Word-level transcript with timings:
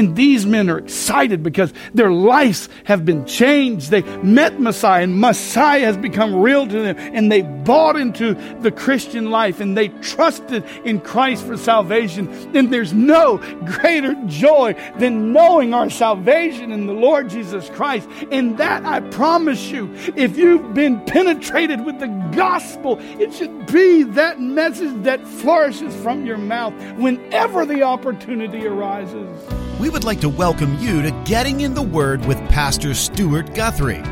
And 0.00 0.16
these 0.16 0.46
men 0.46 0.70
are 0.70 0.78
excited 0.78 1.42
because 1.42 1.74
their 1.92 2.10
lives 2.10 2.70
have 2.84 3.04
been 3.04 3.26
changed. 3.26 3.90
They 3.90 4.00
met 4.22 4.58
Messiah 4.58 5.02
and 5.02 5.20
Messiah 5.20 5.84
has 5.84 5.98
become 5.98 6.36
real 6.36 6.66
to 6.66 6.80
them 6.80 6.96
and 6.98 7.30
they 7.30 7.42
bought 7.42 7.96
into 7.96 8.32
the 8.60 8.70
Christian 8.70 9.30
life 9.30 9.60
and 9.60 9.76
they 9.76 9.88
trusted 9.88 10.64
in 10.86 11.02
Christ 11.02 11.44
for 11.44 11.58
salvation. 11.58 12.28
And 12.56 12.72
there's 12.72 12.94
no 12.94 13.36
greater 13.66 14.14
joy 14.24 14.74
than 14.98 15.34
knowing 15.34 15.74
our 15.74 15.90
salvation 15.90 16.72
in 16.72 16.86
the 16.86 16.94
Lord 16.94 17.28
Jesus 17.28 17.68
Christ. 17.68 18.08
And 18.32 18.56
that 18.56 18.86
I 18.86 19.00
promise 19.00 19.70
you, 19.70 19.94
if 20.16 20.38
you've 20.38 20.72
been 20.72 21.04
penetrated 21.04 21.84
with 21.84 22.00
the 22.00 22.08
gospel, 22.34 22.96
it 23.20 23.34
should 23.34 23.66
be 23.66 24.04
that 24.04 24.40
message 24.40 25.02
that 25.02 25.28
flourishes 25.28 25.94
from 25.96 26.24
your 26.24 26.38
mouth 26.38 26.72
whenever 26.96 27.66
the 27.66 27.82
opportunity 27.82 28.66
arises. 28.66 29.69
We 29.80 29.88
would 29.88 30.04
like 30.04 30.20
to 30.20 30.28
welcome 30.28 30.78
you 30.78 31.00
to 31.00 31.10
Getting 31.24 31.62
in 31.62 31.72
the 31.72 31.80
Word 31.80 32.22
with 32.26 32.36
Pastor 32.50 32.92
Stuart 32.92 33.54
Guthrie. 33.54 34.02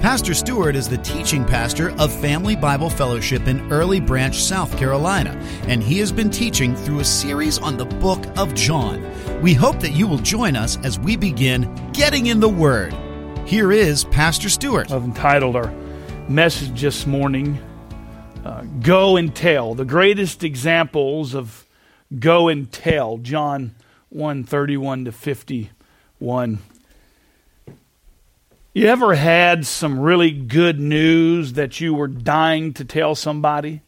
Pastor 0.00 0.32
Stuart 0.32 0.76
is 0.76 0.88
the 0.88 0.98
teaching 0.98 1.44
pastor 1.44 1.90
of 1.98 2.14
Family 2.20 2.54
Bible 2.54 2.88
Fellowship 2.88 3.48
in 3.48 3.72
Early 3.72 3.98
Branch, 3.98 4.40
South 4.40 4.78
Carolina, 4.78 5.30
and 5.66 5.82
he 5.82 5.98
has 5.98 6.12
been 6.12 6.30
teaching 6.30 6.76
through 6.76 7.00
a 7.00 7.04
series 7.04 7.58
on 7.58 7.76
the 7.76 7.84
book 7.84 8.24
of 8.38 8.54
John. 8.54 9.04
We 9.42 9.54
hope 9.54 9.80
that 9.80 9.90
you 9.90 10.06
will 10.06 10.18
join 10.18 10.54
us 10.54 10.78
as 10.84 11.00
we 11.00 11.16
begin 11.16 11.90
Getting 11.92 12.26
in 12.26 12.38
the 12.38 12.48
Word. 12.48 12.94
Here 13.44 13.72
is 13.72 14.04
Pastor 14.04 14.48
Stuart. 14.48 14.92
I've 14.92 15.02
entitled 15.02 15.56
our 15.56 15.74
message 16.28 16.80
this 16.80 17.08
morning, 17.08 17.58
uh, 18.44 18.62
Go 18.82 19.16
and 19.16 19.34
Tell. 19.34 19.74
The 19.74 19.84
greatest 19.84 20.44
examples 20.44 21.34
of 21.34 21.66
go 22.20 22.46
and 22.46 22.70
tell. 22.70 23.18
John 23.18 23.74
1 24.12 24.44
31 24.44 25.06
to 25.06 25.12
51. 25.12 26.58
You 28.74 28.86
ever 28.86 29.14
had 29.14 29.66
some 29.66 29.98
really 29.98 30.30
good 30.30 30.78
news 30.78 31.54
that 31.54 31.80
you 31.80 31.94
were 31.94 32.08
dying 32.08 32.72
to 32.74 32.84
tell 32.84 33.14
somebody? 33.14 33.82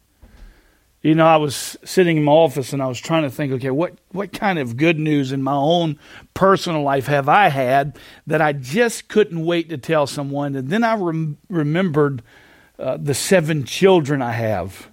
You 1.03 1.15
know, 1.15 1.27
I 1.27 1.37
was 1.37 1.77
sitting 1.85 2.17
in 2.17 2.25
my 2.25 2.33
office 2.33 2.73
and 2.73 2.83
I 2.83 2.87
was 2.87 2.99
trying 2.99 3.25
to 3.25 3.31
think, 3.31 3.53
okay, 3.53 3.71
what, 3.71 3.99
what 4.13 4.33
kind 4.33 4.59
of 4.59 4.79
good 4.79 4.99
news 4.99 5.33
in 5.33 5.43
my 5.43 5.55
own 5.55 5.99
personal 6.33 6.83
life 6.83 7.07
have 7.07 7.29
I 7.29 7.49
had 7.49 7.99
that 8.27 8.41
I 8.41 8.55
just 8.55 9.09
couldn't 9.09 9.45
wait 9.45 9.69
to 9.69 9.77
tell 9.77 10.07
someone? 10.07 10.57
And 10.57 10.71
then 10.71 10.85
I 10.85 10.97
rem- 10.97 11.37
remembered 11.51 12.23
uh, 12.79 12.97
the 12.97 13.13
seven 13.13 13.65
children 13.65 14.23
I 14.23 14.33
have. 14.33 14.89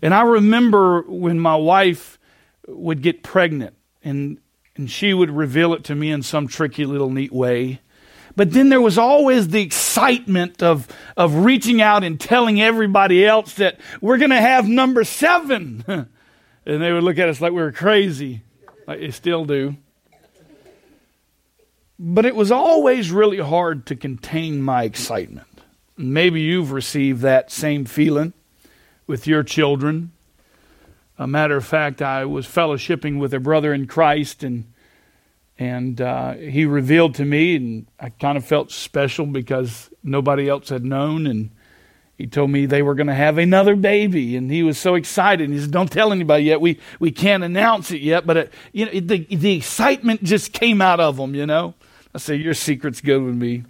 And 0.00 0.14
I 0.14 0.22
remember 0.22 1.02
when 1.02 1.40
my 1.40 1.56
wife 1.56 2.18
would 2.68 3.02
get 3.02 3.24
pregnant 3.24 3.74
and, 4.02 4.38
and 4.76 4.90
she 4.90 5.12
would 5.12 5.30
reveal 5.30 5.74
it 5.74 5.84
to 5.84 5.94
me 5.94 6.10
in 6.10 6.22
some 6.22 6.48
tricky 6.48 6.84
little 6.84 7.10
neat 7.10 7.32
way. 7.32 7.80
But 8.36 8.52
then 8.52 8.68
there 8.68 8.80
was 8.80 8.98
always 8.98 9.48
the 9.48 9.62
excitement 9.62 10.62
of, 10.62 10.86
of 11.16 11.44
reaching 11.44 11.82
out 11.82 12.04
and 12.04 12.20
telling 12.20 12.62
everybody 12.62 13.26
else 13.26 13.54
that 13.54 13.80
we're 14.00 14.18
going 14.18 14.30
to 14.30 14.40
have 14.40 14.68
number 14.68 15.02
seven. 15.02 15.84
and 16.66 16.82
they 16.82 16.92
would 16.92 17.02
look 17.02 17.18
at 17.18 17.28
us 17.28 17.40
like 17.40 17.52
we 17.52 17.60
were 17.60 17.72
crazy, 17.72 18.42
like 18.86 19.00
they 19.00 19.10
still 19.10 19.44
do. 19.44 19.76
But 21.98 22.26
it 22.26 22.36
was 22.36 22.52
always 22.52 23.10
really 23.10 23.38
hard 23.38 23.86
to 23.86 23.96
contain 23.96 24.62
my 24.62 24.84
excitement. 24.84 25.48
Maybe 25.96 26.42
you've 26.42 26.70
received 26.70 27.22
that 27.22 27.50
same 27.50 27.86
feeling 27.86 28.34
with 29.08 29.26
your 29.26 29.42
children. 29.42 30.12
A 31.18 31.26
matter 31.26 31.56
of 31.56 31.64
fact, 31.64 32.00
I 32.00 32.24
was 32.24 32.46
fellowshipping 32.46 33.18
with 33.18 33.34
a 33.34 33.40
brother 33.40 33.74
in 33.74 33.86
Christ, 33.86 34.44
and 34.44 34.72
and 35.58 36.00
uh, 36.00 36.34
he 36.34 36.64
revealed 36.64 37.16
to 37.16 37.24
me, 37.24 37.56
and 37.56 37.86
I 37.98 38.10
kind 38.10 38.38
of 38.38 38.44
felt 38.44 38.70
special 38.70 39.26
because 39.26 39.90
nobody 40.04 40.48
else 40.48 40.68
had 40.68 40.84
known. 40.84 41.26
And 41.26 41.50
he 42.16 42.28
told 42.28 42.50
me 42.50 42.66
they 42.66 42.82
were 42.82 42.94
going 42.94 43.08
to 43.08 43.14
have 43.14 43.38
another 43.38 43.74
baby, 43.74 44.36
and 44.36 44.48
he 44.48 44.62
was 44.62 44.78
so 44.78 44.94
excited. 44.94 45.50
He 45.50 45.58
said, 45.58 45.72
"Don't 45.72 45.90
tell 45.90 46.12
anybody 46.12 46.44
yet. 46.44 46.60
We 46.60 46.78
we 47.00 47.10
can't 47.10 47.42
announce 47.42 47.90
it 47.90 48.00
yet." 48.00 48.24
But 48.24 48.36
it, 48.36 48.54
you 48.72 48.86
know, 48.86 48.92
the 48.92 49.24
the 49.24 49.56
excitement 49.56 50.22
just 50.22 50.52
came 50.52 50.80
out 50.80 51.00
of 51.00 51.18
him. 51.18 51.34
You 51.34 51.46
know, 51.46 51.74
I 52.14 52.18
say 52.18 52.36
your 52.36 52.54
secret's 52.54 53.00
good 53.00 53.24
with 53.24 53.34
me. 53.34 53.64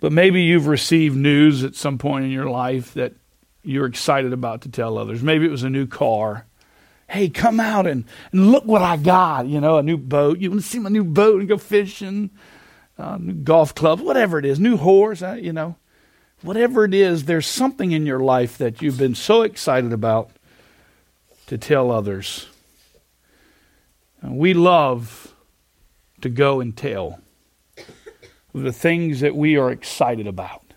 But 0.00 0.12
maybe 0.12 0.42
you've 0.42 0.68
received 0.68 1.16
news 1.16 1.62
at 1.64 1.74
some 1.74 1.98
point 1.98 2.24
in 2.24 2.30
your 2.30 2.48
life 2.48 2.94
that 2.94 3.12
you're 3.62 3.86
excited 3.86 4.32
about 4.32 4.62
to 4.62 4.68
tell 4.68 4.98
others. 4.98 5.22
Maybe 5.22 5.46
it 5.46 5.50
was 5.50 5.62
a 5.62 5.70
new 5.70 5.86
car 5.86 6.46
hey, 7.08 7.30
come 7.30 7.58
out 7.58 7.86
and, 7.86 8.04
and 8.32 8.52
look 8.52 8.64
what 8.64 8.82
I 8.82 8.96
got. 8.96 9.46
You 9.46 9.60
know, 9.60 9.78
a 9.78 9.82
new 9.82 9.96
boat. 9.96 10.38
You 10.38 10.50
want 10.50 10.62
to 10.62 10.68
see 10.68 10.78
my 10.78 10.90
new 10.90 11.04
boat 11.04 11.40
and 11.40 11.48
go 11.48 11.58
fishing? 11.58 12.30
Uh, 12.98 13.16
new 13.16 13.32
golf 13.32 13.74
club, 13.74 14.00
whatever 14.00 14.38
it 14.38 14.44
is, 14.44 14.58
new 14.58 14.76
horse, 14.76 15.22
uh, 15.22 15.34
you 15.34 15.52
know. 15.52 15.76
Whatever 16.42 16.84
it 16.84 16.94
is, 16.94 17.24
there's 17.24 17.46
something 17.46 17.92
in 17.92 18.06
your 18.06 18.20
life 18.20 18.58
that 18.58 18.82
you've 18.82 18.98
been 18.98 19.14
so 19.14 19.42
excited 19.42 19.92
about 19.92 20.30
to 21.46 21.58
tell 21.58 21.90
others. 21.90 22.46
And 24.20 24.36
we 24.36 24.54
love 24.54 25.34
to 26.20 26.28
go 26.28 26.60
and 26.60 26.76
tell 26.76 27.20
the 28.52 28.72
things 28.72 29.20
that 29.20 29.34
we 29.34 29.56
are 29.56 29.70
excited 29.70 30.26
about. 30.26 30.67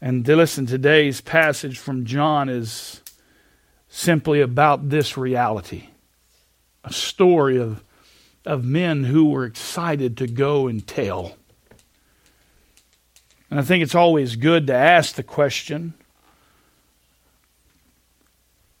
And 0.00 0.26
listen, 0.26 0.66
today's 0.66 1.20
passage 1.20 1.78
from 1.78 2.04
John 2.04 2.48
is 2.48 3.02
simply 3.88 4.40
about 4.40 4.90
this 4.90 5.16
reality 5.16 5.88
a 6.84 6.92
story 6.92 7.58
of, 7.58 7.82
of 8.46 8.64
men 8.64 9.04
who 9.04 9.28
were 9.28 9.44
excited 9.44 10.16
to 10.16 10.26
go 10.26 10.68
and 10.68 10.86
tell. 10.86 11.36
And 13.50 13.58
I 13.58 13.62
think 13.62 13.82
it's 13.82 13.94
always 13.94 14.36
good 14.36 14.68
to 14.68 14.74
ask 14.74 15.16
the 15.16 15.22
question. 15.22 15.92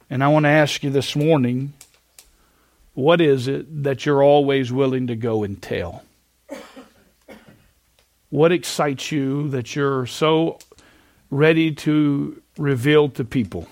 And 0.08 0.22
I 0.22 0.28
want 0.28 0.44
to 0.44 0.50
ask 0.50 0.82
you 0.82 0.90
this 0.90 1.14
morning 1.14 1.74
what 2.94 3.20
is 3.20 3.46
it 3.46 3.84
that 3.84 4.06
you're 4.06 4.22
always 4.22 4.72
willing 4.72 5.06
to 5.06 5.16
go 5.16 5.44
and 5.44 5.60
tell? 5.60 6.02
What 8.30 8.52
excites 8.52 9.12
you 9.12 9.48
that 9.50 9.76
you're 9.76 10.06
so 10.06 10.58
ready 11.30 11.72
to 11.72 12.42
reveal 12.56 13.08
to 13.10 13.24
people? 13.24 13.68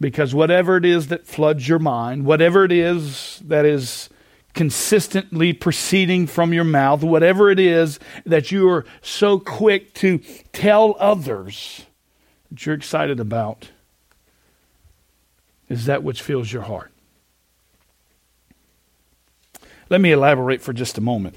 Because 0.00 0.34
whatever 0.34 0.76
it 0.76 0.84
is 0.84 1.08
that 1.08 1.26
floods 1.26 1.68
your 1.68 1.78
mind, 1.78 2.24
whatever 2.24 2.64
it 2.64 2.72
is 2.72 3.42
that 3.46 3.64
is 3.64 4.08
consistently 4.54 5.52
proceeding 5.52 6.26
from 6.26 6.52
your 6.52 6.64
mouth, 6.64 7.02
whatever 7.02 7.50
it 7.50 7.60
is 7.60 7.98
that 8.24 8.50
you 8.50 8.68
are 8.68 8.84
so 9.02 9.38
quick 9.38 9.94
to 9.94 10.18
tell 10.52 10.96
others 10.98 11.86
that 12.50 12.64
you're 12.64 12.74
excited 12.74 13.20
about, 13.20 13.70
is 15.68 15.84
that 15.84 16.02
which 16.02 16.22
fills 16.22 16.52
your 16.52 16.62
heart. 16.62 16.90
Let 19.90 20.00
me 20.00 20.12
elaborate 20.12 20.60
for 20.60 20.72
just 20.72 20.98
a 20.98 21.00
moment. 21.00 21.36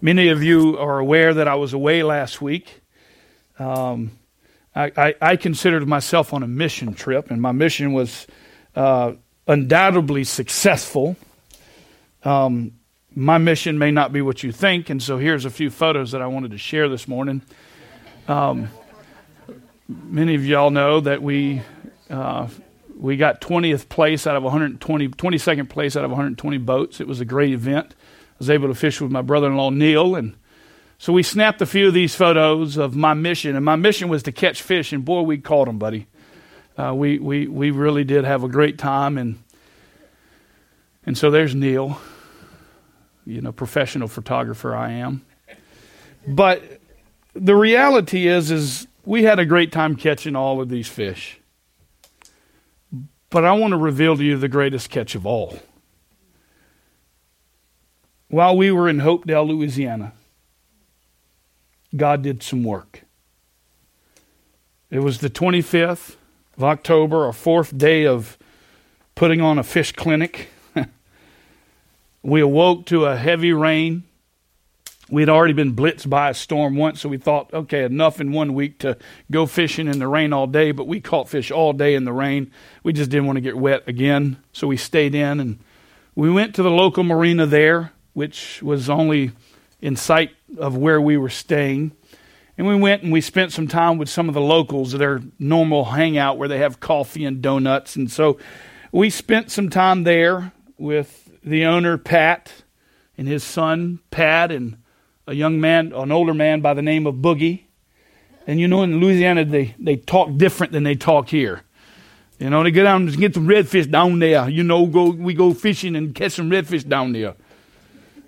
Many 0.00 0.28
of 0.28 0.42
you 0.42 0.78
are 0.78 0.98
aware 0.98 1.32
that 1.34 1.46
I 1.46 1.54
was 1.54 1.72
away 1.72 2.02
last 2.02 2.40
week. 2.42 2.81
Um, 3.62 4.18
I, 4.74 4.90
I, 4.96 5.14
I, 5.20 5.36
considered 5.36 5.86
myself 5.86 6.34
on 6.34 6.42
a 6.42 6.48
mission 6.48 6.94
trip, 6.94 7.30
and 7.30 7.40
my 7.40 7.52
mission 7.52 7.92
was 7.92 8.26
uh, 8.74 9.12
undoubtedly 9.46 10.24
successful. 10.24 11.16
Um, 12.24 12.72
my 13.14 13.38
mission 13.38 13.78
may 13.78 13.90
not 13.90 14.12
be 14.12 14.20
what 14.20 14.42
you 14.42 14.50
think, 14.50 14.90
and 14.90 15.02
so 15.02 15.18
here's 15.18 15.44
a 15.44 15.50
few 15.50 15.70
photos 15.70 16.10
that 16.12 16.22
I 16.22 16.26
wanted 16.26 16.50
to 16.52 16.58
share 16.58 16.88
this 16.88 17.06
morning. 17.06 17.42
Um, 18.26 18.68
many 19.86 20.34
of 20.34 20.44
y'all 20.44 20.70
know 20.70 21.00
that 21.00 21.22
we 21.22 21.62
uh, 22.10 22.48
we 22.96 23.16
got 23.16 23.40
20th 23.40 23.88
place 23.88 24.26
out 24.26 24.36
of 24.36 24.42
120, 24.42 25.08
22nd 25.08 25.68
place 25.68 25.96
out 25.96 26.04
of 26.04 26.10
120 26.10 26.58
boats. 26.58 27.00
It 27.00 27.06
was 27.06 27.20
a 27.20 27.24
great 27.24 27.52
event. 27.52 27.94
I 27.94 28.34
was 28.38 28.50
able 28.50 28.68
to 28.68 28.74
fish 28.74 29.00
with 29.00 29.12
my 29.12 29.22
brother-in-law 29.22 29.70
Neil 29.70 30.14
and 30.16 30.36
so 31.02 31.12
we 31.12 31.24
snapped 31.24 31.60
a 31.60 31.66
few 31.66 31.88
of 31.88 31.94
these 31.94 32.14
photos 32.14 32.76
of 32.76 32.94
my 32.94 33.12
mission, 33.12 33.56
and 33.56 33.64
my 33.64 33.74
mission 33.74 34.08
was 34.08 34.22
to 34.22 34.30
catch 34.30 34.62
fish, 34.62 34.92
and 34.92 35.04
boy, 35.04 35.22
we 35.22 35.36
caught 35.36 35.66
them, 35.66 35.76
buddy. 35.76 36.06
Uh, 36.78 36.94
we, 36.94 37.18
we, 37.18 37.48
we 37.48 37.72
really 37.72 38.04
did 38.04 38.24
have 38.24 38.44
a 38.44 38.48
great 38.48 38.78
time, 38.78 39.18
and, 39.18 39.42
and 41.04 41.18
so 41.18 41.28
there's 41.28 41.56
Neil, 41.56 42.00
you 43.26 43.40
know, 43.40 43.50
professional 43.50 44.06
photographer 44.06 44.76
I 44.76 44.92
am. 44.92 45.26
But 46.24 46.62
the 47.34 47.56
reality 47.56 48.28
is, 48.28 48.52
is 48.52 48.86
we 49.04 49.24
had 49.24 49.40
a 49.40 49.44
great 49.44 49.72
time 49.72 49.96
catching 49.96 50.36
all 50.36 50.60
of 50.60 50.68
these 50.68 50.86
fish. 50.86 51.40
But 53.28 53.44
I 53.44 53.50
want 53.54 53.72
to 53.72 53.76
reveal 53.76 54.16
to 54.16 54.22
you 54.22 54.36
the 54.36 54.46
greatest 54.46 54.88
catch 54.88 55.16
of 55.16 55.26
all. 55.26 55.58
While 58.28 58.56
we 58.56 58.70
were 58.70 58.88
in 58.88 58.98
Hopedale, 58.98 59.48
Louisiana, 59.48 60.12
God 61.94 62.22
did 62.22 62.42
some 62.42 62.64
work. 62.64 63.02
It 64.90 65.00
was 65.00 65.18
the 65.18 65.30
25th 65.30 66.16
of 66.56 66.64
October, 66.64 67.24
our 67.24 67.32
fourth 67.32 67.76
day 67.76 68.06
of 68.06 68.38
putting 69.14 69.40
on 69.40 69.58
a 69.58 69.62
fish 69.62 69.92
clinic. 69.92 70.48
We 72.22 72.40
awoke 72.40 72.86
to 72.86 73.06
a 73.06 73.16
heavy 73.16 73.52
rain. 73.52 74.04
We 75.10 75.22
had 75.22 75.28
already 75.28 75.54
been 75.54 75.74
blitzed 75.74 76.08
by 76.08 76.30
a 76.30 76.34
storm 76.34 76.76
once, 76.76 77.00
so 77.00 77.08
we 77.08 77.18
thought, 77.18 77.52
okay, 77.52 77.82
enough 77.82 78.20
in 78.20 78.30
one 78.30 78.54
week 78.54 78.78
to 78.78 78.96
go 79.30 79.44
fishing 79.44 79.88
in 79.88 79.98
the 79.98 80.06
rain 80.06 80.32
all 80.32 80.46
day, 80.46 80.70
but 80.70 80.86
we 80.86 81.00
caught 81.00 81.28
fish 81.28 81.50
all 81.50 81.72
day 81.72 81.94
in 81.94 82.04
the 82.04 82.12
rain. 82.12 82.52
We 82.84 82.92
just 82.92 83.10
didn't 83.10 83.26
want 83.26 83.38
to 83.38 83.40
get 83.40 83.58
wet 83.58 83.82
again, 83.88 84.38
so 84.52 84.68
we 84.68 84.76
stayed 84.76 85.14
in 85.16 85.40
and 85.40 85.58
we 86.14 86.30
went 86.30 86.54
to 86.54 86.62
the 86.62 86.70
local 86.70 87.02
marina 87.02 87.44
there, 87.44 87.92
which 88.12 88.62
was 88.62 88.88
only 88.88 89.32
in 89.82 89.96
sight 89.96 90.30
of 90.56 90.76
where 90.76 91.00
we 91.00 91.18
were 91.18 91.28
staying. 91.28 91.92
And 92.56 92.66
we 92.66 92.76
went 92.76 93.02
and 93.02 93.12
we 93.12 93.20
spent 93.20 93.52
some 93.52 93.66
time 93.66 93.98
with 93.98 94.08
some 94.08 94.28
of 94.28 94.34
the 94.34 94.40
locals, 94.40 94.92
their 94.92 95.20
normal 95.38 95.86
hangout 95.86 96.38
where 96.38 96.48
they 96.48 96.58
have 96.58 96.80
coffee 96.80 97.24
and 97.24 97.42
donuts. 97.42 97.96
And 97.96 98.10
so 98.10 98.38
we 98.92 99.10
spent 99.10 99.50
some 99.50 99.68
time 99.68 100.04
there 100.04 100.52
with 100.78 101.30
the 101.42 101.64
owner, 101.64 101.98
Pat, 101.98 102.52
and 103.18 103.26
his 103.26 103.42
son, 103.42 103.98
Pat, 104.10 104.52
and 104.52 104.78
a 105.26 105.34
young 105.34 105.60
man, 105.60 105.92
an 105.92 106.12
older 106.12 106.34
man 106.34 106.60
by 106.60 106.74
the 106.74 106.82
name 106.82 107.06
of 107.06 107.16
Boogie. 107.16 107.64
And 108.46 108.60
you 108.60 108.68
know, 108.68 108.82
in 108.82 109.00
Louisiana, 109.00 109.44
they, 109.44 109.74
they 109.78 109.96
talk 109.96 110.36
different 110.36 110.72
than 110.72 110.84
they 110.84 110.94
talk 110.94 111.28
here. 111.28 111.62
You 112.38 112.50
know, 112.50 112.62
they 112.62 112.70
go 112.70 112.82
down 112.82 113.08
and 113.08 113.16
get 113.16 113.34
some 113.34 113.46
redfish 113.46 113.90
down 113.90 114.18
there. 114.18 114.48
You 114.48 114.64
know, 114.64 114.86
go 114.86 115.10
we 115.10 115.32
go 115.32 115.54
fishing 115.54 115.94
and 115.94 116.14
catch 116.14 116.32
some 116.32 116.50
redfish 116.50 116.88
down 116.88 117.12
there. 117.12 117.34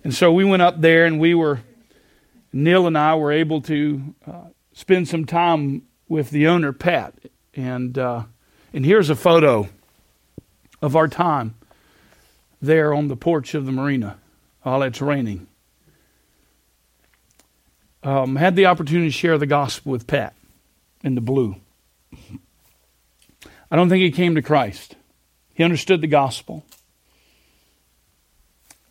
And 0.05 0.15
so 0.15 0.31
we 0.31 0.45
went 0.45 0.63
up 0.63 0.81
there 0.81 1.07
and 1.07 1.19
we 1.19 1.35
were, 1.35 1.61
Neil 2.53 2.87
and 2.87 2.97
I 2.97 3.15
were 3.17 3.33
able 3.33 3.63
to 3.63 4.15
uh, 4.27 4.45
spend 4.75 5.09
some 5.09 5.25
time 5.25 5.83
with 6.09 6.31
the 6.31 6.47
owner, 6.47 6.73
Pat. 6.73 7.15
And, 7.55 7.97
uh, 7.99 8.25
and 8.75 8.85
here's 8.85 9.09
a 9.09 9.17
photo 9.17 9.69
of 10.83 10.95
our 10.95 11.09
time 11.09 11.55
there 12.61 12.93
on 12.93 13.09
the 13.09 13.17
porch 13.17 13.55
of 13.55 13.65
the 13.65 13.73
marina 13.73 14.19
while 14.63 14.83
it's 14.83 15.01
raining. 15.01 15.47
Um, 18.03 18.37
had 18.37 18.55
the 18.57 18.67
opportunity 18.67 19.09
to 19.09 19.13
share 19.13 19.39
the 19.39 19.47
gospel 19.47 19.93
with 19.93 20.07
Pat 20.07 20.35
in 21.03 21.15
the 21.15 21.23
blue. 21.23 21.57
I 23.71 23.77
don't 23.77 23.89
think 23.89 24.03
he 24.03 24.11
came 24.11 24.35
to 24.35 24.43
Christ. 24.43 24.97
He 25.55 25.65
understood 25.65 26.03
the 26.03 26.07
gospel, 26.07 26.65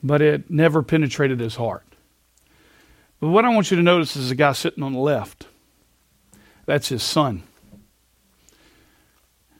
but 0.04 0.22
it 0.22 0.52
never 0.52 0.84
penetrated 0.84 1.40
his 1.40 1.56
heart. 1.56 1.86
But 3.20 3.30
what 3.30 3.46
I 3.46 3.50
want 3.50 3.72
you 3.72 3.78
to 3.78 3.84
notice 3.84 4.16
is 4.18 4.30
the 4.30 4.36
guy 4.36 4.52
sitting 4.52 4.84
on 4.84 4.94
the 4.94 5.00
left. 5.00 5.48
That's 6.66 6.90
his 6.90 7.02
son. 7.02 7.44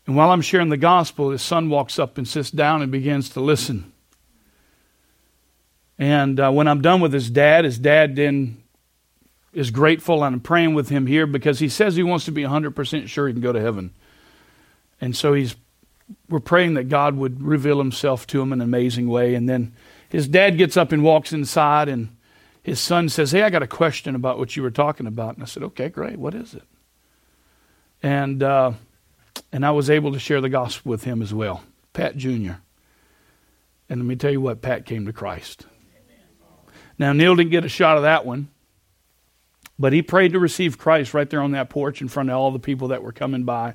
And 0.06 0.18
while 0.18 0.32
I'm 0.32 0.42
sharing 0.42 0.68
the 0.68 0.78
gospel, 0.78 1.30
his 1.30 1.42
son 1.42 1.70
walks 1.70 1.98
up 1.98 2.18
and 2.18 2.28
sits 2.28 2.52
down 2.52 2.82
and 2.82 2.92
begins 2.92 3.30
to 3.30 3.40
listen. 3.40 3.94
And 5.98 6.40
uh, 6.40 6.52
when 6.52 6.68
I'm 6.68 6.82
done 6.82 7.00
with 7.00 7.14
his 7.14 7.30
dad, 7.30 7.64
his 7.64 7.80
dad 7.80 8.18
then 8.18 8.62
is 9.54 9.72
grateful, 9.72 10.24
and 10.24 10.36
I'm 10.36 10.42
praying 10.42 10.74
with 10.74 10.90
him 10.90 11.08
here 11.08 11.26
because 11.26 11.60
he 11.60 11.70
says 11.70 11.96
he 11.96 12.04
wants 12.04 12.26
to 12.26 12.32
be 12.32 12.42
100% 12.42 13.08
sure 13.08 13.28
he 13.28 13.34
can 13.34 13.42
go 13.42 13.54
to 13.54 13.62
heaven. 13.62 13.94
And 15.00 15.16
so 15.16 15.34
he's 15.34 15.56
we're 16.30 16.40
praying 16.40 16.74
that 16.74 16.90
God 16.90 17.16
would 17.16 17.42
reveal 17.42 17.78
himself 17.78 18.28
to 18.28 18.42
him 18.42 18.52
in 18.52 18.60
an 18.60 18.68
amazing 18.68 19.08
way. 19.08 19.36
And 19.36 19.48
then 19.48 19.74
his 20.14 20.28
dad 20.28 20.60
gets 20.60 20.78
up 20.78 20.92
and 20.92 21.04
walks 21.04 21.34
inside, 21.34 21.90
and 21.90 22.16
his 22.62 22.80
son 22.80 23.10
says, 23.10 23.32
Hey, 23.32 23.42
I 23.42 23.50
got 23.50 23.64
a 23.64 23.68
question 23.68 24.14
about 24.14 24.38
what 24.38 24.56
you 24.56 24.62
were 24.62 24.70
talking 24.70 25.08
about. 25.08 25.34
And 25.34 25.42
I 25.42 25.48
said, 25.48 25.64
Okay, 25.64 25.90
great. 25.90 26.20
What 26.20 26.36
is 26.36 26.54
it? 26.54 26.62
And, 28.04 28.44
uh, 28.44 28.74
and 29.52 29.66
I 29.66 29.72
was 29.72 29.90
able 29.90 30.14
to 30.14 30.20
share 30.20 30.40
the 30.40 30.50
gospel 30.50 30.92
with 30.92 31.04
him 31.04 31.24
as 31.24 31.34
well, 31.34 31.64
Pat 31.94 32.16
Jr. 32.16 32.58
And 33.90 34.02
let 34.02 34.06
me 34.06 34.16
tell 34.16 34.30
you 34.30 34.40
what, 34.40 34.62
Pat 34.62 34.86
came 34.86 35.08
to 35.08 35.14
Christ. 35.14 35.66
Now, 37.00 37.12
Neil 37.12 37.36
didn't 37.36 37.50
get 37.50 37.66
a 37.66 37.70
shot 37.70 37.98
of 37.98 38.04
that 38.04 38.24
one, 38.24 38.50
but 39.80 39.94
he 39.94 40.04
prayed 40.04 40.34
to 40.34 40.40
receive 40.40 40.78
Christ 40.78 41.16
right 41.16 41.28
there 41.28 41.42
on 41.42 41.54
that 41.54 41.72
porch 41.72 42.02
in 42.02 42.08
front 42.08 42.30
of 42.30 42.36
all 42.36 42.52
the 42.52 42.60
people 42.60 42.90
that 42.90 43.02
were 43.02 43.12
coming 43.12 43.46
by. 43.46 43.74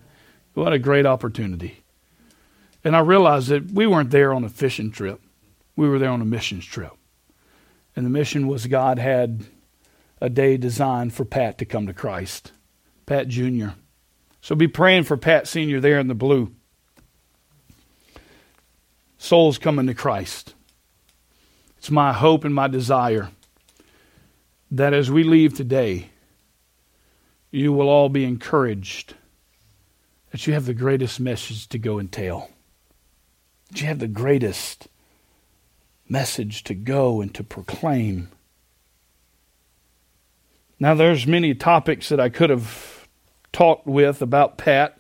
What 0.55 0.73
a 0.73 0.79
great 0.79 1.05
opportunity. 1.05 1.83
And 2.85 2.95
I 2.95 3.01
realized 3.01 3.49
that 3.49 3.73
we 3.73 3.89
weren't 3.89 4.13
there 4.13 4.33
on 4.33 4.45
a 4.45 4.49
fishing 4.49 4.93
trip, 4.93 5.21
we 5.79 5.89
were 5.89 6.01
there 6.01 6.11
on 6.11 6.21
a 6.21 6.25
missions 6.25 6.67
trip. 6.67 6.91
And 7.95 8.05
the 8.05 8.11
mission 8.11 8.49
was 8.49 8.67
God 8.67 8.99
had 8.99 9.45
a 10.21 10.29
day 10.29 10.57
designed 10.57 11.15
for 11.15 11.25
Pat 11.25 11.59
to 11.59 11.65
come 11.65 11.87
to 11.87 11.95
Christ, 11.95 12.51
Pat 13.07 13.29
Jr. 13.29 13.69
So 14.41 14.57
be 14.57 14.67
praying 14.67 15.05
for 15.05 15.17
Pat 15.17 15.47
Sr. 15.47 15.81
there 15.81 16.01
in 16.01 16.09
the 16.09 16.17
blue. 16.17 16.53
Souls 19.19 19.57
coming 19.57 19.87
to 19.87 19.95
Christ. 19.95 20.53
It's 21.77 21.93
my 21.93 22.13
hope 22.13 22.45
and 22.45 22.55
my 22.55 22.67
desire 22.67 23.31
that 24.73 24.93
as 24.93 25.13
we 25.13 25.23
leave 25.23 25.55
today, 25.55 26.11
you 27.53 27.73
will 27.73 27.89
all 27.89 28.09
be 28.09 28.25
encouraged 28.25 29.15
that 30.33 30.45
you 30.45 30.55
have 30.55 30.67
the 30.67 30.75
greatest 30.75 31.21
message 31.21 31.69
to 31.69 31.79
go 31.79 32.01
and 32.01 32.11
tell. 32.11 32.51
That 33.71 33.81
you 33.81 33.87
have 33.87 34.01
the 34.01 34.09
greatest 34.09 34.89
message 36.09 36.65
to 36.65 36.75
go 36.75 37.21
and 37.21 37.35
to 37.35 37.45
proclaim. 37.45 38.31
Now 40.81 40.95
there's 40.95 41.27
many 41.27 41.55
topics 41.55 42.09
that 42.09 42.21
I 42.21 42.29
could 42.29 42.51
have 42.51 43.09
talked 43.53 43.87
with 43.87 44.23
about 44.23 44.59
Pat. 44.59 44.99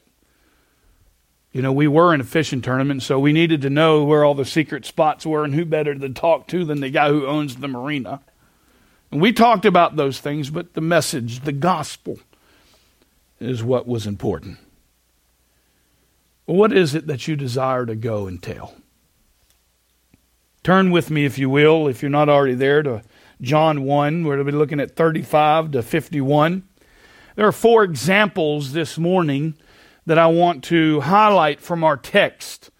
You 1.53 1.63
know, 1.63 1.73
we 1.73 1.89
were 1.89 2.13
in 2.13 2.21
a 2.21 2.25
fishing 2.25 2.61
tournament, 2.61 3.03
so 3.03 3.19
we 3.19 3.33
needed 3.33 3.63
to 3.63 3.71
know 3.71 4.05
where 4.05 4.25
all 4.25 4.35
the 4.35 4.45
secret 4.45 4.85
spots 4.85 5.25
were 5.25 5.45
and 5.45 5.55
who 5.55 5.65
better 5.65 5.95
to 5.95 6.09
talk 6.11 6.47
to 6.49 6.65
than 6.65 6.81
the 6.81 6.91
guy 6.91 7.09
who 7.09 7.27
owns 7.27 7.57
the 7.57 7.69
marina. 7.69 8.21
And 9.11 9.21
we 9.21 9.33
talked 9.33 9.65
about 9.65 9.97
those 9.97 10.21
things, 10.21 10.51
but 10.51 10.75
the 10.75 10.81
message, 10.81 11.41
the 11.41 11.53
gospel, 11.53 12.19
is 13.41 13.63
what 13.63 13.87
was 13.87 14.07
important. 14.07 14.59
What 16.45 16.73
is 16.73 16.95
it 16.95 17.07
that 17.07 17.29
you 17.29 17.37
desire 17.37 17.87
to 17.87 17.95
go 17.95 18.27
and 18.27 18.43
tell? 18.43 18.75
Turn 20.69 20.91
with 20.91 21.11
me, 21.11 21.25
if 21.25 21.39
you 21.39 21.49
will, 21.49 21.89
if 21.89 22.03
you're 22.03 22.11
not 22.11 22.29
already 22.29 22.53
there, 22.53 22.83
to 22.83 23.01
John 23.41 23.85
1. 23.85 24.23
We're 24.23 24.37
going 24.37 24.47
to 24.47 24.53
be 24.53 24.59
looking 24.59 24.81
at 24.81 24.95
35 24.95 25.71
to 25.71 25.83
51. 25.83 26.63
There 27.37 27.47
are 27.47 27.53
four 27.53 27.85
examples 27.85 28.75
this 28.75 28.99
morning 28.99 29.55
that 30.05 30.19
I 30.19 30.27
want 30.27 30.63
to 30.65 31.01
highlight 31.01 31.63
from 31.63 31.85
our 31.85 31.97
text 31.97 32.71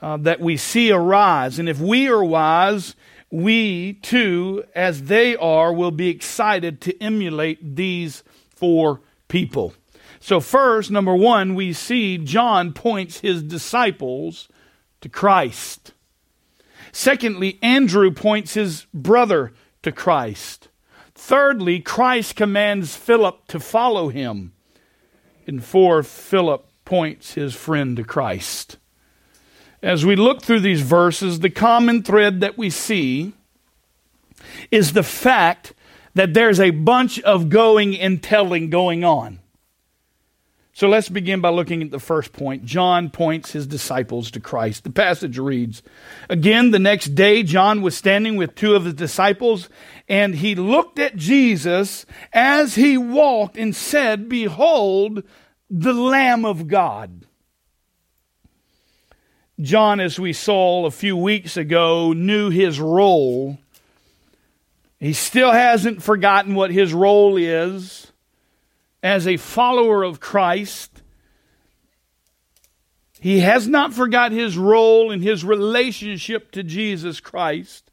uh, 0.00 0.16
that 0.16 0.40
we 0.40 0.56
see 0.56 0.90
arise. 0.90 1.58
And 1.58 1.68
if 1.68 1.78
we 1.78 2.08
are 2.08 2.24
wise, 2.24 2.96
we 3.30 3.92
too, 4.00 4.64
as 4.74 5.02
they 5.02 5.36
are, 5.36 5.74
will 5.74 5.90
be 5.90 6.08
excited 6.08 6.80
to 6.80 7.02
emulate 7.02 7.76
these 7.76 8.24
four 8.48 9.02
people. 9.28 9.74
So, 10.20 10.40
first, 10.40 10.90
number 10.90 11.14
one, 11.14 11.54
we 11.54 11.74
see 11.74 12.16
John 12.16 12.72
points 12.72 13.20
his 13.20 13.42
disciples 13.42 14.48
to 15.02 15.10
Christ. 15.10 15.92
Secondly, 16.96 17.58
Andrew 17.60 18.10
points 18.10 18.54
his 18.54 18.86
brother 18.94 19.52
to 19.82 19.92
Christ. 19.92 20.68
Thirdly, 21.14 21.78
Christ 21.78 22.36
commands 22.36 22.96
Philip 22.96 23.46
to 23.48 23.60
follow 23.60 24.08
him. 24.08 24.54
And 25.46 25.62
fourth, 25.62 26.06
Philip 26.06 26.66
points 26.86 27.34
his 27.34 27.54
friend 27.54 27.98
to 27.98 28.02
Christ. 28.02 28.78
As 29.82 30.06
we 30.06 30.16
look 30.16 30.40
through 30.40 30.60
these 30.60 30.80
verses, 30.80 31.40
the 31.40 31.50
common 31.50 32.02
thread 32.02 32.40
that 32.40 32.56
we 32.56 32.70
see 32.70 33.34
is 34.70 34.94
the 34.94 35.02
fact 35.02 35.74
that 36.14 36.32
there's 36.32 36.58
a 36.58 36.70
bunch 36.70 37.20
of 37.20 37.50
going 37.50 37.94
and 37.94 38.22
telling 38.22 38.70
going 38.70 39.04
on. 39.04 39.40
So 40.76 40.90
let's 40.90 41.08
begin 41.08 41.40
by 41.40 41.48
looking 41.48 41.80
at 41.82 41.90
the 41.90 41.98
first 41.98 42.34
point. 42.34 42.66
John 42.66 43.08
points 43.08 43.52
his 43.52 43.66
disciples 43.66 44.30
to 44.32 44.40
Christ. 44.40 44.84
The 44.84 44.90
passage 44.90 45.38
reads 45.38 45.82
Again, 46.28 46.70
the 46.70 46.78
next 46.78 47.14
day, 47.14 47.42
John 47.44 47.80
was 47.80 47.96
standing 47.96 48.36
with 48.36 48.54
two 48.54 48.74
of 48.74 48.84
his 48.84 48.92
disciples, 48.92 49.70
and 50.06 50.34
he 50.34 50.54
looked 50.54 50.98
at 50.98 51.16
Jesus 51.16 52.04
as 52.30 52.74
he 52.74 52.98
walked 52.98 53.56
and 53.56 53.74
said, 53.74 54.28
Behold, 54.28 55.22
the 55.70 55.94
Lamb 55.94 56.44
of 56.44 56.68
God. 56.68 57.24
John, 59.58 59.98
as 59.98 60.20
we 60.20 60.34
saw 60.34 60.84
a 60.84 60.90
few 60.90 61.16
weeks 61.16 61.56
ago, 61.56 62.12
knew 62.12 62.50
his 62.50 62.78
role. 62.78 63.56
He 65.00 65.14
still 65.14 65.52
hasn't 65.52 66.02
forgotten 66.02 66.54
what 66.54 66.70
his 66.70 66.92
role 66.92 67.38
is 67.38 68.12
as 69.02 69.26
a 69.26 69.36
follower 69.36 70.02
of 70.02 70.20
Christ. 70.20 71.02
He 73.20 73.40
has 73.40 73.66
not 73.66 73.92
forgot 73.92 74.32
his 74.32 74.58
role 74.58 75.10
in 75.10 75.22
his 75.22 75.44
relationship 75.44 76.50
to 76.52 76.62
Jesus 76.62 77.20
Christ. 77.20 77.90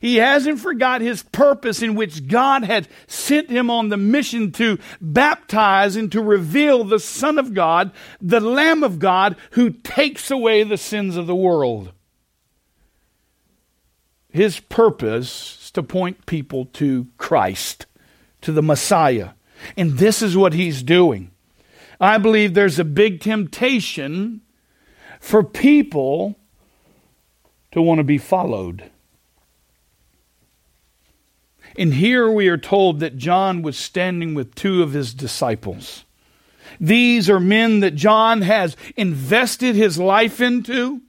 He 0.00 0.16
hasn't 0.16 0.60
forgot 0.60 1.00
his 1.00 1.22
purpose 1.22 1.82
in 1.82 1.94
which 1.94 2.26
God 2.26 2.64
had 2.64 2.88
sent 3.06 3.50
him 3.50 3.70
on 3.70 3.88
the 3.88 3.96
mission 3.96 4.52
to 4.52 4.78
baptize 5.00 5.96
and 5.96 6.10
to 6.12 6.22
reveal 6.22 6.84
the 6.84 6.98
Son 6.98 7.38
of 7.38 7.52
God, 7.52 7.92
the 8.20 8.40
Lamb 8.40 8.82
of 8.82 8.98
God, 8.98 9.36
who 9.52 9.70
takes 9.70 10.30
away 10.30 10.62
the 10.62 10.78
sins 10.78 11.16
of 11.16 11.26
the 11.26 11.34
world. 11.34 11.92
his 14.30 14.60
purpose 14.60 15.58
is 15.64 15.70
to 15.72 15.82
point 15.82 16.24
people 16.26 16.64
to 16.66 17.06
Christ, 17.18 17.86
to 18.40 18.50
the 18.50 18.62
Messiah. 18.62 19.30
And 19.76 19.98
this 19.98 20.22
is 20.22 20.36
what 20.36 20.52
he's 20.52 20.82
doing. 20.82 21.30
I 22.00 22.18
believe 22.18 22.54
there's 22.54 22.78
a 22.78 22.84
big 22.84 23.20
temptation 23.20 24.40
for 25.20 25.44
people 25.44 26.36
to 27.70 27.80
want 27.80 27.98
to 27.98 28.04
be 28.04 28.18
followed. 28.18 28.90
And 31.76 31.94
here 31.94 32.30
we 32.30 32.48
are 32.48 32.58
told 32.58 33.00
that 33.00 33.16
John 33.16 33.62
was 33.62 33.78
standing 33.78 34.34
with 34.34 34.54
two 34.54 34.82
of 34.82 34.92
his 34.92 35.14
disciples. 35.14 36.04
These 36.80 37.30
are 37.30 37.40
men 37.40 37.80
that 37.80 37.94
John 37.94 38.42
has 38.42 38.76
invested 38.96 39.74
his 39.74 39.98
life 39.98 40.40
into, 40.40 41.00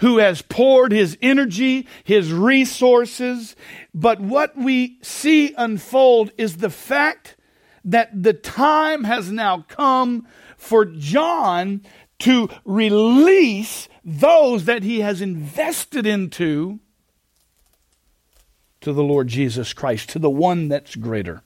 who 0.00 0.18
has 0.18 0.42
poured 0.42 0.92
his 0.92 1.16
energy, 1.22 1.86
his 2.04 2.32
resources. 2.32 3.54
But 3.94 4.20
what 4.20 4.56
we 4.56 4.98
see 5.02 5.54
unfold 5.56 6.32
is 6.36 6.56
the 6.56 6.70
fact 6.70 7.36
that 7.84 8.22
the 8.22 8.32
time 8.32 9.04
has 9.04 9.30
now 9.30 9.64
come 9.68 10.26
for 10.56 10.84
John 10.84 11.82
to 12.20 12.48
release 12.64 13.88
those 14.04 14.64
that 14.66 14.82
he 14.82 15.00
has 15.00 15.20
invested 15.20 16.06
into 16.06 16.78
to 18.80 18.92
the 18.92 19.02
Lord 19.02 19.28
Jesus 19.28 19.72
Christ, 19.72 20.10
to 20.10 20.18
the 20.18 20.30
one 20.30 20.68
that's 20.68 20.96
greater. 20.96 21.42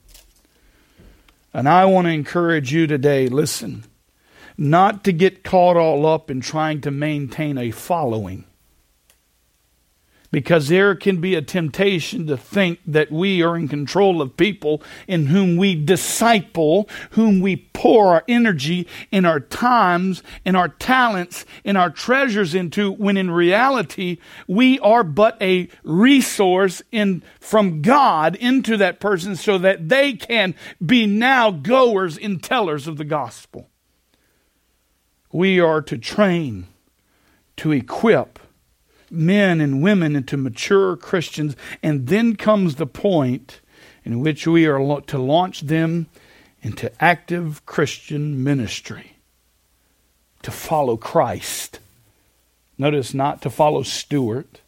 And 1.53 1.67
I 1.67 1.85
want 1.85 2.05
to 2.05 2.11
encourage 2.11 2.73
you 2.73 2.87
today 2.87 3.27
listen, 3.27 3.85
not 4.57 5.03
to 5.05 5.11
get 5.11 5.43
caught 5.43 5.77
all 5.77 6.05
up 6.05 6.29
in 6.29 6.41
trying 6.41 6.81
to 6.81 6.91
maintain 6.91 7.57
a 7.57 7.71
following 7.71 8.45
because 10.31 10.67
there 10.67 10.95
can 10.95 11.21
be 11.21 11.35
a 11.35 11.41
temptation 11.41 12.27
to 12.27 12.37
think 12.37 12.79
that 12.85 13.11
we 13.11 13.41
are 13.41 13.55
in 13.55 13.67
control 13.67 14.21
of 14.21 14.35
people 14.35 14.81
in 15.07 15.27
whom 15.27 15.57
we 15.57 15.75
disciple, 15.75 16.89
whom 17.11 17.39
we 17.39 17.55
pour 17.55 18.07
our 18.07 18.23
energy 18.27 18.87
and 19.11 19.25
our 19.25 19.39
times 19.39 20.21
and 20.43 20.57
our 20.57 20.67
talents 20.67 21.45
and 21.63 21.77
our 21.77 21.89
treasures 21.89 22.53
into, 22.53 22.91
when 22.91 23.17
in 23.17 23.31
reality, 23.31 24.17
we 24.47 24.79
are 24.79 25.03
but 25.03 25.41
a 25.41 25.69
resource 25.83 26.81
in, 26.91 27.23
from 27.39 27.81
God 27.81 28.35
into 28.35 28.77
that 28.77 28.99
person 28.99 29.35
so 29.35 29.57
that 29.57 29.89
they 29.89 30.13
can 30.13 30.55
be 30.85 31.05
now 31.05 31.51
goers 31.51 32.17
and 32.17 32.41
tellers 32.43 32.87
of 32.87 32.97
the 32.97 33.05
gospel. 33.05 33.69
We 35.31 35.59
are 35.59 35.81
to 35.81 35.97
train, 35.97 36.67
to 37.57 37.71
equip, 37.71 38.39
men 39.09 39.61
and 39.61 39.81
women 39.81 40.15
into 40.15 40.37
mature 40.37 40.95
Christians. 40.95 41.55
And 41.81 42.07
then 42.07 42.35
comes 42.35 42.75
the 42.75 42.87
point 42.87 43.61
in 44.03 44.19
which 44.19 44.47
we 44.47 44.65
are 44.65 45.01
to 45.01 45.17
launch 45.17 45.61
them 45.61 46.07
into 46.61 46.91
active 47.03 47.65
Christian 47.65 48.43
ministry, 48.43 49.17
to 50.41 50.51
follow 50.51 50.97
Christ. 50.97 51.79
Notice 52.77 53.13
not 53.13 53.41
to 53.41 53.49
follow 53.49 53.83
Stuart, 53.83 54.61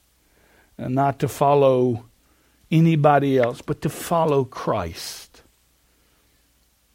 and 0.77 0.96
not 0.96 1.19
to 1.19 1.27
follow 1.27 2.05
anybody 2.72 3.38
else, 3.38 3.62
but 3.62 3.81
to 3.81 3.89
follow 3.89 4.46
Christ. 4.46 5.41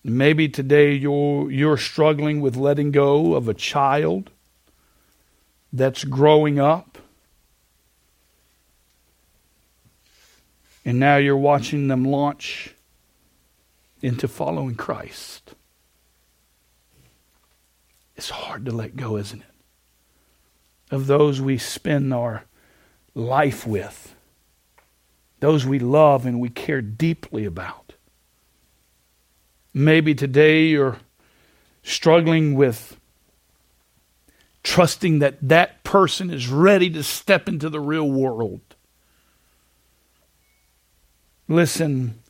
Maybe 0.02 0.48
today 0.48 0.92
you're, 0.92 1.50
you're 1.50 1.76
struggling 1.76 2.40
with 2.40 2.56
letting 2.56 2.90
go 2.90 3.34
of 3.34 3.48
a 3.48 3.54
child 3.54 4.30
that's 5.72 6.04
growing 6.04 6.58
up. 6.58 6.98
And 10.84 10.98
now 10.98 11.16
you're 11.16 11.36
watching 11.36 11.88
them 11.88 12.04
launch 12.04 12.74
into 14.02 14.28
following 14.28 14.74
Christ. 14.74 15.54
It's 18.16 18.30
hard 18.30 18.66
to 18.66 18.70
let 18.70 18.96
go, 18.96 19.16
isn't 19.16 19.40
it? 19.40 19.46
Of 20.90 21.06
those 21.06 21.40
we 21.40 21.58
spend 21.58 22.12
our 22.12 22.44
life 23.14 23.66
with, 23.66 24.14
those 25.40 25.64
we 25.66 25.78
love 25.78 26.26
and 26.26 26.38
we 26.38 26.48
care 26.50 26.82
deeply 26.82 27.44
about. 27.44 27.94
Maybe 29.72 30.14
today 30.14 30.66
you're 30.66 30.98
struggling 31.82 32.54
with 32.54 32.98
trusting 34.62 35.18
that 35.18 35.36
that 35.42 35.84
person 35.84 36.30
is 36.30 36.48
ready 36.48 36.90
to 36.90 37.02
step 37.02 37.48
into 37.48 37.68
the 37.68 37.80
real 37.80 38.10
world. 38.10 38.60
Listen, 41.48 42.20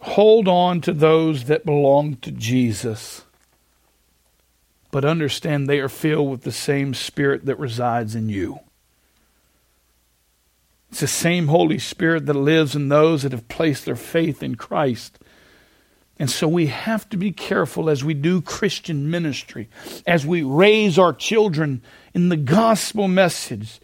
hold 0.00 0.48
on 0.48 0.80
to 0.82 0.92
those 0.92 1.44
that 1.44 1.66
belong 1.66 2.16
to 2.16 2.30
Jesus, 2.30 3.24
but 4.90 5.04
understand 5.04 5.68
they 5.68 5.80
are 5.80 5.88
filled 5.88 6.30
with 6.30 6.42
the 6.42 6.52
same 6.52 6.94
Spirit 6.94 7.44
that 7.46 7.58
resides 7.58 8.14
in 8.14 8.28
you. 8.28 8.60
It's 10.90 11.00
the 11.00 11.06
same 11.06 11.48
Holy 11.48 11.78
Spirit 11.78 12.26
that 12.26 12.34
lives 12.34 12.76
in 12.76 12.88
those 12.88 13.22
that 13.22 13.32
have 13.32 13.48
placed 13.48 13.86
their 13.86 13.96
faith 13.96 14.42
in 14.42 14.56
Christ. 14.56 15.18
And 16.18 16.30
so 16.30 16.46
we 16.46 16.66
have 16.66 17.08
to 17.08 17.16
be 17.16 17.32
careful 17.32 17.88
as 17.88 18.04
we 18.04 18.12
do 18.12 18.42
Christian 18.42 19.10
ministry, 19.10 19.68
as 20.06 20.26
we 20.26 20.42
raise 20.42 20.98
our 20.98 21.14
children 21.14 21.82
in 22.12 22.28
the 22.28 22.36
gospel 22.36 23.08
message, 23.08 23.80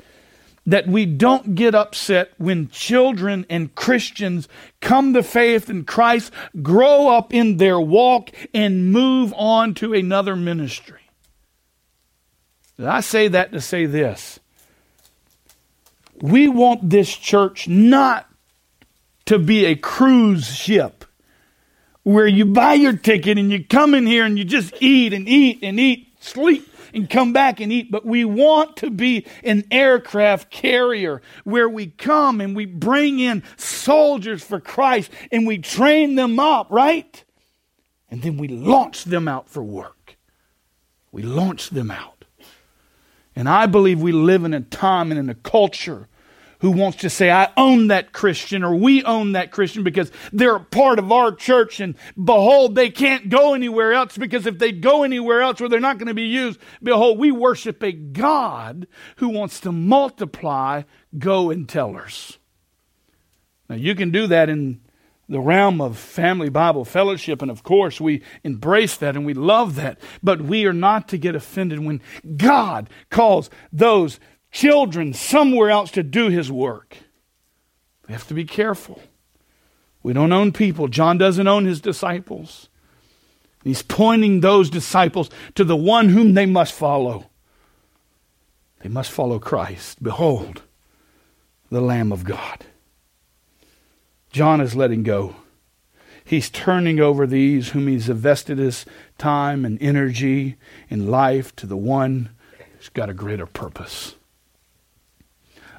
that 0.69 0.87
we 0.87 1.07
don't 1.07 1.55
get 1.55 1.75
upset 1.75 2.31
when 2.37 2.69
children 2.69 3.47
and 3.49 3.75
Christians 3.75 4.49
come 4.83 5.15
to 5.15 5.23
faith 5.23 5.71
in 5.71 5.87
Christ, 5.87 6.31
grow 6.61 7.09
up 7.09 7.33
in 7.33 7.57
their 7.57 7.81
walk, 7.81 8.31
and 8.53 8.93
move 8.93 9.33
on 9.35 9.73
to 9.77 9.95
another 9.95 10.37
ministry. 10.37 11.01
I 12.79 13.01
say 13.01 13.29
that 13.29 13.53
to 13.53 13.63
say 13.63 13.87
this. 13.87 14.39
We 16.21 16.49
want 16.49 16.91
this 16.91 17.17
church 17.17 17.67
not 17.67 18.29
to 19.25 19.39
be 19.39 19.65
a 19.65 19.75
cruise 19.75 20.55
ship 20.55 21.07
where 22.03 22.27
you 22.27 22.45
buy 22.45 22.75
your 22.75 22.95
ticket 22.95 23.39
and 23.39 23.51
you 23.51 23.65
come 23.65 23.95
in 23.95 24.07
here 24.07 24.27
and 24.27 24.39
you 24.39 24.45
just 24.45 24.75
eat 24.81 25.15
and 25.15 25.27
eat 25.27 25.61
and 25.63 25.81
eat, 25.81 26.09
sleep, 26.21 26.69
and 26.95 27.09
come 27.09 27.33
back 27.33 27.61
and 27.61 27.73
eat, 27.73 27.91
but 27.91 28.05
we 28.05 28.25
want 28.25 28.77
to 28.79 28.91
be 28.91 29.27
an 29.45 29.65
aircraft 29.71 30.51
carrier 30.51 31.23
where 31.45 31.69
we 31.69 31.87
come 31.87 32.41
and 32.41 32.55
we 32.57 32.67
bring 32.67 33.21
in 33.21 33.43
soldiers 33.57 34.43
for 34.43 34.61
Christ 34.61 35.11
and 35.31 35.47
we 35.47 35.59
train 35.59 36.15
them 36.15 36.39
up, 36.39 36.69
right? 36.71 37.25
And 38.11 38.23
then 38.23 38.37
we 38.37 38.49
launch 38.49 39.05
them 39.05 39.29
out 39.29 39.49
for 39.49 39.63
work. 39.63 40.17
We 41.13 41.23
launch 41.23 41.71
them 41.71 41.91
out. 41.91 42.25
And 43.35 43.49
I 43.49 43.67
believe 43.67 44.01
we 44.01 44.13
live 44.13 44.45
in 44.45 44.53
a 44.53 44.61
time 44.61 45.13
and 45.13 45.19
in 45.19 45.31
a 45.31 45.35
culture 45.35 46.08
who 46.61 46.71
wants 46.71 46.99
to 46.99 47.11
say, 47.11 47.31
I 47.31 47.51
own 47.57 47.89
that 47.89 48.13
Christian 48.13 48.65
or 48.65 48.75
we 48.75 49.05
own 49.05 49.33
that 49.33 49.53
Christian 49.53 49.85
because 49.85 50.11
they're 50.33 50.57
a 50.57 50.65
part 50.65 50.99
of 50.99 51.13
our 51.13 51.33
church 51.33 51.81
and 51.81 51.95
behold, 52.23 52.75
they 52.75 52.91
can't 52.91 53.29
go 53.29 53.55
anywhere 53.55 53.93
else 53.93 54.17
because 54.17 54.47
if 54.47 54.59
they 54.59 54.73
go 54.73 55.03
anywhere 55.05 55.41
else 55.41 55.61
where 55.61 55.69
they're 55.69 55.81
not 55.81 55.99
going 55.99 56.09
to 56.09 56.15
be 56.15 56.23
used, 56.23 56.59
behold, 56.83 57.19
we 57.19 57.31
worship 57.31 57.83
a 57.83 57.93
God 57.93 58.87
who 59.17 59.29
wants 59.29 59.61
to 59.61 59.73
multiply 59.73 60.83
go 61.17 61.51
and 61.51 61.69
tellers. 61.69 62.39
Now 63.69 63.77
you 63.77 63.95
can 63.95 64.11
do 64.11 64.27
that 64.27 64.49
in 64.49 64.81
the 65.29 65.41
realm 65.41 65.81
of 65.81 65.99
family 65.99 66.49
Bible 66.49 66.87
fellowship, 66.87 67.43
and 67.43 67.51
of 67.51 67.63
course 67.63 68.01
we 68.01 68.23
embrace 68.43 68.97
that 68.97 69.15
and 69.15 69.27
we 69.27 69.35
love 69.35 69.75
that, 69.75 69.99
but 70.23 70.41
we 70.41 70.65
are 70.65 70.73
not 70.73 71.07
to 71.09 71.19
get 71.19 71.35
offended 71.35 71.81
when 71.81 72.01
God 72.37 72.89
calls 73.11 73.51
those 73.71 74.19
children 74.51 75.13
somewhere 75.13 75.71
else 75.71 75.91
to 75.93 76.03
do 76.03 76.29
his 76.29 76.51
work. 76.51 76.97
We 78.07 78.13
have 78.13 78.27
to 78.29 78.35
be 78.35 78.45
careful. 78.45 79.01
We 80.03 80.13
don't 80.13 80.33
own 80.33 80.53
people. 80.53 80.89
John 80.89 81.19
doesn't 81.19 81.47
own 81.47 81.67
his 81.67 81.81
disciples. 81.81 82.69
He's 83.65 83.83
pointing 83.83 84.41
those 84.41 84.71
disciples 84.71 85.29
to 85.55 85.65
the 85.65 85.77
one 85.77 86.11
whom 86.11 86.35
they 86.35 86.47
must 86.47 86.73
follow. 86.73 87.27
They 88.81 88.89
must 88.89 89.11
follow 89.11 89.39
Christ. 89.39 90.03
Behold, 90.03 90.63
the 91.71 91.81
Lamb 91.81 92.13
of 92.13 92.25
God. 92.25 92.65
John 94.31 94.61
is 94.61 94.77
letting 94.77 95.03
go. 95.03 95.37
He's 96.25 96.51
turning 96.51 97.01
over 97.01 97.27
these 97.27 97.71
whom 97.71 97.89
he's 97.89 98.09
invested 98.09 98.59
his 98.59 98.85
time 99.17 99.65
and 99.65 99.81
energy 99.83 100.57
and 100.91 101.11
life 101.11 101.57
to 101.57 101.67
the 101.67 101.77
one 101.77 102.31
who's 102.77 102.91
got 102.91 103.09
a 103.09 103.15
greater 103.15 103.47
purpose. 103.47 104.15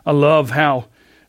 I 0.10 0.12
love 0.12 0.50
how 0.50 0.86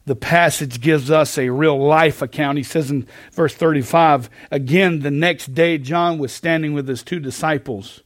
the 0.07 0.17
passage 0.17 0.81
gives 0.81 1.11
us 1.11 1.37
a 1.37 1.51
real 1.51 1.79
life 1.79 2.23
account. 2.23 2.57
He 2.57 2.65
says 2.65 2.91
in 2.91 3.07
verse 3.31 3.55
35 3.55 4.31
again, 4.51 5.01
the 5.01 5.11
next 5.11 5.53
day, 5.53 5.77
John 5.77 6.17
was 6.17 6.33
standing 6.33 6.73
with 6.73 6.89
his 6.89 7.03
two 7.03 7.21
disciples. 7.21 8.03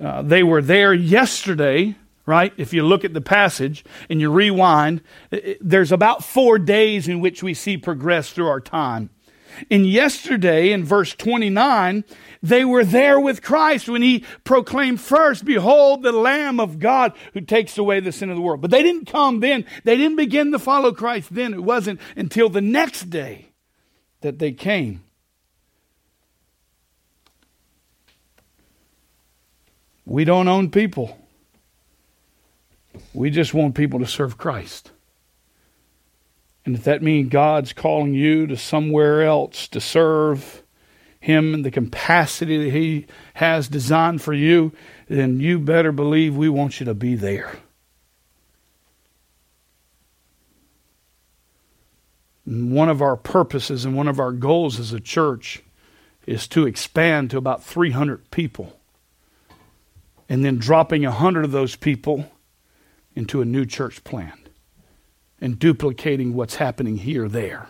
Uh, 0.00 0.22
they 0.22 0.42
were 0.42 0.60
there 0.60 0.92
yesterday 0.92 1.94
right? 2.26 2.54
If 2.56 2.72
you 2.72 2.82
look 2.82 3.04
at 3.04 3.12
the 3.12 3.20
passage 3.20 3.84
and 4.08 4.18
you 4.18 4.30
rewind, 4.30 5.02
there's 5.60 5.92
about 5.92 6.24
four 6.24 6.58
days 6.58 7.06
in 7.06 7.20
which 7.20 7.42
we 7.42 7.52
see 7.52 7.76
progress 7.76 8.30
through 8.30 8.48
our 8.48 8.62
time. 8.62 9.10
And 9.70 9.86
yesterday, 9.86 10.72
in 10.72 10.84
verse 10.84 11.14
29, 11.14 12.04
they 12.42 12.64
were 12.64 12.84
there 12.84 13.18
with 13.18 13.42
Christ 13.42 13.88
when 13.88 14.02
he 14.02 14.24
proclaimed 14.44 15.00
first, 15.00 15.44
Behold 15.44 16.02
the 16.02 16.12
Lamb 16.12 16.60
of 16.60 16.78
God 16.78 17.12
who 17.32 17.40
takes 17.40 17.78
away 17.78 18.00
the 18.00 18.12
sin 18.12 18.30
of 18.30 18.36
the 18.36 18.42
world. 18.42 18.60
But 18.60 18.70
they 18.70 18.82
didn't 18.82 19.06
come 19.06 19.40
then. 19.40 19.64
They 19.84 19.96
didn't 19.96 20.16
begin 20.16 20.52
to 20.52 20.58
follow 20.58 20.92
Christ 20.92 21.34
then. 21.34 21.54
It 21.54 21.62
wasn't 21.62 22.00
until 22.16 22.48
the 22.48 22.60
next 22.60 23.10
day 23.10 23.48
that 24.20 24.38
they 24.38 24.52
came. 24.52 25.02
We 30.06 30.24
don't 30.24 30.48
own 30.48 30.70
people. 30.70 31.18
We 33.12 33.30
just 33.30 33.54
want 33.54 33.74
people 33.74 34.00
to 34.00 34.06
serve 34.06 34.36
Christ. 34.36 34.90
And 36.64 36.76
if 36.76 36.84
that 36.84 37.02
means 37.02 37.28
God's 37.28 37.72
calling 37.72 38.14
you 38.14 38.46
to 38.46 38.56
somewhere 38.56 39.22
else 39.22 39.68
to 39.68 39.80
serve 39.80 40.62
Him 41.20 41.52
in 41.54 41.62
the 41.62 41.70
capacity 41.70 42.64
that 42.64 42.76
He 42.76 43.06
has 43.34 43.68
designed 43.68 44.22
for 44.22 44.32
you, 44.32 44.72
then 45.08 45.40
you 45.40 45.58
better 45.58 45.92
believe 45.92 46.36
we 46.36 46.48
want 46.48 46.80
you 46.80 46.86
to 46.86 46.94
be 46.94 47.14
there. 47.14 47.58
One 52.46 52.88
of 52.88 53.02
our 53.02 53.16
purposes 53.16 53.84
and 53.84 53.96
one 53.96 54.08
of 54.08 54.20
our 54.20 54.32
goals 54.32 54.78
as 54.78 54.92
a 54.92 55.00
church 55.00 55.62
is 56.26 56.46
to 56.48 56.66
expand 56.66 57.30
to 57.30 57.38
about 57.38 57.62
300 57.62 58.30
people. 58.30 58.78
And 60.28 60.44
then 60.44 60.56
dropping 60.56 61.02
100 61.02 61.44
of 61.44 61.52
those 61.52 61.76
people 61.76 62.30
into 63.14 63.42
a 63.42 63.44
new 63.44 63.66
church 63.66 64.02
plant 64.04 64.43
and 65.44 65.58
duplicating 65.58 66.32
what's 66.32 66.54
happening 66.54 66.96
here 66.96 67.28
there. 67.28 67.68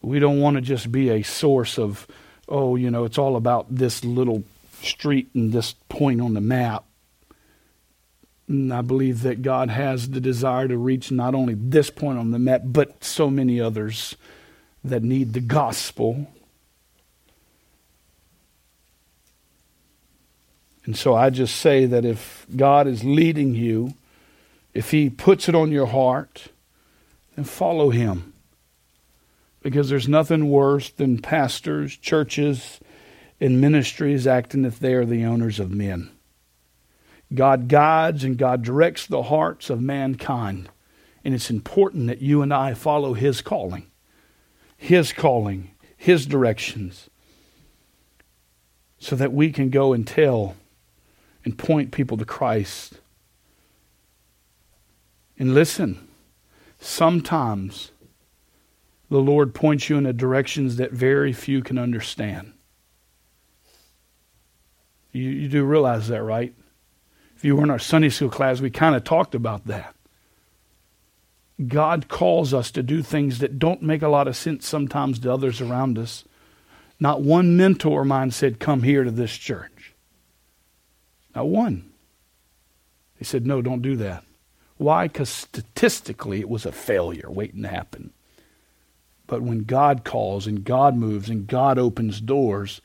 We 0.00 0.20
don't 0.20 0.38
want 0.38 0.54
to 0.54 0.60
just 0.60 0.92
be 0.92 1.08
a 1.08 1.22
source 1.22 1.76
of, 1.76 2.06
oh, 2.48 2.76
you 2.76 2.88
know, 2.88 3.04
it's 3.04 3.18
all 3.18 3.34
about 3.34 3.66
this 3.68 4.04
little 4.04 4.44
street 4.80 5.30
and 5.34 5.52
this 5.52 5.74
point 5.88 6.20
on 6.20 6.34
the 6.34 6.40
map. 6.40 6.84
And 8.46 8.72
I 8.72 8.80
believe 8.80 9.22
that 9.22 9.42
God 9.42 9.70
has 9.70 10.10
the 10.10 10.20
desire 10.20 10.68
to 10.68 10.78
reach 10.78 11.10
not 11.10 11.34
only 11.34 11.54
this 11.54 11.90
point 11.90 12.20
on 12.20 12.30
the 12.30 12.38
map, 12.38 12.62
but 12.64 13.02
so 13.02 13.28
many 13.28 13.60
others 13.60 14.14
that 14.84 15.02
need 15.02 15.32
the 15.32 15.40
gospel. 15.40 16.28
And 20.84 20.96
so 20.96 21.12
I 21.12 21.30
just 21.30 21.56
say 21.56 21.86
that 21.86 22.04
if 22.04 22.46
God 22.54 22.86
is 22.86 23.02
leading 23.02 23.56
you, 23.56 23.94
if 24.74 24.90
He 24.90 25.10
puts 25.10 25.48
it 25.48 25.54
on 25.54 25.72
your 25.72 25.86
heart, 25.86 26.48
then 27.36 27.44
follow 27.44 27.90
Him. 27.90 28.32
Because 29.62 29.90
there's 29.90 30.08
nothing 30.08 30.48
worse 30.48 30.90
than 30.90 31.20
pastors, 31.20 31.96
churches, 31.96 32.80
and 33.40 33.60
ministries 33.60 34.26
acting 34.26 34.64
if 34.64 34.78
they 34.78 34.94
are 34.94 35.04
the 35.04 35.24
owners 35.24 35.58
of 35.60 35.70
men. 35.70 36.10
God 37.32 37.68
guides 37.68 38.24
and 38.24 38.36
God 38.36 38.62
directs 38.62 39.06
the 39.06 39.24
hearts 39.24 39.70
of 39.70 39.80
mankind. 39.80 40.68
And 41.24 41.34
it's 41.34 41.50
important 41.50 42.06
that 42.06 42.22
you 42.22 42.42
and 42.42 42.52
I 42.52 42.74
follow 42.74 43.14
His 43.14 43.40
calling, 43.42 43.90
His 44.76 45.12
calling, 45.12 45.70
His 45.96 46.26
directions, 46.26 47.10
so 48.98 49.16
that 49.16 49.32
we 49.32 49.52
can 49.52 49.70
go 49.70 49.92
and 49.92 50.06
tell 50.06 50.56
and 51.44 51.56
point 51.56 51.92
people 51.92 52.16
to 52.16 52.24
Christ. 52.24 53.00
And 55.40 55.54
listen, 55.54 56.06
sometimes 56.78 57.92
the 59.08 59.22
Lord 59.22 59.54
points 59.54 59.88
you 59.88 59.96
in 59.96 60.04
a 60.04 60.12
directions 60.12 60.76
that 60.76 60.92
very 60.92 61.32
few 61.32 61.62
can 61.62 61.78
understand. 61.78 62.52
You, 65.12 65.30
you 65.30 65.48
do 65.48 65.64
realize 65.64 66.08
that, 66.08 66.22
right? 66.22 66.52
If 67.36 67.44
you 67.46 67.56
were 67.56 67.62
in 67.62 67.70
our 67.70 67.78
Sunday 67.78 68.10
school 68.10 68.28
class, 68.28 68.60
we 68.60 68.68
kind 68.68 68.94
of 68.94 69.02
talked 69.02 69.34
about 69.34 69.66
that. 69.66 69.96
God 71.66 72.08
calls 72.08 72.52
us 72.52 72.70
to 72.72 72.82
do 72.82 73.02
things 73.02 73.38
that 73.38 73.58
don't 73.58 73.80
make 73.80 74.02
a 74.02 74.08
lot 74.08 74.28
of 74.28 74.36
sense 74.36 74.68
sometimes 74.68 75.18
to 75.20 75.32
others 75.32 75.62
around 75.62 75.98
us. 75.98 76.24
Not 77.00 77.22
one 77.22 77.56
mentor 77.56 78.02
of 78.02 78.08
mine 78.08 78.30
said, 78.30 78.60
Come 78.60 78.82
here 78.82 79.04
to 79.04 79.10
this 79.10 79.34
church. 79.34 79.94
Not 81.34 81.48
one. 81.48 81.90
He 83.16 83.24
said, 83.24 83.46
No, 83.46 83.62
don't 83.62 83.80
do 83.80 83.96
that. 83.96 84.22
Why? 84.80 85.08
Because 85.08 85.28
statistically 85.28 86.40
it 86.40 86.48
was 86.48 86.64
a 86.64 86.72
failure 86.72 87.30
waiting 87.30 87.62
to 87.64 87.68
happen. 87.68 88.14
But 89.26 89.42
when 89.42 89.64
God 89.64 90.04
calls 90.04 90.46
and 90.46 90.64
God 90.64 90.96
moves 90.96 91.28
and 91.28 91.46
God 91.46 91.78
opens 91.78 92.18
doors, 92.18 92.80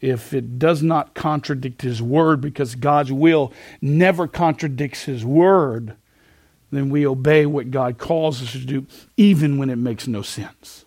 if 0.00 0.32
it 0.32 0.58
does 0.58 0.82
not 0.82 1.14
contradict 1.14 1.82
His 1.82 2.00
word, 2.00 2.40
because 2.40 2.74
God's 2.74 3.12
will 3.12 3.52
never 3.82 4.26
contradicts 4.26 5.04
His 5.04 5.22
word, 5.22 5.94
then 6.70 6.88
we 6.88 7.06
obey 7.06 7.44
what 7.44 7.70
God 7.70 7.98
calls 7.98 8.42
us 8.42 8.52
to 8.52 8.58
do, 8.58 8.86
even 9.18 9.58
when 9.58 9.68
it 9.68 9.76
makes 9.76 10.08
no 10.08 10.22
sense. 10.22 10.86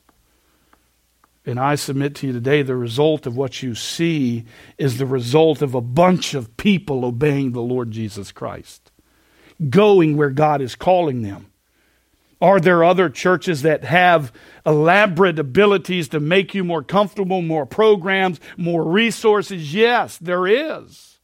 And 1.45 1.59
I 1.59 1.75
submit 1.75 2.15
to 2.15 2.27
you 2.27 2.33
today 2.33 2.63
the 2.63 2.75
result 2.75 3.27
of 3.27 3.37
what 3.37 3.61
you 3.61 3.75
see 3.75 4.45
is 4.79 4.97
the 4.97 5.05
result 5.05 5.61
of 5.61 5.75
a 5.75 5.81
bunch 5.81 6.33
of 6.33 6.57
people 6.57 7.05
obeying 7.05 7.51
the 7.51 7.61
Lord 7.61 7.91
Jesus 7.91 8.31
Christ, 8.31 8.89
going 9.69 10.17
where 10.17 10.29
God 10.29 10.61
is 10.61 10.75
calling 10.75 11.21
them. 11.21 11.47
Are 12.41 12.59
there 12.59 12.83
other 12.83 13.09
churches 13.09 13.61
that 13.61 13.85
have 13.85 14.33
elaborate 14.65 15.39
abilities 15.39 16.09
to 16.09 16.19
make 16.19 16.53
you 16.53 16.65
more 16.65 16.83
comfortable, 16.83 17.41
more 17.41 17.65
programs, 17.65 18.39
more 18.57 18.83
resources? 18.83 19.73
Yes, 19.73 20.17
there 20.17 20.45
is. 20.45 21.19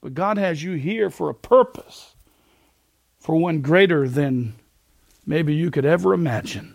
But 0.00 0.14
God 0.14 0.38
has 0.38 0.62
you 0.62 0.72
here 0.72 1.08
for 1.08 1.30
a 1.30 1.34
purpose, 1.34 2.16
for 3.20 3.36
one 3.36 3.60
greater 3.60 4.08
than 4.08 4.54
maybe 5.24 5.54
you 5.54 5.70
could 5.70 5.84
ever 5.84 6.12
imagine. 6.12 6.74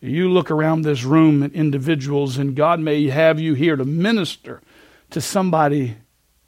You 0.00 0.30
look 0.30 0.50
around 0.50 0.82
this 0.82 1.04
room 1.04 1.42
at 1.42 1.52
individuals, 1.52 2.36
and 2.36 2.54
God 2.54 2.80
may 2.80 3.08
have 3.08 3.40
you 3.40 3.54
here 3.54 3.76
to 3.76 3.84
minister 3.84 4.60
to 5.10 5.20
somebody 5.20 5.96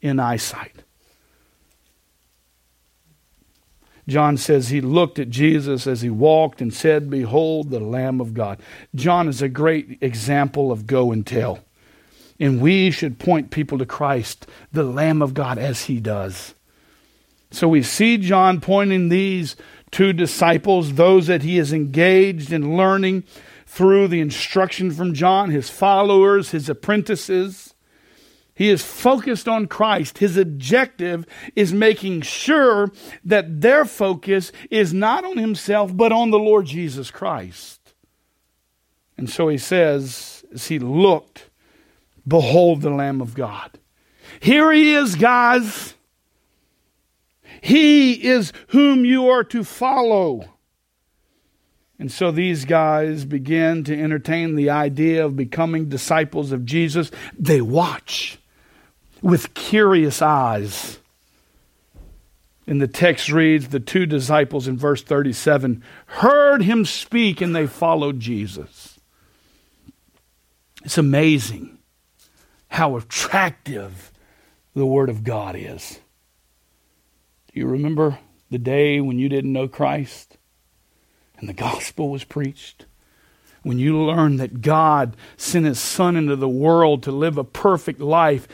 in 0.01 0.21
eyesight. 0.21 0.85
John 4.09 4.37
says 4.37 4.69
he 4.69 4.81
looked 4.81 5.19
at 5.19 5.31
Jesus 5.31 5.87
as 5.87 6.03
he 6.03 6.11
walked 6.11 6.61
and 6.61 6.73
said, 6.73 7.11
Behold, 7.11 7.71
the 7.71 7.81
Lamb 7.81 8.21
of 8.21 8.35
God. 8.35 8.61
John 8.95 9.29
is 9.29 9.43
a 9.43 9.49
great 9.49 9.99
example 10.01 10.73
of 10.73 10.87
go 10.87 11.13
and 11.13 11.27
tell. 11.27 11.61
And 12.39 12.61
we 12.61 12.91
should 12.91 13.19
point 13.19 13.51
people 13.51 13.79
to 13.79 13.87
Christ, 13.87 14.47
the 14.73 14.83
Lamb 14.83 15.21
of 15.21 15.35
God, 15.35 15.59
as 15.59 15.85
he 15.85 16.01
does. 16.01 16.55
So 17.51 17.69
we 17.69 17.83
see 17.83 18.17
John 18.17 18.61
pointing 18.61 19.09
these 19.09 19.57
two 19.91 20.13
disciples, 20.13 20.95
those 20.95 21.27
that 21.27 21.43
he 21.43 21.59
is 21.59 21.73
engaged 21.73 22.53
in 22.53 22.77
learning 22.77 23.25
through 23.67 24.09
the 24.09 24.21
instruction 24.21 24.91
from 24.91 25.15
John, 25.15 25.51
his 25.51 25.69
followers, 25.69 26.51
his 26.51 26.69
apprentices. 26.69 27.75
He 28.61 28.69
is 28.69 28.83
focused 28.83 29.49
on 29.49 29.69
Christ. 29.69 30.19
His 30.19 30.37
objective 30.37 31.25
is 31.57 31.73
making 31.73 32.21
sure 32.21 32.93
that 33.25 33.63
their 33.63 33.87
focus 33.87 34.53
is 34.71 34.93
not 34.93 35.25
on 35.25 35.39
himself, 35.39 35.97
but 35.97 36.13
on 36.13 36.31
the 36.31 36.39
Lord 36.39 36.67
Jesus 36.67 37.11
Christ. 37.11 37.81
And 39.17 39.31
so 39.31 39.49
he 39.49 39.57
says, 39.57 40.45
as 40.53 40.67
he 40.67 40.79
looked, 40.79 41.49
Behold 42.29 42.83
the 42.83 42.91
Lamb 42.91 43.23
of 43.23 43.33
God. 43.33 43.79
Here 44.41 44.71
he 44.71 44.93
is, 44.93 45.15
guys. 45.15 45.95
He 47.63 48.13
is 48.13 48.53
whom 48.69 49.07
you 49.07 49.31
are 49.31 49.45
to 49.45 49.65
follow. 49.65 50.45
And 51.99 52.13
so 52.13 52.31
these 52.31 52.67
guys 52.67 53.25
begin 53.25 53.85
to 53.85 53.99
entertain 53.99 54.55
the 54.55 54.69
idea 54.69 55.25
of 55.25 55.35
becoming 55.35 55.89
disciples 55.89 56.53
of 56.53 56.67
Jesus. 56.67 57.11
They 57.39 57.63
watch 57.63 58.37
with 59.23 59.55
curious 59.55 60.23
eyes. 60.23 60.99
And 62.67 62.81
the 62.81 62.89
text 62.89 63.31
reads 63.31 63.69
the 63.69 63.81
two 63.81 64.07
disciples 64.07 64.69
in 64.69 64.77
verse 64.77 65.03
37 65.03 65.83
heard 66.07 66.63
him 66.63 66.85
speak 66.85 67.41
and 67.41 67.55
they 67.55 67.67
followed 67.67 68.21
Jesus. 68.21 68.99
It's 70.85 70.99
amazing 70.99 71.79
how 72.69 72.97
attractive 72.97 74.13
the 74.75 74.87
Word 74.87 75.09
of 75.09 75.25
God 75.25 75.57
is. 75.57 75.99
Do 77.53 77.59
you 77.59 77.67
remember 77.67 78.19
the 78.51 78.59
day 78.59 79.01
when 79.01 79.19
you 79.19 79.29
didn't 79.29 79.53
know 79.53 79.67
Christ? 79.67 80.39
and 81.41 81.49
the 81.49 81.55
gospel 81.55 82.11
was 82.11 82.25
preached, 82.25 82.87
when 83.63 83.79
you 83.79 83.99
learned 83.99 84.39
that 84.41 84.61
God 84.61 85.17
sent 85.37 85.67
his 85.67 85.81
son 85.81 86.17
into 86.17 86.37
the 86.37 86.49
world 86.49 87.03
to 87.03 87.13
live 87.13 87.37
a 87.37 87.45
perfect 87.45 88.01
life, 88.01 88.47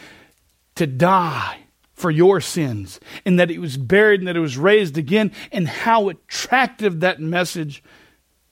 to 0.76 0.86
die 0.86 1.66
for 1.92 2.10
your 2.10 2.40
sins, 2.40 3.00
and 3.24 3.40
that 3.40 3.50
he 3.50 3.58
was 3.58 3.76
buried 3.76 4.20
and 4.20 4.28
that 4.28 4.36
he 4.36 4.40
was 4.40 4.58
raised 4.58 4.98
again, 4.98 5.32
and 5.50 5.66
how 5.66 6.08
attractive 6.08 7.00
that 7.00 7.20
message 7.20 7.82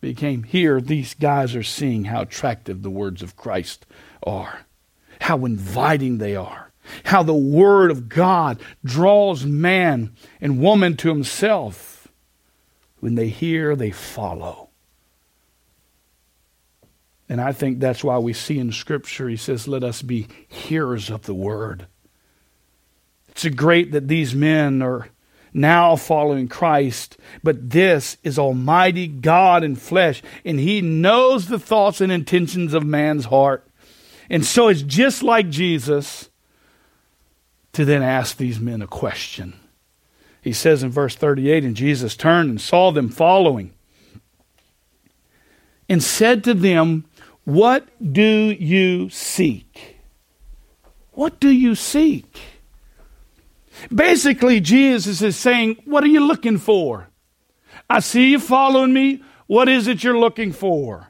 became. 0.00 0.42
Here, 0.42 0.80
these 0.80 1.14
guys 1.14 1.54
are 1.54 1.62
seeing 1.62 2.04
how 2.04 2.22
attractive 2.22 2.82
the 2.82 2.90
words 2.90 3.22
of 3.22 3.36
Christ 3.36 3.86
are, 4.22 4.60
how 5.20 5.44
inviting 5.44 6.18
they 6.18 6.34
are, 6.34 6.72
how 7.04 7.22
the 7.22 7.34
Word 7.34 7.90
of 7.90 8.08
God 8.08 8.60
draws 8.84 9.44
man 9.44 10.14
and 10.40 10.60
woman 10.60 10.96
to 10.98 11.08
Himself. 11.08 12.08
When 13.00 13.14
they 13.14 13.28
hear, 13.28 13.76
they 13.76 13.90
follow. 13.90 14.70
And 17.28 17.40
I 17.40 17.52
think 17.52 17.78
that's 17.78 18.04
why 18.04 18.18
we 18.18 18.32
see 18.32 18.58
in 18.58 18.72
Scripture, 18.72 19.28
He 19.28 19.36
says, 19.36 19.68
Let 19.68 19.84
us 19.84 20.00
be 20.00 20.28
hearers 20.48 21.10
of 21.10 21.22
the 21.22 21.34
Word. 21.34 21.86
It's 23.34 23.48
great 23.48 23.92
that 23.92 24.08
these 24.08 24.34
men 24.34 24.80
are 24.80 25.08
now 25.52 25.96
following 25.96 26.48
Christ, 26.48 27.16
but 27.42 27.70
this 27.70 28.16
is 28.22 28.38
Almighty 28.38 29.06
God 29.06 29.62
in 29.62 29.76
flesh, 29.76 30.22
and 30.44 30.58
He 30.58 30.80
knows 30.80 31.46
the 31.46 31.58
thoughts 31.58 32.00
and 32.00 32.12
intentions 32.12 32.74
of 32.74 32.84
man's 32.84 33.26
heart. 33.26 33.66
And 34.30 34.44
so 34.44 34.68
it's 34.68 34.82
just 34.82 35.22
like 35.22 35.48
Jesus 35.50 36.30
to 37.72 37.84
then 37.84 38.02
ask 38.02 38.36
these 38.36 38.60
men 38.60 38.82
a 38.82 38.86
question. 38.86 39.54
He 40.40 40.52
says 40.52 40.82
in 40.82 40.90
verse 40.90 41.16
38 41.16 41.64
And 41.64 41.76
Jesus 41.76 42.16
turned 42.16 42.50
and 42.50 42.60
saw 42.60 42.90
them 42.90 43.08
following 43.08 43.72
and 45.88 46.02
said 46.02 46.44
to 46.44 46.54
them, 46.54 47.04
What 47.44 47.88
do 48.12 48.22
you 48.22 49.08
seek? 49.10 49.96
What 51.12 51.40
do 51.40 51.48
you 51.48 51.74
seek? 51.74 52.53
Basically, 53.94 54.60
Jesus 54.60 55.22
is 55.22 55.36
saying, 55.36 55.82
What 55.84 56.04
are 56.04 56.08
you 56.08 56.26
looking 56.26 56.58
for? 56.58 57.08
I 57.88 58.00
see 58.00 58.30
you 58.30 58.38
following 58.38 58.92
me. 58.92 59.22
What 59.46 59.68
is 59.68 59.86
it 59.86 60.02
you're 60.02 60.18
looking 60.18 60.52
for? 60.52 61.08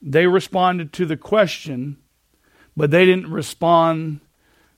They 0.00 0.26
responded 0.26 0.92
to 0.94 1.06
the 1.06 1.16
question, 1.16 1.98
but 2.76 2.90
they 2.90 3.04
didn't 3.04 3.30
respond 3.30 4.20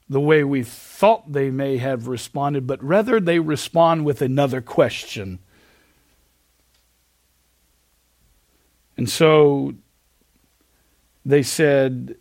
the 0.09 0.21
way 0.21 0.43
we 0.43 0.65
thought 0.65 1.33
they 1.33 1.51
may 1.51 1.77
have 1.77 2.09
responded, 2.09 2.67
but 2.67 2.83
rather 2.83 3.21
they 3.21 3.39
respond 3.39 4.05
with 4.05 4.21
another 4.21 4.61
question. 4.61 5.39
And 8.97 9.09
so 9.09 9.75
they 11.25 11.43
said, 11.43 12.17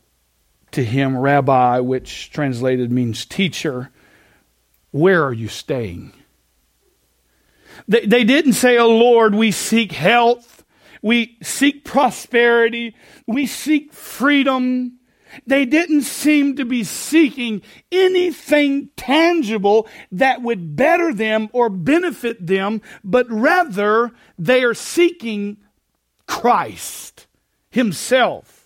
to 0.71 0.84
him, 0.84 1.17
Rabbi, 1.17 1.79
which 1.79 2.32
translated 2.32 2.91
means 2.91 3.25
teacher, 3.25 3.89
where 4.91 5.23
are 5.23 5.34
you 5.34 5.47
staying? 5.47 6.13
They, 7.88 8.05
they 8.05 8.23
didn't 8.23 8.53
say, 8.53 8.77
Oh 8.77 8.97
Lord, 8.97 9.36
we 9.36 9.51
seek 9.51 9.91
health, 9.91 10.63
we 11.01 11.38
seek 11.41 11.86
prosperity, 11.86 12.95
we 13.27 13.45
seek 13.45 13.93
freedom. 13.93 14.93
They 15.45 15.65
didn't 15.65 16.01
seem 16.01 16.55
to 16.55 16.65
be 16.65 16.84
seeking 16.84 17.62
anything 17.91 18.89
tangible 18.97 19.88
that 20.12 20.41
would 20.41 20.75
better 20.75 21.13
them 21.13 21.49
or 21.53 21.69
benefit 21.69 22.45
them, 22.45 22.82
but 23.03 23.27
rather 23.29 24.12
they 24.39 24.63
are 24.63 24.73
seeking 24.73 25.58
Christ 26.25 27.27
Himself. 27.69 28.58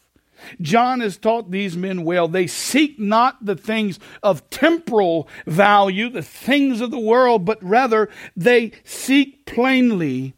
John 0.62 1.00
has 1.00 1.18
taught 1.18 1.52
these 1.52 1.76
men 1.78 2.04
well. 2.04 2.28
They 2.28 2.48
seek 2.48 3.00
not 3.00 3.46
the 3.46 3.56
things 3.56 4.00
of 4.22 4.50
temporal 4.50 5.28
value, 5.46 6.10
the 6.10 6.22
things 6.22 6.82
of 6.82 6.92
the 6.92 7.00
world, 7.00 7.46
but 7.46 7.64
rather 7.64 8.10
they 8.36 8.72
seek 8.84 9.46
plainly 9.46 10.34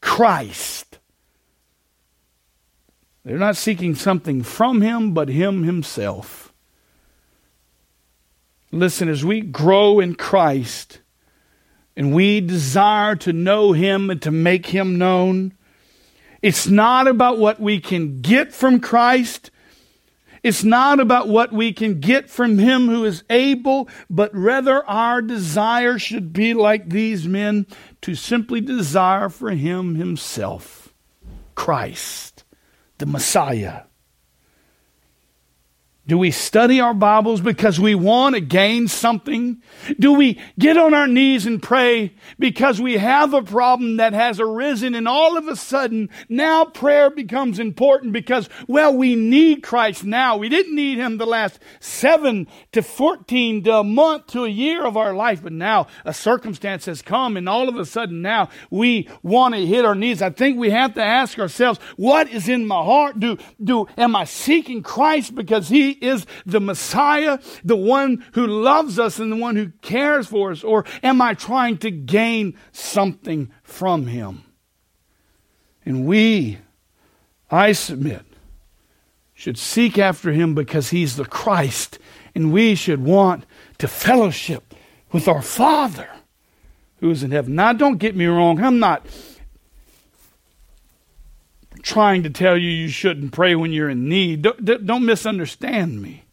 Christ. 0.00 0.98
They're 3.24 3.36
not 3.36 3.56
seeking 3.56 3.94
something 3.94 4.42
from 4.42 4.80
Him, 4.80 5.12
but 5.12 5.28
Him 5.28 5.64
Himself. 5.64 6.52
Listen, 8.70 9.08
as 9.08 9.24
we 9.24 9.40
grow 9.40 10.00
in 10.00 10.14
Christ 10.14 11.00
and 11.96 12.14
we 12.14 12.40
desire 12.40 13.16
to 13.16 13.32
know 13.32 13.72
Him 13.72 14.08
and 14.08 14.22
to 14.22 14.30
make 14.30 14.66
Him 14.66 14.96
known, 14.96 15.54
it's 16.42 16.66
not 16.66 17.08
about 17.08 17.38
what 17.38 17.60
we 17.60 17.80
can 17.80 18.20
get 18.20 18.52
from 18.52 18.80
Christ. 18.80 19.50
It's 20.42 20.62
not 20.62 21.00
about 21.00 21.28
what 21.28 21.52
we 21.52 21.72
can 21.72 21.98
get 21.98 22.30
from 22.30 22.58
Him 22.58 22.86
who 22.86 23.04
is 23.04 23.24
able, 23.28 23.88
but 24.08 24.34
rather 24.34 24.84
our 24.86 25.20
desire 25.20 25.98
should 25.98 26.32
be 26.32 26.54
like 26.54 26.88
these 26.88 27.26
men 27.26 27.66
to 28.02 28.14
simply 28.14 28.60
desire 28.60 29.28
for 29.28 29.50
Him 29.50 29.96
Himself, 29.96 30.94
Christ, 31.56 32.44
the 32.98 33.06
Messiah. 33.06 33.87
Do 36.08 36.16
we 36.16 36.30
study 36.30 36.80
our 36.80 36.94
Bibles 36.94 37.42
because 37.42 37.78
we 37.78 37.94
want 37.94 38.34
to 38.34 38.40
gain 38.40 38.88
something? 38.88 39.60
Do 40.00 40.14
we 40.14 40.40
get 40.58 40.78
on 40.78 40.94
our 40.94 41.06
knees 41.06 41.44
and 41.44 41.62
pray 41.62 42.14
because 42.38 42.80
we 42.80 42.96
have 42.96 43.34
a 43.34 43.42
problem 43.42 43.98
that 43.98 44.14
has 44.14 44.40
arisen 44.40 44.94
and 44.94 45.06
all 45.06 45.36
of 45.36 45.48
a 45.48 45.54
sudden 45.54 46.08
now 46.30 46.64
prayer 46.64 47.10
becomes 47.10 47.58
important 47.58 48.14
because, 48.14 48.48
well, 48.66 48.96
we 48.96 49.16
need 49.16 49.62
Christ 49.62 50.02
now. 50.02 50.38
We 50.38 50.48
didn't 50.48 50.74
need 50.74 50.96
Him 50.96 51.18
the 51.18 51.26
last 51.26 51.58
seven 51.78 52.48
to 52.72 52.80
14 52.80 53.64
to 53.64 53.74
a 53.74 53.84
month 53.84 54.28
to 54.28 54.44
a 54.44 54.48
year 54.48 54.86
of 54.86 54.96
our 54.96 55.12
life, 55.12 55.42
but 55.42 55.52
now 55.52 55.88
a 56.06 56.14
circumstance 56.14 56.86
has 56.86 57.02
come 57.02 57.36
and 57.36 57.46
all 57.50 57.68
of 57.68 57.76
a 57.76 57.84
sudden 57.84 58.22
now 58.22 58.48
we 58.70 59.10
want 59.22 59.54
to 59.54 59.66
hit 59.66 59.84
our 59.84 59.94
knees. 59.94 60.22
I 60.22 60.30
think 60.30 60.58
we 60.58 60.70
have 60.70 60.94
to 60.94 61.04
ask 61.04 61.38
ourselves, 61.38 61.78
what 61.98 62.30
is 62.30 62.48
in 62.48 62.66
my 62.66 62.82
heart? 62.82 63.20
Do, 63.20 63.36
do, 63.62 63.86
am 63.98 64.16
I 64.16 64.24
seeking 64.24 64.82
Christ 64.82 65.34
because 65.34 65.68
He 65.68 65.97
is 66.00 66.26
the 66.46 66.60
Messiah, 66.60 67.38
the 67.64 67.76
one 67.76 68.24
who 68.32 68.46
loves 68.46 68.98
us 68.98 69.18
and 69.18 69.30
the 69.30 69.36
one 69.36 69.56
who 69.56 69.70
cares 69.82 70.26
for 70.26 70.50
us? 70.50 70.64
Or 70.64 70.84
am 71.02 71.20
I 71.20 71.34
trying 71.34 71.78
to 71.78 71.90
gain 71.90 72.56
something 72.72 73.50
from 73.62 74.06
him? 74.06 74.44
And 75.84 76.06
we, 76.06 76.58
I 77.50 77.72
submit, 77.72 78.22
should 79.34 79.56
seek 79.56 79.98
after 79.98 80.32
him 80.32 80.54
because 80.54 80.90
he's 80.90 81.16
the 81.16 81.24
Christ, 81.24 81.98
and 82.34 82.52
we 82.52 82.74
should 82.74 83.02
want 83.02 83.44
to 83.78 83.88
fellowship 83.88 84.74
with 85.12 85.28
our 85.28 85.42
Father 85.42 86.08
who 87.00 87.10
is 87.10 87.22
in 87.22 87.30
heaven. 87.30 87.54
Now, 87.54 87.72
don't 87.72 87.98
get 87.98 88.16
me 88.16 88.26
wrong, 88.26 88.62
I'm 88.62 88.78
not 88.78 89.06
trying 91.88 92.22
to 92.22 92.30
tell 92.30 92.56
you 92.56 92.68
you 92.68 92.88
shouldn't 92.88 93.32
pray 93.32 93.54
when 93.54 93.72
you're 93.72 93.88
in 93.88 94.08
need. 94.10 94.42
Don't, 94.42 94.86
don't, 94.86 95.06
misunderstand 95.06 96.00
me. 96.02 96.24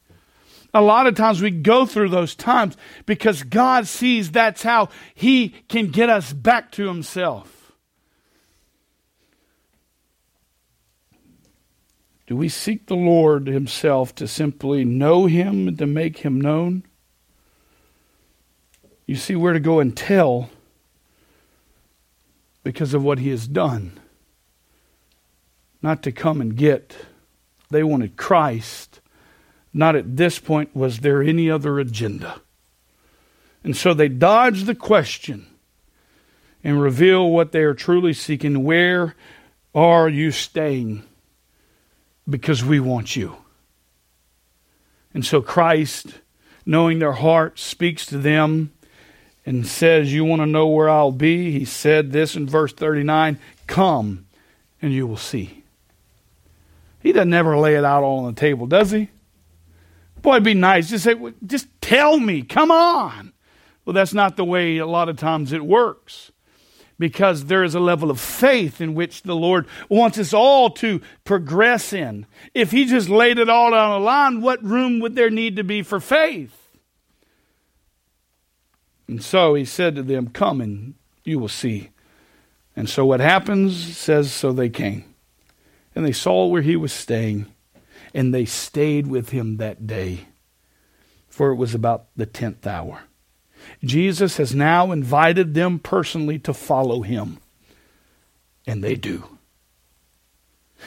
A 0.73 0.81
lot 0.81 1.07
of 1.07 1.15
times 1.15 1.41
we 1.41 1.49
go 1.49 1.85
through 1.85 2.09
those 2.09 2.35
times 2.35 2.75
because 3.05 3.41
God 3.43 3.87
sees 3.87 4.31
that's 4.31 4.63
how 4.63 4.89
He 5.15 5.49
can 5.69 5.87
get 5.87 6.09
us 6.09 6.33
back 6.33 6.71
to 6.73 6.87
Himself. 6.87 7.71
Do 12.27 12.35
we 12.35 12.49
seek 12.49 12.87
the 12.87 12.95
Lord 12.95 13.47
Himself 13.47 14.13
to 14.15 14.27
simply 14.27 14.83
know 14.83 15.25
Him 15.25 15.69
and 15.69 15.77
to 15.77 15.87
make 15.87 16.17
Him 16.17 16.41
known? 16.41 16.83
You 19.05 19.15
see 19.15 19.35
where 19.35 19.53
to 19.53 19.59
go 19.61 19.79
and 19.79 19.95
tell 19.95 20.49
because 22.63 22.93
of 22.93 23.05
what 23.05 23.19
He 23.19 23.29
has 23.29 23.47
done 23.47 24.01
not 25.85 26.01
to 26.01 26.11
come 26.11 26.41
and 26.41 26.55
get. 26.55 26.97
They 27.69 27.83
wanted 27.83 28.17
Christ. 28.17 29.01
Not 29.71 29.95
at 29.95 30.17
this 30.17 30.39
point 30.39 30.75
was 30.75 31.01
there 31.01 31.21
any 31.21 31.47
other 31.47 31.79
agenda. 31.79 32.41
And 33.63 33.77
so 33.77 33.93
they 33.93 34.07
dodge 34.07 34.63
the 34.63 34.73
question 34.73 35.45
and 36.63 36.81
reveal 36.81 37.29
what 37.29 37.51
they 37.51 37.61
are 37.61 37.75
truly 37.75 38.13
seeking. 38.13 38.63
Where 38.63 39.13
are 39.75 40.09
you 40.09 40.31
staying? 40.31 41.03
Because 42.27 42.65
we 42.65 42.79
want 42.79 43.15
you. 43.15 43.35
And 45.13 45.23
so 45.23 45.39
Christ, 45.39 46.15
knowing 46.65 46.97
their 46.97 47.11
heart, 47.11 47.59
speaks 47.59 48.07
to 48.07 48.17
them 48.17 48.71
and 49.45 49.67
says, 49.67 50.11
You 50.11 50.25
want 50.25 50.41
to 50.41 50.47
know 50.47 50.65
where 50.65 50.89
I'll 50.89 51.11
be? 51.11 51.51
He 51.51 51.63
said 51.63 52.11
this 52.11 52.35
in 52.35 52.47
verse 52.47 52.73
39 52.73 53.37
Come 53.67 54.25
and 54.81 54.91
you 54.91 55.05
will 55.05 55.15
see. 55.15 55.61
He 57.05 57.11
doesn't 57.11 57.35
ever 57.35 57.55
lay 57.55 57.75
it 57.75 57.85
out 57.85 58.01
all 58.01 58.25
on 58.25 58.33
the 58.33 58.41
table, 58.41 58.65
does 58.65 58.89
he? 58.89 59.11
Boy, 60.23 60.31
it'd 60.31 60.43
be 60.43 60.55
nice. 60.55 60.89
Just 60.89 61.03
say, 61.03 61.13
just 61.45 61.67
tell 61.79 62.17
me, 62.17 62.41
come 62.41 62.71
on. 62.71 63.31
Well, 63.85 63.93
that's 63.93 64.15
not 64.15 64.37
the 64.37 64.43
way 64.43 64.79
a 64.79 64.87
lot 64.87 65.07
of 65.07 65.15
times 65.15 65.53
it 65.53 65.63
works. 65.63 66.31
Because 66.97 67.45
there 67.45 67.63
is 67.63 67.75
a 67.75 67.79
level 67.79 68.09
of 68.09 68.19
faith 68.19 68.81
in 68.81 68.95
which 68.95 69.21
the 69.21 69.35
Lord 69.35 69.67
wants 69.87 70.17
us 70.17 70.33
all 70.33 70.71
to 70.71 70.99
progress 71.25 71.93
in. 71.93 72.25
If 72.55 72.71
He 72.71 72.85
just 72.85 73.07
laid 73.07 73.37
it 73.37 73.49
all 73.49 73.75
on 73.75 74.01
the 74.01 74.03
line, 74.03 74.41
what 74.41 74.63
room 74.63 74.99
would 75.01 75.13
there 75.13 75.29
need 75.29 75.57
to 75.57 75.63
be 75.63 75.83
for 75.83 75.99
faith? 75.99 76.71
And 79.07 79.23
so 79.23 79.53
he 79.53 79.63
said 79.63 79.93
to 79.93 80.01
them, 80.01 80.29
Come 80.29 80.59
and 80.59 80.95
you 81.23 81.37
will 81.37 81.49
see. 81.49 81.91
And 82.75 82.89
so 82.89 83.05
what 83.05 83.19
happens 83.19 83.95
says, 83.95 84.31
So 84.31 84.51
they 84.51 84.69
came. 84.69 85.14
And 85.95 86.05
they 86.05 86.11
saw 86.11 86.45
where 86.45 86.61
he 86.61 86.75
was 86.75 86.91
staying, 86.91 87.47
and 88.13 88.33
they 88.33 88.45
stayed 88.45 89.07
with 89.07 89.29
him 89.29 89.57
that 89.57 89.87
day, 89.87 90.27
for 91.29 91.51
it 91.51 91.55
was 91.55 91.73
about 91.73 92.07
the 92.15 92.25
tenth 92.25 92.67
hour. 92.67 93.03
Jesus 93.83 94.37
has 94.37 94.53
now 94.53 94.91
invited 94.91 95.53
them 95.53 95.79
personally 95.79 96.37
to 96.39 96.53
follow 96.53 97.01
him, 97.01 97.39
and 98.67 98.83
they 98.83 98.95
do. 98.95 99.35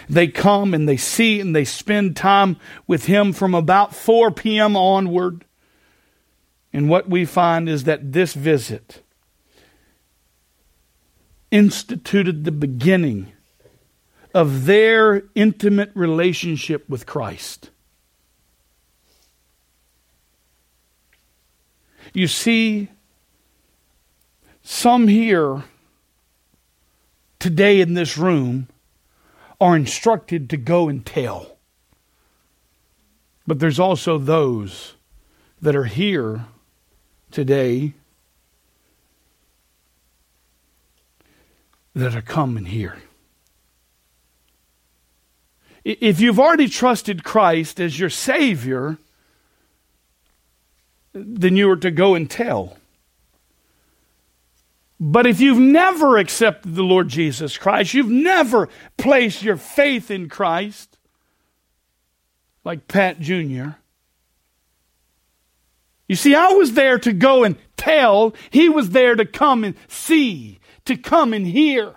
They 0.08 0.28
come 0.28 0.74
and 0.74 0.88
they 0.88 0.96
see 0.96 1.40
and 1.40 1.56
they 1.56 1.64
spend 1.64 2.16
time 2.16 2.56
with 2.86 3.06
him 3.06 3.32
from 3.32 3.54
about 3.54 3.94
4 3.94 4.30
p.m. 4.30 4.76
onward. 4.76 5.44
And 6.72 6.88
what 6.88 7.08
we 7.08 7.24
find 7.24 7.68
is 7.68 7.84
that 7.84 8.12
this 8.12 8.34
visit 8.34 9.02
instituted 11.50 12.44
the 12.44 12.52
beginning 12.52 13.32
of 14.34 14.66
their 14.66 15.24
intimate 15.34 15.90
relationship 15.94 16.88
with 16.88 17.06
Christ. 17.06 17.70
You 22.12 22.26
see, 22.26 22.88
some 24.62 25.08
here 25.08 25.64
today 27.38 27.80
in 27.80 27.94
this 27.94 28.18
room 28.18 28.68
are 29.60 29.76
instructed 29.76 30.50
to 30.50 30.56
go 30.56 30.88
and 30.88 31.04
tell. 31.04 31.56
But 33.46 33.58
there's 33.58 33.78
also 33.78 34.18
those 34.18 34.94
that 35.60 35.74
are 35.74 35.84
here 35.84 36.44
today 37.30 37.94
that 41.94 42.14
are 42.14 42.22
coming 42.22 42.66
here. 42.66 42.98
If 45.88 46.20
you've 46.20 46.38
already 46.38 46.68
trusted 46.68 47.24
Christ 47.24 47.80
as 47.80 47.98
your 47.98 48.10
Savior, 48.10 48.98
then 51.14 51.56
you 51.56 51.70
are 51.70 51.78
to 51.78 51.90
go 51.90 52.14
and 52.14 52.30
tell. 52.30 52.76
But 55.00 55.26
if 55.26 55.40
you've 55.40 55.58
never 55.58 56.18
accepted 56.18 56.74
the 56.74 56.82
Lord 56.82 57.08
Jesus 57.08 57.56
Christ, 57.56 57.94
you've 57.94 58.10
never 58.10 58.68
placed 58.98 59.42
your 59.42 59.56
faith 59.56 60.10
in 60.10 60.28
Christ, 60.28 60.98
like 62.64 62.86
Pat 62.86 63.18
Jr., 63.18 63.70
you 66.06 66.16
see, 66.16 66.34
I 66.34 66.48
was 66.48 66.72
there 66.72 66.98
to 66.98 67.12
go 67.14 67.44
and 67.44 67.56
tell, 67.76 68.34
he 68.50 68.68
was 68.68 68.90
there 68.90 69.14
to 69.14 69.24
come 69.24 69.64
and 69.64 69.74
see, 69.88 70.58
to 70.84 70.96
come 70.96 71.32
and 71.32 71.46
hear. 71.46 71.94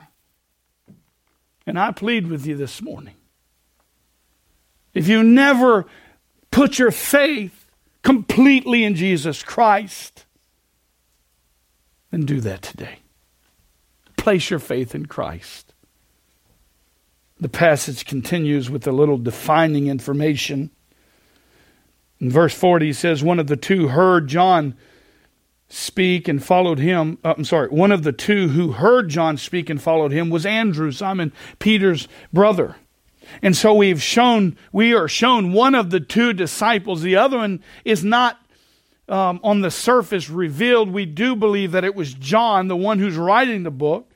And 1.66 1.78
I 1.78 1.92
plead 1.92 2.28
with 2.28 2.46
you 2.46 2.56
this 2.56 2.82
morning. 2.82 3.16
If 4.94 5.08
you 5.08 5.24
never 5.24 5.86
put 6.52 6.78
your 6.78 6.92
faith 6.92 7.68
completely 8.04 8.84
in 8.84 8.96
Jesus 8.96 9.44
Christ, 9.44 10.26
then 12.12 12.26
do 12.26 12.42
that 12.42 12.62
today. 12.62 13.00
Place 14.18 14.50
your 14.50 14.60
faith 14.60 14.94
in 14.94 15.06
Christ. 15.06 15.74
The 17.40 17.50
passage 17.50 18.06
continues 18.06 18.70
with 18.70 18.86
a 18.86 18.92
little 18.92 19.18
defining 19.18 19.88
information. 19.88 20.70
In 22.20 22.30
verse 22.30 22.54
40, 22.54 22.88
he 22.88 22.94
says, 22.94 23.24
One 23.24 23.40
of 23.40 23.48
the 23.48 23.58
two 23.58 23.88
heard 23.88 24.28
John 24.28 24.76
speak 25.68 26.28
and 26.28 26.44
followed 26.44 26.78
him. 26.78 27.18
Uh, 27.24 27.34
I'm 27.36 27.46
sorry, 27.46 27.70
one 27.70 27.92
of 27.92 28.04
the 28.04 28.12
two 28.12 28.50
who 28.50 28.74
heard 28.74 29.10
John 29.10 29.38
speak 29.38 29.70
and 29.70 29.82
followed 29.82 30.12
him 30.12 30.30
was 30.30 30.46
Andrew, 30.46 30.92
Simon 30.92 31.34
Peter's 31.58 32.08
brother. 32.32 32.76
And 33.42 33.56
so 33.56 33.74
we've 33.74 34.02
shown, 34.02 34.58
we 34.72 34.94
are 34.94 35.08
shown 35.08 35.54
one 35.54 35.76
of 35.76 35.90
the 35.90 36.00
two 36.00 36.34
disciples. 36.34 37.02
The 37.02 37.16
other 37.16 37.38
one 37.38 37.64
is 37.86 38.04
not 38.04 38.40
um, 39.08 39.40
on 39.44 39.62
the 39.62 39.72
surface 39.72 40.30
revealed. 40.30 40.92
We 40.92 41.06
do 41.06 41.36
believe 41.36 41.72
that 41.74 41.84
it 41.84 41.96
was 41.96 42.14
John, 42.14 42.68
the 42.68 42.76
one 42.76 43.00
who's 43.00 43.18
writing 43.18 43.64
the 43.64 43.72
book. 43.72 44.12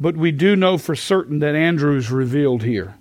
But 0.00 0.16
we 0.16 0.30
do 0.30 0.56
know 0.56 0.78
for 0.78 0.94
certain 0.94 1.40
that 1.40 1.54
Andrew's 1.54 2.10
revealed 2.10 2.62
here. 2.62 2.96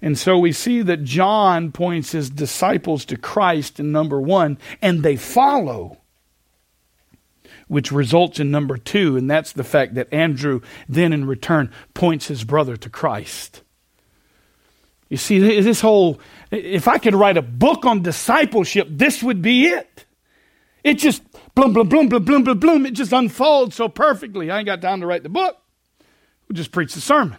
And 0.00 0.18
so 0.18 0.38
we 0.38 0.52
see 0.52 0.82
that 0.82 1.04
John 1.04 1.72
points 1.72 2.12
his 2.12 2.30
disciples 2.30 3.04
to 3.06 3.16
Christ 3.16 3.80
in 3.80 3.92
number 3.92 4.20
one, 4.20 4.58
and 4.80 5.02
they 5.02 5.16
follow 5.16 5.98
which 7.68 7.90
results 7.90 8.38
in 8.38 8.50
number 8.50 8.76
two, 8.76 9.16
and 9.16 9.30
that's 9.30 9.52
the 9.52 9.64
fact 9.64 9.94
that 9.94 10.12
Andrew 10.12 10.60
then 10.88 11.12
in 11.12 11.26
return 11.26 11.70
points 11.94 12.28
his 12.28 12.44
brother 12.44 12.76
to 12.76 12.88
Christ. 12.88 13.62
You 15.08 15.16
see, 15.16 15.38
this 15.38 15.80
whole, 15.80 16.20
if 16.50 16.88
I 16.88 16.98
could 16.98 17.14
write 17.14 17.36
a 17.36 17.42
book 17.42 17.84
on 17.84 18.02
discipleship, 18.02 18.88
this 18.90 19.22
would 19.22 19.40
be 19.40 19.66
it. 19.66 20.04
It 20.82 20.94
just, 20.94 21.22
bloom, 21.54 21.72
bloom, 21.72 21.88
bloom, 21.88 22.08
bloom, 22.08 22.24
bloom, 22.24 22.44
bloom, 22.44 22.58
bloom, 22.58 22.86
it 22.86 22.92
just 22.92 23.12
unfolds 23.12 23.76
so 23.76 23.88
perfectly. 23.88 24.50
I 24.50 24.58
ain't 24.58 24.66
got 24.66 24.80
time 24.80 25.00
to 25.00 25.06
write 25.06 25.22
the 25.22 25.28
book. 25.28 25.56
We'll 26.48 26.56
just 26.56 26.72
preach 26.72 26.94
the 26.94 27.00
sermon. 27.00 27.38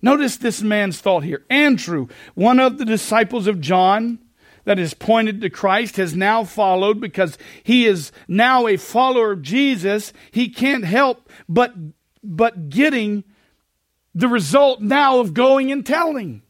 Notice 0.00 0.36
this 0.36 0.60
man's 0.60 1.00
thought 1.00 1.24
here. 1.24 1.44
Andrew, 1.48 2.08
one 2.34 2.60
of 2.60 2.78
the 2.78 2.84
disciples 2.84 3.46
of 3.46 3.60
John, 3.60 4.18
that 4.64 4.78
is 4.78 4.94
pointed 4.94 5.40
to 5.40 5.50
Christ 5.50 5.96
has 5.96 6.14
now 6.14 6.44
followed 6.44 7.00
because 7.00 7.38
he 7.62 7.86
is 7.86 8.12
now 8.28 8.66
a 8.66 8.76
follower 8.76 9.32
of 9.32 9.42
Jesus. 9.42 10.12
He 10.30 10.48
can't 10.48 10.84
help 10.84 11.30
but, 11.48 11.74
but 12.22 12.68
getting 12.68 13.24
the 14.14 14.28
result 14.28 14.80
now 14.80 15.20
of 15.20 15.34
going 15.34 15.72
and 15.72 15.84
telling. 15.84 16.42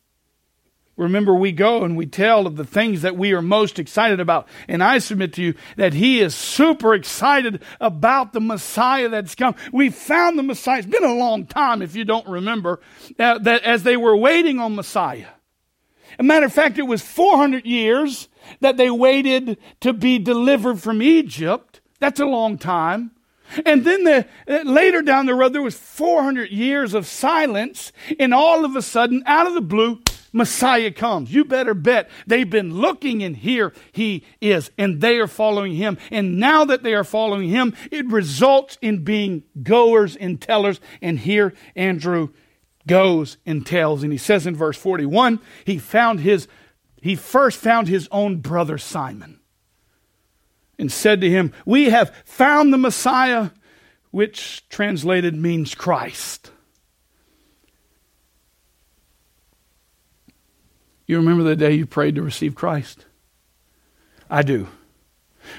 Remember, 0.96 1.35
we 1.35 1.50
go 1.50 1.83
and 1.83 1.96
we 1.96 2.07
tell 2.07 2.46
of 2.46 2.55
the 2.55 2.64
things 2.64 3.03
that 3.03 3.16
we 3.16 3.33
are 3.33 3.42
most 3.42 3.81
excited 3.81 4.20
about. 4.20 4.46
And 4.68 4.83
I 4.83 4.98
submit 4.98 5.33
to 5.35 5.42
you 5.42 5.55
that 5.77 5.92
he 5.92 6.20
is 6.20 6.37
super 6.37 6.94
excited 6.94 7.62
about 7.81 8.33
the 8.33 8.40
Messiah 8.40 9.09
that's 9.09 9.35
come. 9.35 9.57
We 9.72 9.90
found 9.90 10.38
the 10.38 10.44
Messiah. 10.44 10.79
It's 10.79 10.87
been 10.87 11.03
a 11.03 11.14
long 11.14 11.46
time, 11.46 11.83
if 11.83 11.96
you 11.96 12.05
don't 12.05 12.29
remember, 12.29 12.81
uh, 13.18 13.38
that 13.38 13.64
as 13.64 13.83
they 13.83 13.96
were 13.96 14.16
waiting 14.16 14.61
on 14.61 14.77
Messiah. 14.77 15.27
A 16.18 16.22
matter 16.22 16.46
of 16.46 16.53
fact, 16.53 16.79
it 16.79 16.83
was 16.83 17.03
400 17.03 17.64
years 17.64 18.29
that 18.61 18.77
they 18.77 18.90
waited 18.90 19.59
to 19.81 19.92
be 19.92 20.18
delivered 20.18 20.81
from 20.81 21.03
Egypt. 21.03 21.81
That's 22.00 22.20
a 22.20 22.27
long 22.27 22.59
time. 22.59 23.12
And 23.66 23.85
then 23.85 24.05
the, 24.05 24.27
uh, 24.48 24.62
later 24.64 25.03
down 25.03 25.27
the 25.27 25.35
road, 25.35 25.53
there 25.53 25.62
was 25.62 25.77
400 25.77 26.50
years 26.50 26.94
of 26.94 27.07
silence, 27.07 27.92
and 28.18 28.33
all 28.33 28.64
of 28.64 28.74
a 28.74 28.83
sudden, 28.83 29.22
out 29.27 29.46
of 29.46 29.55
the 29.55 29.61
blue, 29.61 30.00
Messiah 30.33 30.90
comes. 30.90 31.33
You 31.33 31.44
better 31.44 31.74
bet 31.74 32.11
they've 32.27 32.48
been 32.48 32.74
looking, 32.74 33.22
and 33.22 33.37
here 33.37 33.72
he 33.92 34.24
is, 34.40 34.70
and 34.77 35.00
they 35.00 35.18
are 35.18 35.29
following 35.29 35.74
him. 35.74 35.96
And 36.11 36.38
now 36.40 36.64
that 36.64 36.83
they 36.83 36.94
are 36.94 37.05
following 37.05 37.48
him, 37.48 37.74
it 37.92 38.07
results 38.07 38.77
in 38.83 39.05
being 39.05 39.44
goers 39.62 40.16
and 40.16 40.40
tellers. 40.40 40.81
And 41.00 41.20
here 41.20 41.55
Andrew 41.77 42.31
goes 42.87 43.37
and 43.47 43.66
tells. 43.66 44.03
And 44.03 44.12
he 44.12 44.18
says 44.18 44.47
in 44.47 44.55
verse 44.55 44.77
41, 44.77 45.40
he 45.64 45.79
found 45.79 46.20
his, 46.20 46.49
he 47.01 47.16
first 47.16 47.59
found 47.59 47.88
his 47.88 48.09
own 48.11 48.38
brother 48.38 48.79
Simon 48.79 49.40
and 50.79 50.90
said 50.90 51.20
to 51.20 51.31
him, 51.31 51.53
We 51.64 51.90
have 51.90 52.14
found 52.25 52.73
the 52.73 52.79
Messiah, 52.79 53.51
which 54.11 54.68
translated 54.68 55.35
means 55.35 55.75
Christ. 55.75 56.51
You 61.07 61.18
remember 61.18 61.42
the 61.42 61.57
day 61.57 61.75
you 61.75 61.87
prayed 61.87 62.14
to 62.14 62.23
receive 62.23 62.55
Christ? 62.55 63.05
I 64.31 64.42
do. 64.42 64.68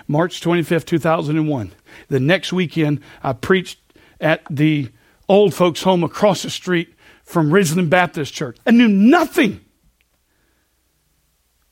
March 0.08 0.42
25th, 0.42 0.86
2001. 0.86 1.72
The 2.08 2.20
next 2.20 2.52
weekend, 2.52 3.02
I 3.22 3.34
preached 3.34 3.80
at 4.20 4.42
the 4.50 4.90
old 5.30 5.54
folks' 5.54 5.84
home 5.84 6.04
across 6.04 6.42
the 6.42 6.50
street 6.50 6.95
from 7.26 7.50
Ridgeland 7.50 7.90
Baptist 7.90 8.34
Church. 8.34 8.58
I 8.66 8.72
knew 8.72 8.88
nothing, 8.88 9.62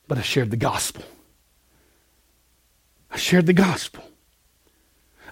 but 0.06 0.18
I 0.18 0.22
shared 0.22 0.50
the 0.50 0.56
gospel. 0.56 1.04
I 3.10 3.16
shared 3.16 3.46
the 3.46 3.52
gospel. 3.52 4.04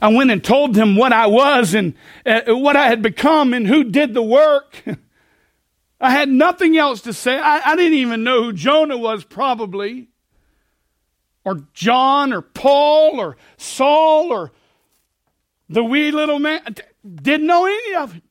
I 0.01 0.09
went 0.09 0.31
and 0.31 0.43
told 0.43 0.75
them 0.75 0.97
what 0.97 1.13
I 1.13 1.27
was 1.27 1.75
and 1.75 1.95
uh, 2.25 2.43
what 2.49 2.77
I 2.77 2.89
had 2.89 3.03
become 3.03 3.53
and 3.53 3.67
who 3.67 3.85
did 3.85 4.15
the 4.15 4.23
work. 4.23 4.83
I 6.01 6.11
had 6.11 6.29
nothing 6.29 6.77
else 6.77 7.03
to 7.03 7.13
say. 7.13 7.39
I, 7.39 7.73
I 7.73 7.77
didn't 7.77 7.99
even 7.99 8.25
know 8.25 8.45
who 8.45 8.53
Jonah 8.53 8.97
was, 8.97 9.23
probably, 9.23 10.09
or 11.45 11.63
John, 11.75 12.33
or 12.33 12.43
Paul, 12.43 13.21
or 13.21 13.37
Saul, 13.57 14.33
or 14.33 14.53
the 15.69 15.85
wee 15.85 16.11
little 16.11 16.41
man. 16.41 16.63
Didn't 17.05 17.47
know 17.47 17.67
any 17.67 17.95
of 17.97 18.17
it, 18.17 18.23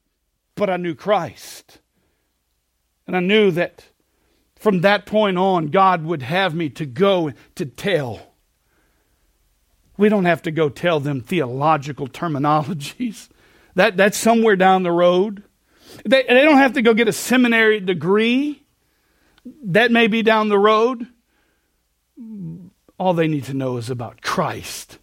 but 0.56 0.70
I 0.70 0.78
knew 0.78 0.96
Christ. 0.96 1.80
And 3.12 3.18
I 3.18 3.20
knew 3.20 3.52
that 3.52 3.84
from 4.56 4.82
that 4.82 5.06
point 5.06 5.38
on, 5.38 5.68
God 5.68 6.06
would 6.06 6.22
have 6.22 6.56
me 6.56 6.70
to 6.70 6.86
go 6.86 7.34
to 7.56 7.66
tell. 7.66 8.22
We 9.98 10.08
don't 10.08 10.24
have 10.24 10.44
to 10.44 10.52
go 10.52 10.70
tell 10.70 11.02
them 11.02 11.20
theological 11.20 12.08
terminologies. 12.08 13.28
That, 13.76 13.96
that's 13.96 14.18
somewhere 14.18 14.58
down 14.58 14.84
the 14.84 14.92
road. 14.92 15.46
They, 16.04 16.24
they 16.24 16.44
don't 16.44 16.58
have 16.58 16.74
to 16.74 16.82
go 16.82 16.94
get 16.94 17.08
a 17.08 17.14
seminary 17.14 17.80
degree. 17.80 18.66
That 19.64 19.94
may 19.94 20.08
be 20.08 20.24
down 20.24 20.50
the 20.50 20.60
road. 20.60 21.08
All 23.00 23.14
they 23.14 23.30
need 23.30 23.46
to 23.46 23.54
know 23.54 23.78
is 23.78 23.90
about 23.90 24.22
Christ 24.22 25.00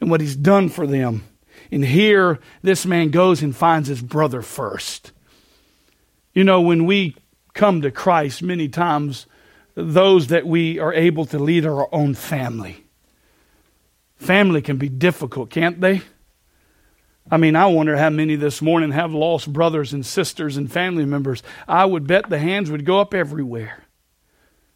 and 0.00 0.10
what 0.10 0.22
he's 0.22 0.34
done 0.34 0.70
for 0.70 0.86
them. 0.86 1.24
And 1.70 1.84
here, 1.84 2.38
this 2.62 2.86
man 2.86 3.10
goes 3.10 3.42
and 3.42 3.54
finds 3.54 3.86
his 3.86 4.00
brother 4.00 4.40
first. 4.40 5.12
You 6.32 6.44
know, 6.44 6.62
when 6.62 6.86
we 6.86 7.16
come 7.54 7.82
to 7.82 7.90
Christ, 7.90 8.42
many 8.42 8.68
times, 8.68 9.26
those 9.74 10.28
that 10.28 10.46
we 10.46 10.78
are 10.78 10.92
able 10.92 11.24
to 11.26 11.38
lead 11.38 11.66
our 11.66 11.88
own 11.92 12.14
family. 12.14 12.84
Family 14.16 14.60
can 14.62 14.76
be 14.76 14.88
difficult, 14.88 15.50
can't 15.50 15.80
they? 15.80 16.02
I 17.30 17.36
mean, 17.36 17.54
I 17.54 17.66
wonder 17.66 17.96
how 17.96 18.10
many 18.10 18.34
this 18.34 18.60
morning 18.60 18.90
have 18.90 19.12
lost 19.12 19.52
brothers 19.52 19.92
and 19.92 20.04
sisters 20.04 20.56
and 20.56 20.70
family 20.70 21.04
members. 21.04 21.42
I 21.68 21.84
would 21.84 22.06
bet 22.06 22.28
the 22.28 22.38
hands 22.38 22.70
would 22.70 22.84
go 22.84 23.00
up 23.00 23.14
everywhere. 23.14 23.84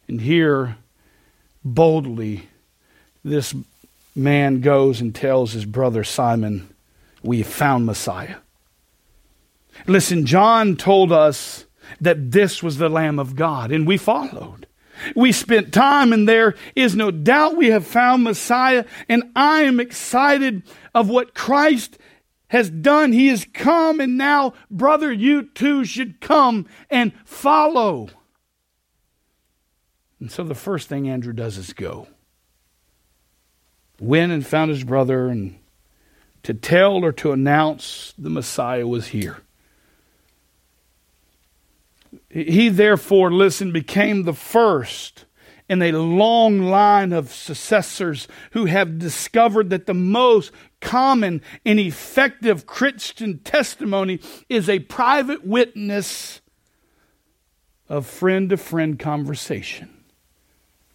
And 0.07 0.21
here, 0.21 0.77
boldly, 1.63 2.47
this 3.23 3.53
man 4.15 4.61
goes 4.61 5.01
and 5.01 5.13
tells 5.13 5.51
his 5.51 5.65
brother 5.65 6.03
Simon, 6.03 6.69
We 7.21 7.39
have 7.39 7.47
found 7.47 7.85
Messiah. 7.85 8.37
Listen, 9.85 10.25
John 10.25 10.77
told 10.77 11.11
us 11.11 11.64
that 12.01 12.31
this 12.31 12.61
was 12.61 12.77
the 12.77 12.89
Lamb 12.89 13.19
of 13.19 13.35
God, 13.35 13.71
and 13.71 13.87
we 13.87 13.97
followed. 13.97 14.67
We 15.15 15.31
spent 15.31 15.73
time, 15.73 16.13
and 16.13 16.27
there 16.27 16.55
is 16.75 16.95
no 16.95 17.11
doubt 17.11 17.57
we 17.57 17.67
have 17.67 17.85
found 17.85 18.23
Messiah, 18.23 18.85
and 19.09 19.23
I 19.35 19.63
am 19.63 19.79
excited 19.79 20.63
of 20.93 21.09
what 21.09 21.33
Christ 21.33 21.97
has 22.47 22.69
done. 22.69 23.11
He 23.11 23.27
has 23.27 23.45
come, 23.53 23.99
and 23.99 24.17
now, 24.17 24.53
brother, 24.71 25.11
you 25.11 25.43
too 25.43 25.83
should 25.83 26.21
come 26.21 26.65
and 26.89 27.11
follow. 27.25 28.09
And 30.19 30.31
so 30.31 30.43
the 30.43 30.55
first 30.55 30.87
thing 30.87 31.09
Andrew 31.09 31.33
does 31.33 31.57
is 31.57 31.73
go. 31.73 32.07
Went 33.99 34.31
and 34.31 34.45
found 34.45 34.71
his 34.71 34.83
brother, 34.83 35.27
and 35.27 35.59
to 36.43 36.53
tell 36.53 37.03
or 37.03 37.11
to 37.13 37.31
announce 37.31 38.13
the 38.17 38.29
Messiah 38.29 38.87
was 38.87 39.07
here. 39.07 39.41
He 42.35 42.67
therefore, 42.67 43.31
listen, 43.31 43.71
became 43.71 44.23
the 44.23 44.33
first 44.33 45.23
in 45.69 45.81
a 45.81 45.93
long 45.93 46.59
line 46.59 47.13
of 47.13 47.31
successors 47.31 48.27
who 48.51 48.65
have 48.65 48.99
discovered 48.99 49.69
that 49.69 49.85
the 49.85 49.93
most 49.93 50.51
common 50.81 51.41
and 51.65 51.79
effective 51.79 52.65
Christian 52.65 53.39
testimony 53.39 54.19
is 54.49 54.67
a 54.67 54.79
private 54.79 55.47
witness 55.47 56.41
of 57.87 58.05
friend 58.05 58.49
to 58.49 58.57
friend 58.57 58.99
conversation, 58.99 60.03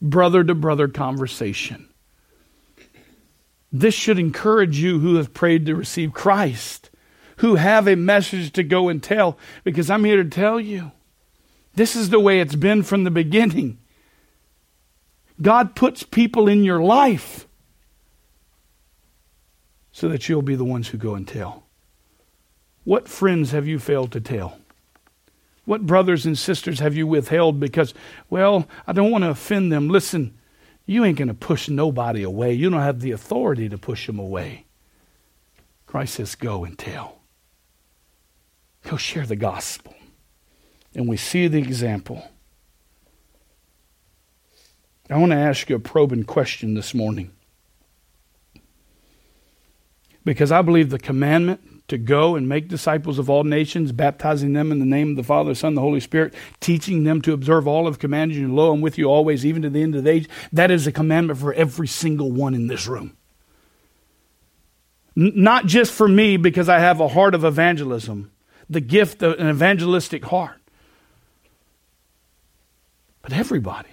brother 0.03 0.45
to 0.45 0.55
brother 0.55 0.89
conversation. 0.89 1.89
This 3.73 3.95
should 3.95 4.19
encourage 4.19 4.79
you 4.79 4.99
who 4.99 5.15
have 5.15 5.33
prayed 5.33 5.65
to 5.67 5.75
receive 5.75 6.13
Christ, 6.13 6.91
who 7.39 7.55
have 7.55 7.89
a 7.89 7.97
message 7.97 8.53
to 8.53 8.63
go 8.63 8.91
and 8.91 9.03
tell, 9.03 9.39
because 9.65 9.89
I'm 9.89 10.05
here 10.05 10.23
to 10.23 10.29
tell 10.29 10.61
you 10.61 10.93
this 11.75 11.97
is 11.97 12.11
the 12.11 12.21
way 12.21 12.41
it's 12.41 12.55
been 12.55 12.83
from 12.83 13.05
the 13.05 13.11
beginning. 13.11 13.79
God 15.41 15.75
puts 15.75 16.03
people 16.03 16.49
in 16.49 16.65
your 16.65 16.83
life 16.83 17.47
so 19.93 20.09
that 20.09 20.29
you'll 20.29 20.43
be 20.43 20.57
the 20.57 20.65
ones 20.65 20.89
who 20.89 20.99
go 20.99 21.15
and 21.15 21.27
tell. 21.27 21.65
What 22.85 23.09
friends 23.09 23.51
have 23.53 23.67
you 23.67 23.79
failed 23.79 24.13
to 24.13 24.21
tell? 24.21 24.59
What 25.65 25.87
brothers 25.87 26.27
and 26.27 26.37
sisters 26.37 26.81
have 26.81 26.97
you 26.97 27.07
withheld 27.07 27.61
because, 27.61 27.95
well, 28.29 28.67
I 28.87 28.93
don't 28.93 29.11
want 29.11 29.25
to 29.25 29.31
offend 29.31 29.71
them? 29.73 29.89
Listen, 29.89 30.37
you 30.87 31.05
ain't 31.05 31.19
going 31.19 31.29
to 31.29 31.35
push 31.35 31.69
nobody 31.69 32.23
away. 32.23 32.53
You 32.53 32.71
don't 32.71 32.81
have 32.81 33.01
the 33.01 33.13
authority 33.13 33.69
to 33.69 33.79
push 33.79 34.07
them 34.07 34.19
away. 34.19 34.67
Christ 35.87 36.15
says, 36.15 36.35
go 36.35 36.65
and 36.65 36.79
tell. 36.79 37.19
Go 38.83 38.97
share 38.97 39.27
the 39.27 39.37
gospel. 39.37 39.95
And 40.95 41.09
we 41.09 41.17
see 41.17 41.47
the 41.47 41.59
example. 41.59 42.23
I 45.09 45.17
want 45.19 45.33
to 45.33 45.39
ask 45.39 45.69
you 45.69 45.77
a 45.77 45.81
probing 45.81 46.25
question 46.25 46.75
this 46.75 46.95
morning. 46.95 47.33
Because 50.25 50.53
I 50.53 50.63
believe 50.63 50.91
the 50.91 50.99
commandment 50.99 51.61
to 51.89 51.99
go 51.99 52.37
and 52.37 52.49
make 52.49 52.69
disciples 52.69 53.19
of 53.19 53.29
all 53.29 53.43
nations, 53.43 53.91
baptizing 53.91 54.53
them 54.53 54.71
in 54.71 54.79
the 54.79 54.87
name 54.87 55.11
of 55.11 55.17
the 55.17 55.25
Father, 55.25 55.55
Son, 55.55 55.69
and 55.69 55.77
the 55.77 55.81
Holy 55.81 55.99
Spirit, 55.99 56.33
teaching 56.61 57.03
them 57.03 57.21
to 57.23 57.33
observe 57.33 57.67
all 57.67 57.89
of 57.89 57.99
commanded 57.99 58.37
you, 58.37 58.45
and 58.45 58.55
lo, 58.55 58.73
I'm 58.73 58.81
with 58.81 58.97
you 58.97 59.07
always, 59.07 59.45
even 59.45 59.63
to 59.63 59.71
the 59.71 59.83
end 59.83 59.97
of 59.97 60.05
the 60.05 60.11
age. 60.11 60.29
That 60.53 60.71
is 60.71 60.87
a 60.87 60.93
commandment 60.93 61.41
for 61.41 61.53
every 61.53 61.89
single 61.89 62.31
one 62.31 62.55
in 62.55 62.69
this 62.69 62.87
room. 62.87 63.17
Not 65.17 65.67
just 65.67 65.93
for 65.93 66.07
me, 66.07 66.37
because 66.37 66.69
I 66.69 66.79
have 66.79 67.01
a 67.01 67.09
heart 67.09 67.35
of 67.35 67.45
evangelism, 67.45 68.31
the 68.69 68.81
gift 68.81 69.23
of 69.25 69.41
an 69.41 69.49
evangelistic 69.49 70.25
heart, 70.27 70.60
but 73.23 73.33
everybody. 73.33 73.89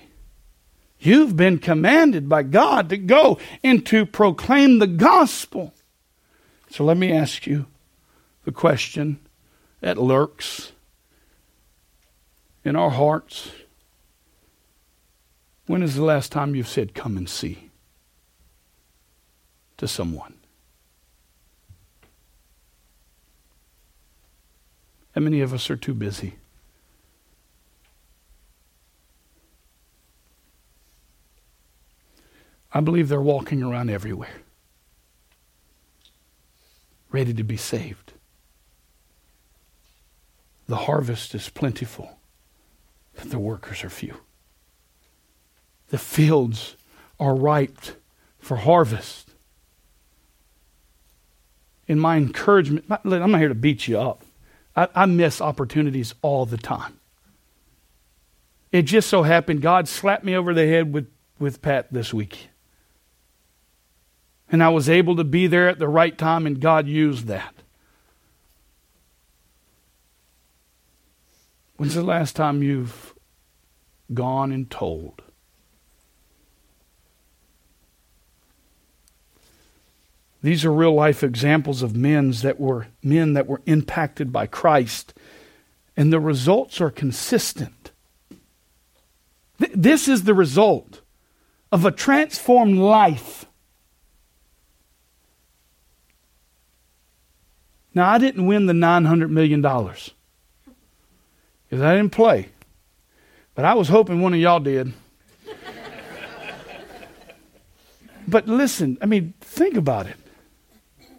You've 0.99 1.35
been 1.35 1.59
commanded 1.59 2.27
by 2.27 2.43
God 2.43 2.89
to 2.89 2.97
go 2.97 3.37
and 3.63 3.85
to 3.85 4.05
proclaim 4.05 4.79
the 4.79 4.87
gospel. 4.87 5.73
So 6.69 6.83
let 6.83 6.97
me 6.97 7.11
ask 7.11 7.45
you 7.45 7.67
the 8.45 8.51
question 8.51 9.19
that 9.81 9.97
lurks 9.97 10.71
in 12.63 12.75
our 12.75 12.89
hearts. 12.89 13.51
When 15.67 15.83
is 15.83 15.95
the 15.95 16.03
last 16.03 16.31
time 16.31 16.55
you've 16.55 16.67
said, 16.67 16.95
Come 16.95 17.15
and 17.15 17.29
see 17.29 17.69
to 19.77 19.87
someone? 19.87 20.33
How 25.13 25.21
many 25.21 25.41
of 25.41 25.53
us 25.53 25.69
are 25.69 25.75
too 25.75 25.93
busy? 25.93 26.35
I 32.73 32.81
believe 32.81 33.09
they're 33.09 33.21
walking 33.21 33.63
around 33.63 33.89
everywhere, 33.89 34.41
ready 37.11 37.33
to 37.33 37.43
be 37.43 37.57
saved. 37.57 38.13
The 40.67 40.75
harvest 40.75 41.33
is 41.33 41.49
plentiful, 41.49 42.19
but 43.15 43.29
the 43.29 43.39
workers 43.39 43.83
are 43.83 43.89
few. 43.89 44.17
The 45.89 45.97
fields 45.97 46.75
are 47.19 47.33
ripe 47.33 47.79
for 48.39 48.57
harvest. 48.57 49.31
In 51.87 51.99
my 51.99 52.17
encouragement, 52.17 52.85
I'm 52.89 53.31
not 53.31 53.39
here 53.39 53.47
to 53.47 53.55
beat 53.55 53.87
you 53.87 53.97
up. 53.97 54.23
I, 54.75 54.89
I 54.93 55.05
miss 55.05 55.39
opportunities 55.39 56.13
all 56.21 56.45
the 56.45 56.57
time. 56.57 56.99
It 58.73 58.81
just 58.81 59.09
so 59.09 59.23
happened 59.23 59.61
God 59.61 59.87
slapped 59.87 60.25
me 60.25 60.35
over 60.35 60.53
the 60.53 60.67
head 60.67 60.93
with, 60.93 61.09
with 61.39 61.61
Pat 61.61 61.91
this 61.91 62.13
week. 62.13 62.49
And 64.49 64.63
I 64.63 64.69
was 64.69 64.89
able 64.89 65.15
to 65.17 65.23
be 65.23 65.47
there 65.47 65.67
at 65.67 65.79
the 65.79 65.87
right 65.89 66.17
time, 66.17 66.45
and 66.45 66.59
God 66.59 66.87
used 66.87 67.27
that. 67.27 67.53
When's 71.75 71.95
the 71.95 72.03
last 72.03 72.35
time 72.35 72.63
you've 72.63 73.13
gone 74.13 74.51
and 74.51 74.69
told? 74.69 75.21
These 80.41 80.63
are 80.63 80.71
real 80.71 80.93
life 80.93 81.23
examples 81.23 81.81
of 81.81 81.95
men 81.95 82.31
that 82.41 82.59
were 82.59 82.87
men 83.03 83.33
that 83.33 83.47
were 83.47 83.61
impacted 83.65 84.31
by 84.31 84.47
Christ, 84.47 85.13
and 85.95 86.13
the 86.13 86.19
results 86.19 86.79
are 86.79 86.91
consistent. 86.91 87.91
Th- 89.59 89.71
this 89.75 90.07
is 90.07 90.23
the 90.23 90.33
result 90.33 91.01
of 91.71 91.85
a 91.85 91.91
transformed 91.91 92.77
life. 92.77 93.46
Now, 97.97 98.11
I 98.11 98.19
didn't 98.19 98.45
win 98.45 98.67
the 98.67 98.73
$900 98.73 99.31
million 99.31 99.59
because 99.59 100.13
I 101.71 101.95
didn't 101.95 102.11
play, 102.11 102.49
but 103.55 103.65
I 103.65 103.73
was 103.73 103.87
hoping 103.87 104.21
one 104.21 104.35
of 104.35 104.39
y'all 104.39 104.59
did. 104.59 104.93
but 108.27 108.47
listen, 108.47 108.99
I 109.01 109.07
mean, 109.07 109.33
think 109.41 109.77
about 109.77 110.05
it. 110.05 110.15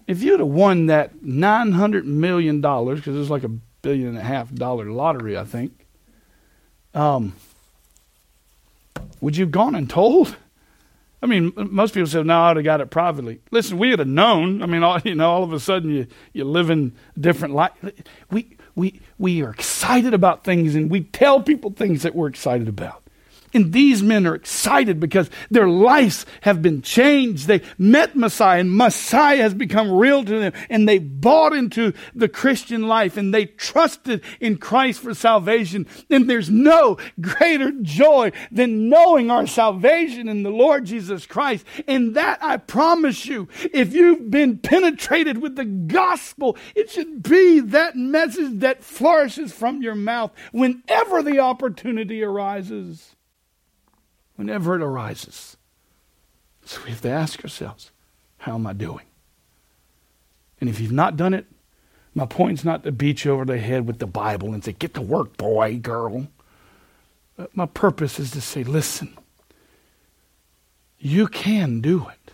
If 0.07 0.23
you'd 0.23 0.39
have 0.39 0.49
won 0.49 0.87
that 0.87 1.17
$900 1.17 2.05
million, 2.05 2.61
because 2.61 3.09
it 3.09 3.11
was 3.11 3.29
like 3.29 3.43
a 3.43 3.51
billion 3.83 4.11
and 4.11 4.19
a 4.19 4.23
half 4.23 4.55
dollar 4.55 4.85
lottery, 4.85 5.37
I 5.37 5.43
think, 5.43 5.85
um, 6.95 7.33
would 9.21 9.37
you 9.37 9.47
have 9.47 9.51
gone 9.51 9.75
and 9.75 9.91
told? 9.91 10.37
I 11.21 11.27
mean, 11.27 11.53
most 11.57 11.95
people 11.95 12.07
say, 12.07 12.23
"No, 12.23 12.41
I'd 12.43 12.57
have 12.57 12.65
got 12.65 12.81
it 12.81 12.91
privately." 12.91 13.41
Listen, 13.51 13.79
we 13.79 13.91
would 13.91 13.99
have 13.99 14.09
known. 14.09 14.63
I 14.63 14.67
mean, 14.67 14.83
all, 14.83 15.01
you 15.05 15.15
know, 15.15 15.31
all 15.31 15.43
of 15.43 15.53
a 15.53 15.61
sudden 15.61 15.91
you 15.91 16.07
you 16.33 16.45
live 16.45 16.71
in 16.71 16.93
a 17.17 17.21
different 17.21 17.55
life. 17.55 17.73
We 18.31 18.57
we 18.75 19.01
we 19.19 19.43
are 19.43 19.51
excited 19.51 20.15
about 20.15 20.45
things, 20.45 20.75
and 20.75 20.91
we 20.91 21.03
tell 21.03 21.43
people 21.43 21.71
things 21.73 22.03
that 22.03 22.15
we're 22.15 22.29
excited 22.29 22.69
about. 22.69 23.03
And 23.55 23.73
these 23.73 24.03
men 24.03 24.27
are 24.27 24.35
excited 24.35 25.01
because 25.01 25.31
their 25.51 25.69
lives 25.69 26.27
have 26.43 26.61
been 26.63 26.83
changed. 26.83 27.47
They 27.47 27.63
met 27.79 28.17
Messiah 28.17 28.61
and 28.61 28.75
Messiah 28.75 29.43
has 29.43 29.55
become 29.55 29.91
real 29.91 30.25
to 30.25 30.39
them 30.39 30.53
and 30.69 30.89
they 30.89 30.99
bought 30.99 31.53
into 31.53 31.93
the 32.15 32.29
Christian 32.29 32.89
life 32.89 33.17
and 33.17 33.33
they 33.33 33.47
trusted 33.47 34.23
in 34.41 34.59
Christ 34.59 35.01
for 35.01 35.15
salvation. 35.15 35.87
And 36.11 36.29
there's 36.29 36.51
no 36.51 36.99
greater 37.21 37.73
joy 37.83 38.33
than 38.51 38.89
knowing 38.89 39.31
our 39.31 39.47
salvation 39.47 40.29
in 40.29 40.43
the 40.43 40.51
Lord 40.51 40.85
Jesus 40.85 41.27
Christ. 41.27 41.65
And 41.87 42.15
that 42.15 42.43
I 42.43 42.57
promise 42.59 43.27
you, 43.27 43.49
if 43.73 43.93
you've 43.93 44.31
been 44.31 44.59
penetrated 44.59 45.39
with 45.39 45.57
the 45.57 45.65
gospel, 45.65 46.57
it 46.75 46.91
should 46.91 47.23
be 47.23 47.61
that 47.61 47.97
message 47.97 48.61
that 48.61 48.85
flourishes 48.85 49.53
from 49.53 49.83
your 49.83 49.95
mouth 49.95 50.33
whenever 50.53 51.23
the 51.23 51.39
opportunity 51.39 52.23
arises 52.23 53.17
whenever 54.39 54.77
it 54.77 54.83
arises. 54.83 55.57
So 56.65 56.81
we 56.85 56.91
have 56.91 57.01
to 57.01 57.11
ask 57.11 57.43
ourselves, 57.43 57.91
how 58.39 58.55
am 58.55 58.69
I 58.69 58.73
doing? 58.73 59.05
And 60.61 60.71
if 60.71 60.79
you've 60.79 60.93
not 60.93 61.17
done 61.17 61.35
it, 61.35 61.47
my 62.15 62.25
point's 62.25 62.65
not 62.65 62.85
to 62.85 62.93
beat 62.93 63.25
you 63.25 63.33
over 63.33 63.45
the 63.45 63.59
head 63.59 63.89
with 63.89 63.99
the 63.99 64.07
Bible 64.07 64.55
and 64.55 64.65
say, 64.65 64.73
get 64.73 64.95
to 64.95 65.03
work, 65.03 65.37
boy, 65.37 65.79
girl. 65.79 66.29
But 67.37 67.57
my 67.57 67.67
purpose 67.67 68.21
is 68.21 68.31
to 68.31 68.41
say, 68.41 68.63
listen, 68.63 69.19
you 71.01 71.27
can 71.27 71.81
do 71.81 72.07
it. 72.09 72.33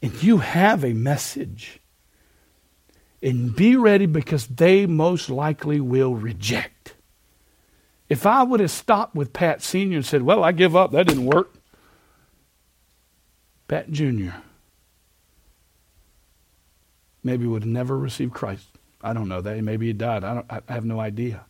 And 0.00 0.22
you 0.22 0.38
have 0.38 0.82
a 0.82 0.94
message. 0.94 1.78
And 3.22 3.54
be 3.54 3.76
ready 3.76 4.06
because 4.06 4.46
they 4.46 4.86
most 4.86 5.28
likely 5.28 5.78
will 5.78 6.14
reject. 6.14 6.79
If 8.10 8.26
I 8.26 8.42
would 8.42 8.58
have 8.58 8.72
stopped 8.72 9.14
with 9.14 9.32
Pat 9.32 9.62
Sr. 9.62 9.96
and 9.96 10.04
said, 10.04 10.22
Well, 10.22 10.42
I 10.42 10.50
give 10.50 10.74
up, 10.74 10.90
that 10.90 11.06
didn't 11.06 11.26
work, 11.26 11.54
Pat 13.68 13.92
Jr. 13.92 14.32
maybe 17.22 17.46
would 17.46 17.62
have 17.62 17.70
never 17.70 17.96
received 17.96 18.34
Christ. 18.34 18.66
I 19.00 19.12
don't 19.12 19.28
know 19.28 19.40
that. 19.40 19.62
Maybe 19.62 19.86
he 19.86 19.92
died. 19.92 20.24
I, 20.24 20.34
don't, 20.34 20.46
I 20.50 20.60
have 20.72 20.84
no 20.84 20.98
idea. 20.98 21.44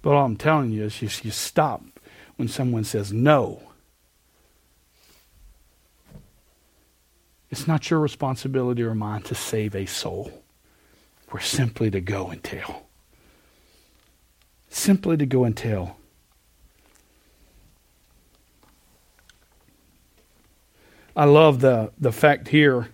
But 0.00 0.14
all 0.14 0.24
I'm 0.24 0.36
telling 0.36 0.70
you 0.70 0.84
is 0.84 1.02
you, 1.02 1.10
you 1.22 1.30
stop 1.30 1.82
when 2.36 2.48
someone 2.48 2.84
says 2.84 3.12
no. 3.12 3.62
It's 7.50 7.68
not 7.68 7.90
your 7.90 8.00
responsibility 8.00 8.82
or 8.82 8.94
mine 8.94 9.22
to 9.22 9.34
save 9.34 9.76
a 9.76 9.84
soul. 9.84 10.42
We're 11.30 11.40
simply 11.40 11.90
to 11.90 12.00
go 12.00 12.28
and 12.28 12.42
tell 12.42 12.86
simply 14.68 15.16
to 15.16 15.26
go 15.26 15.44
and 15.44 15.56
tell. 15.56 15.96
I 21.16 21.24
love 21.24 21.60
the, 21.60 21.92
the 21.98 22.12
fact 22.12 22.48
here 22.48 22.88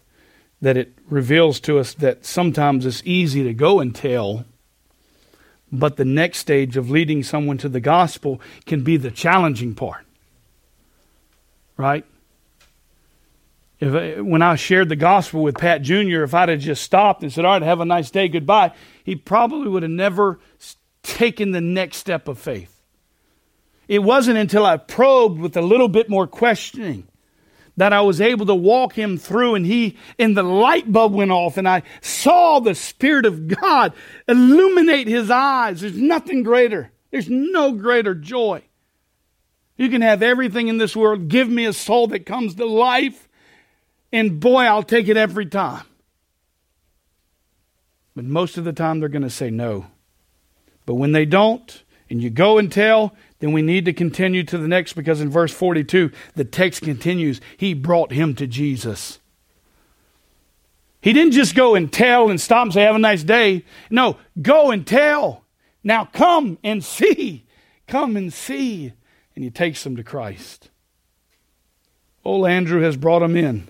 that 0.61 0.77
it 0.77 0.93
reveals 1.09 1.59
to 1.61 1.79
us 1.79 1.95
that 1.95 2.27
sometimes 2.27 2.85
it's 2.85 3.03
easy 3.05 3.43
to 3.45 3.55
go 3.55 3.81
and 3.81 3.95
tell, 3.95 4.45
but 5.73 5.97
the 5.97 6.05
next 6.05 6.39
stage 6.39 6.77
of 6.77 6.91
leading 6.91 7.23
someone 7.23 7.57
to 7.59 7.69
the 7.69 7.81
gospel 7.81 8.41
can 8.67 8.85
be 8.85 8.97
the 8.97 9.11
challenging 9.11 9.75
part. 9.75 10.05
Right? 11.79 12.05
If, 13.79 14.23
when 14.23 14.43
I 14.43 14.57
shared 14.57 14.91
the 14.91 14.97
gospel 14.97 15.43
with 15.43 15.57
Pat 15.57 15.81
Jr., 15.81 16.23
if 16.23 16.35
I'd 16.35 16.51
have 16.51 16.61
just 16.61 16.83
stopped 16.83 17.23
and 17.23 17.33
said, 17.33 17.47
All 17.47 17.53
right, 17.53 17.63
have 17.63 17.81
a 17.81 17.87
nice 17.87 18.11
day, 18.11 18.29
goodbye, 18.29 18.73
he 19.03 19.17
probably 19.17 19.69
would 19.69 19.83
have 19.83 19.91
never 19.91 20.39
taken 21.03 21.53
the 21.53 21.61
next 21.61 21.99
step 21.99 22.29
of 22.29 22.39
faith. 22.39 22.81
It 23.89 24.01
wasn't 24.01 24.39
until 24.39 24.65
I 24.65 24.77
probed 24.77 25.41
with 25.41 25.57
a 25.57 25.63
little 25.63 25.89
bit 25.89 26.09
more 26.09 26.27
questioning 26.27 27.09
that 27.77 27.93
I 27.93 28.03
was 28.03 28.21
able 28.21 28.47
to 28.47 28.55
walk 28.55 28.93
him 28.93 29.17
through 29.17 29.55
and 29.55 29.65
he 29.65 29.97
and 30.19 30.37
the 30.37 30.43
light 30.43 30.91
bulb 30.93 31.15
went 31.15 31.31
off 31.31 31.57
and 31.57 31.69
I 31.69 31.83
saw 32.01 32.61
the 32.61 32.75
Spirit 32.75 33.27
of 33.27 33.49
God 33.49 33.95
illuminate 34.29 35.09
his 35.09 35.31
eyes. 35.31 35.81
There's 35.81 35.97
nothing 35.97 36.43
greater. 36.43 36.93
There's 37.11 37.29
no 37.29 37.73
greater 37.73 38.15
joy. 38.15 38.63
You 39.77 39.89
can 39.89 40.03
have 40.03 40.23
everything 40.23 40.69
in 40.69 40.77
this 40.77 40.95
world. 40.95 41.29
Give 41.29 41.49
me 41.49 41.65
a 41.65 41.73
soul 41.73 42.09
that 42.09 42.27
comes 42.27 42.55
to 42.57 42.67
life. 42.67 43.29
And 44.13 44.39
boy, 44.39 44.65
I'll 44.65 44.83
take 44.83 45.09
it 45.09 45.17
every 45.17 45.47
time. 45.47 45.85
But 48.15 48.27
most 48.27 48.59
of 48.59 48.65
the 48.65 48.75
time, 48.75 49.01
they're 49.01 49.09
going 49.09 49.23
to 49.23 49.31
say 49.31 49.51
no. 49.51 49.87
But 50.91 50.97
when 50.97 51.13
they 51.13 51.25
don't, 51.25 51.85
and 52.11 52.21
you 52.21 52.31
go 52.31 52.59
and 52.59 52.73
tell, 52.73 53.15
then 53.39 53.53
we 53.53 53.63
need 53.63 53.85
to 53.85 53.93
continue 53.93 54.43
to 54.43 54.59
the 54.59 54.67
next 54.67 54.95
because 54.95 55.21
in 55.21 55.31
verse 55.31 55.55
42, 55.55 56.11
the 56.35 56.45
text 56.45 56.83
continues 56.83 57.41
He 57.57 57.75
brought 57.75 58.11
him 58.11 58.35
to 58.35 58.49
Jesus. 58.49 59.21
He 61.01 61.13
didn't 61.13 61.31
just 61.31 61.55
go 61.55 61.77
and 61.77 61.93
tell 61.93 62.29
and 62.29 62.41
stop 62.41 62.65
and 62.65 62.73
say, 62.73 62.83
Have 62.83 62.97
a 62.97 62.99
nice 62.99 63.23
day. 63.23 63.65
No, 63.89 64.17
go 64.43 64.73
and 64.73 64.85
tell. 64.85 65.45
Now 65.85 66.07
come 66.07 66.59
and 66.65 66.83
see. 66.83 67.47
Come 67.87 68.17
and 68.17 68.33
see. 68.33 68.93
And 69.37 69.45
he 69.45 69.51
takes 69.53 69.85
them 69.85 69.95
to 69.95 70.03
Christ. 70.03 70.71
Old 72.25 72.49
Andrew 72.49 72.81
has 72.81 72.97
brought 72.97 73.21
them 73.21 73.37
in. 73.37 73.69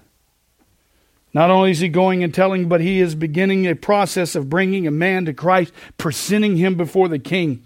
Not 1.33 1.51
only 1.51 1.71
is 1.71 1.79
he 1.79 1.89
going 1.89 2.25
and 2.25 2.35
telling, 2.35 2.69
but 2.69 2.81
he 2.81 3.01
is 3.01 3.15
beginning 3.15 3.67
a 3.67 3.77
process 3.77 4.35
of 4.35 4.51
bringing 4.51 4.87
a 4.87 4.91
man 4.91 5.27
to 5.27 5.33
Christ, 5.33 5.73
presenting 5.97 6.57
him 6.57 6.75
before 6.75 7.09
the 7.09 7.21
king. 7.21 7.65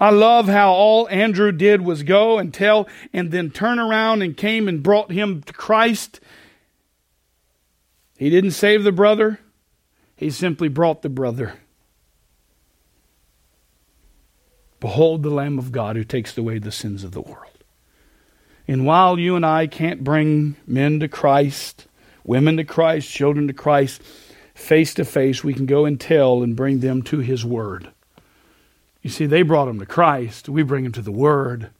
I 0.00 0.10
love 0.10 0.48
how 0.48 0.72
all 0.72 1.08
Andrew 1.08 1.52
did 1.52 1.82
was 1.82 2.02
go 2.02 2.38
and 2.38 2.52
tell 2.52 2.88
and 3.12 3.30
then 3.30 3.50
turn 3.50 3.78
around 3.78 4.22
and 4.22 4.36
came 4.36 4.68
and 4.68 4.82
brought 4.82 5.12
him 5.12 5.42
to 5.42 5.52
Christ. 5.52 6.20
He 8.18 8.28
didn't 8.28 8.50
save 8.52 8.82
the 8.82 8.92
brother, 8.92 9.40
he 10.16 10.30
simply 10.30 10.68
brought 10.68 11.02
the 11.02 11.08
brother. 11.08 11.54
Behold 14.80 15.22
the 15.22 15.30
Lamb 15.30 15.58
of 15.58 15.72
God 15.72 15.96
who 15.96 16.04
takes 16.04 16.36
away 16.36 16.58
the 16.58 16.72
sins 16.72 17.04
of 17.04 17.12
the 17.12 17.20
world. 17.20 17.64
And 18.68 18.84
while 18.84 19.18
you 19.18 19.36
and 19.36 19.46
I 19.46 19.66
can't 19.66 20.04
bring 20.04 20.56
men 20.66 21.00
to 21.00 21.08
Christ, 21.08 21.86
women 22.26 22.56
to 22.56 22.64
Christ, 22.64 23.08
children 23.08 23.46
to 23.46 23.52
Christ, 23.52 24.02
face 24.54 24.94
to 24.94 25.04
face, 25.04 25.44
we 25.44 25.54
can 25.54 25.66
go 25.66 25.84
and 25.84 26.00
tell 26.00 26.42
and 26.42 26.56
bring 26.56 26.80
them 26.80 27.02
to 27.02 27.18
His 27.18 27.44
Word. 27.44 27.88
You 29.02 29.10
see, 29.10 29.26
they 29.26 29.42
brought 29.42 29.66
them 29.66 29.78
to 29.78 29.86
Christ. 29.86 30.48
We 30.48 30.62
bring 30.62 30.84
them 30.84 30.92
to 30.92 31.02
the 31.02 31.12
Word, 31.12 31.70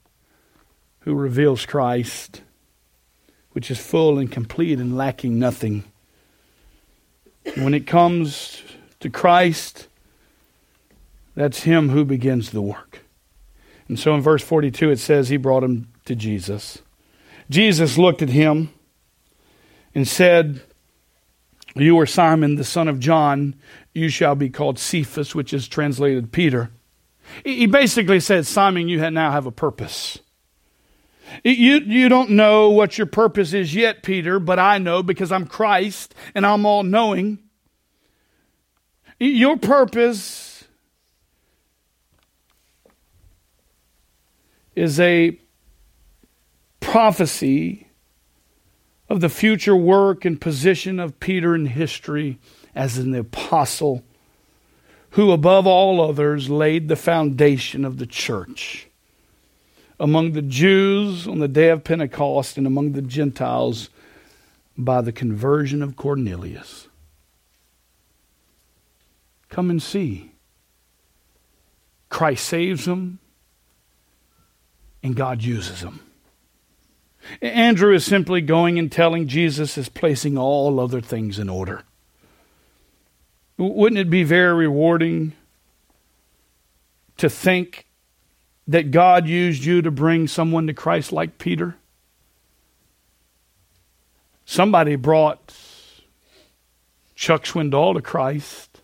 who 1.00 1.14
reveals 1.14 1.66
Christ, 1.66 2.42
which 3.52 3.70
is 3.70 3.78
full 3.78 4.18
and 4.18 4.30
complete 4.30 4.78
and 4.78 4.96
lacking 4.96 5.38
nothing. 5.38 5.84
When 7.56 7.74
it 7.74 7.86
comes 7.86 8.62
to 9.00 9.10
Christ, 9.10 9.88
that's 11.34 11.62
Him 11.62 11.88
who 11.88 12.04
begins 12.04 12.50
the 12.50 12.62
work. 12.62 13.00
And 13.88 13.98
so 13.98 14.14
in 14.14 14.20
verse 14.20 14.42
42, 14.42 14.90
it 14.90 14.98
says 14.98 15.28
He 15.28 15.36
brought 15.36 15.64
him 15.64 15.88
to 16.04 16.14
Jesus. 16.14 16.78
Jesus 17.48 17.96
looked 17.96 18.22
at 18.22 18.30
him 18.30 18.70
and 19.96 20.06
said, 20.06 20.60
You 21.74 21.98
are 21.98 22.06
Simon, 22.06 22.56
the 22.56 22.64
son 22.64 22.86
of 22.86 23.00
John. 23.00 23.56
You 23.94 24.10
shall 24.10 24.34
be 24.34 24.50
called 24.50 24.78
Cephas, 24.78 25.34
which 25.34 25.54
is 25.54 25.66
translated 25.66 26.32
Peter. 26.32 26.70
He 27.44 27.66
basically 27.66 28.20
said, 28.20 28.46
Simon, 28.46 28.88
you 28.88 29.10
now 29.10 29.32
have 29.32 29.46
a 29.46 29.50
purpose. 29.50 30.18
You, 31.42 31.78
you 31.78 32.10
don't 32.10 32.30
know 32.30 32.68
what 32.68 32.98
your 32.98 33.06
purpose 33.06 33.54
is 33.54 33.74
yet, 33.74 34.02
Peter, 34.02 34.38
but 34.38 34.58
I 34.58 34.76
know 34.76 35.02
because 35.02 35.32
I'm 35.32 35.46
Christ 35.46 36.14
and 36.34 36.44
I'm 36.44 36.66
all 36.66 36.82
knowing. 36.82 37.38
Your 39.18 39.56
purpose 39.56 40.64
is 44.74 45.00
a 45.00 45.40
prophecy 46.80 47.85
of 49.08 49.20
the 49.20 49.28
future 49.28 49.76
work 49.76 50.24
and 50.24 50.40
position 50.40 50.98
of 50.98 51.20
Peter 51.20 51.54
in 51.54 51.66
history 51.66 52.38
as 52.74 52.98
an 52.98 53.14
apostle 53.14 54.02
who, 55.10 55.30
above 55.30 55.66
all 55.66 56.00
others, 56.00 56.50
laid 56.50 56.88
the 56.88 56.96
foundation 56.96 57.84
of 57.84 57.98
the 57.98 58.06
church. 58.06 58.86
Among 59.98 60.32
the 60.32 60.42
Jews 60.42 61.26
on 61.26 61.38
the 61.38 61.48
day 61.48 61.70
of 61.70 61.84
Pentecost 61.84 62.58
and 62.58 62.66
among 62.66 62.92
the 62.92 63.02
Gentiles 63.02 63.88
by 64.76 65.00
the 65.00 65.12
conversion 65.12 65.82
of 65.82 65.96
Cornelius. 65.96 66.88
Come 69.48 69.70
and 69.70 69.82
see. 69.82 70.32
Christ 72.10 72.44
saves 72.44 72.84
them, 72.84 73.18
and 75.02 75.16
God 75.16 75.42
uses 75.42 75.80
them. 75.80 76.05
Andrew 77.42 77.94
is 77.94 78.04
simply 78.04 78.40
going 78.40 78.78
and 78.78 78.90
telling 78.90 79.28
Jesus 79.28 79.76
is 79.76 79.88
placing 79.88 80.36
all 80.38 80.80
other 80.80 81.00
things 81.00 81.38
in 81.38 81.48
order. 81.48 81.82
Wouldn't 83.58 83.98
it 83.98 84.10
be 84.10 84.22
very 84.22 84.54
rewarding 84.54 85.32
to 87.16 87.30
think 87.30 87.86
that 88.68 88.90
God 88.90 89.26
used 89.26 89.64
you 89.64 89.80
to 89.82 89.90
bring 89.90 90.28
someone 90.28 90.66
to 90.66 90.74
Christ 90.74 91.12
like 91.12 91.38
Peter? 91.38 91.76
Somebody 94.44 94.96
brought 94.96 95.54
Chuck 97.14 97.44
Swindoll 97.44 97.94
to 97.94 98.02
Christ. 98.02 98.82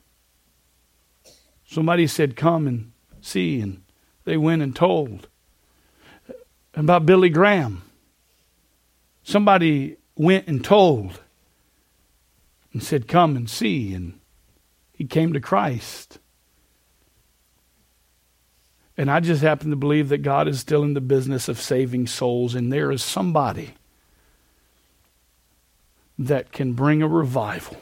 Somebody 1.66 2.06
said, 2.06 2.36
Come 2.36 2.66
and 2.66 2.92
see, 3.20 3.60
and 3.60 3.82
they 4.24 4.36
went 4.36 4.62
and 4.62 4.74
told. 4.74 5.28
About 6.74 7.06
Billy 7.06 7.28
Graham. 7.28 7.82
Somebody 9.22 9.96
went 10.16 10.48
and 10.48 10.64
told 10.64 11.20
and 12.72 12.82
said, 12.82 13.08
Come 13.08 13.36
and 13.36 13.48
see, 13.48 13.94
and 13.94 14.18
he 14.92 15.04
came 15.04 15.32
to 15.32 15.40
Christ. 15.40 16.18
And 18.96 19.10
I 19.10 19.20
just 19.20 19.42
happen 19.42 19.70
to 19.70 19.76
believe 19.76 20.10
that 20.10 20.18
God 20.18 20.48
is 20.48 20.60
still 20.60 20.82
in 20.82 20.94
the 20.94 21.00
business 21.00 21.48
of 21.48 21.60
saving 21.60 22.06
souls, 22.06 22.54
and 22.54 22.72
there 22.72 22.90
is 22.92 23.02
somebody 23.02 23.74
that 26.18 26.52
can 26.52 26.74
bring 26.74 27.02
a 27.02 27.08
revival. 27.08 27.76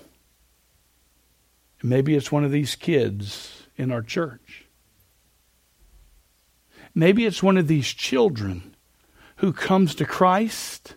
Maybe 1.83 2.15
it's 2.15 2.31
one 2.31 2.45
of 2.45 2.51
these 2.51 2.77
kids 2.77 3.67
in 3.77 3.91
our 3.91 4.03
church. 4.03 4.67
Maybe 6.95 7.25
it's 7.25 7.43
one 7.43 7.57
of 7.57 7.69
these 7.69 7.89
children 7.89 8.75
who 9.37 9.53
comes 9.53 9.95
to 9.95 10.05
Christ 10.05 10.97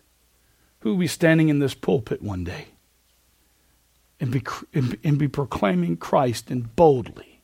who 0.83 0.89
will 0.89 0.97
be 0.97 1.07
standing 1.07 1.47
in 1.47 1.59
this 1.59 1.73
pulpit 1.73 2.21
one 2.21 2.43
day 2.43 2.65
and 4.19 4.31
be, 4.31 4.43
and 4.73 5.17
be 5.17 5.29
proclaiming 5.29 5.95
Christ 5.95 6.51
and 6.51 6.75
boldly. 6.75 7.39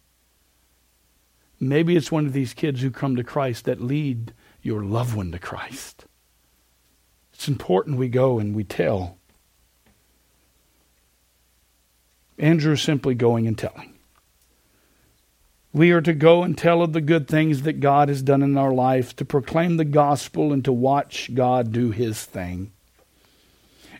Maybe 1.57 1.95
it's 1.95 2.11
one 2.11 2.25
of 2.25 2.33
these 2.33 2.53
kids 2.53 2.81
who 2.81 2.91
come 2.91 3.15
to 3.15 3.23
Christ 3.23 3.63
that 3.63 3.79
lead 3.79 4.33
your 4.61 4.83
loved 4.83 5.15
one 5.15 5.31
to 5.31 5.39
Christ. 5.39 6.03
It's 7.33 7.47
important 7.47 7.97
we 7.97 8.09
go 8.09 8.39
and 8.39 8.53
we 8.53 8.65
tell. 8.65 9.17
Andrew 12.37 12.73
is 12.73 12.81
simply 12.81 13.15
going 13.15 13.47
and 13.47 13.57
telling. 13.57 13.97
We 15.71 15.91
are 15.91 16.01
to 16.01 16.13
go 16.13 16.43
and 16.43 16.57
tell 16.57 16.81
of 16.81 16.91
the 16.91 16.99
good 16.99 17.29
things 17.29 17.61
that 17.61 17.79
God 17.79 18.09
has 18.09 18.21
done 18.21 18.43
in 18.43 18.57
our 18.57 18.73
life, 18.73 19.15
to 19.15 19.23
proclaim 19.23 19.77
the 19.77 19.85
gospel 19.85 20.51
and 20.51 20.65
to 20.65 20.73
watch 20.73 21.33
God 21.33 21.71
do 21.71 21.91
his 21.91 22.25
thing. 22.25 22.73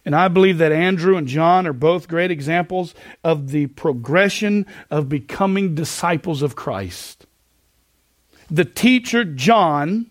And 0.10 0.16
I 0.16 0.28
believe 0.28 0.57
that 0.57 0.72
Andrew 0.72 1.18
and 1.18 1.28
John 1.28 1.68
are 1.68 1.72
both 1.72 2.07
great 2.07 2.32
examples 2.32 2.95
of 3.24 3.51
the 3.51 3.68
progression 3.68 4.66
of 4.89 5.07
becoming 5.07 5.76
disciples 5.76 6.41
of 6.41 6.55
Christ. 6.55 7.28
The 8.49 8.66
teacher, 8.66 9.24
John, 9.24 10.10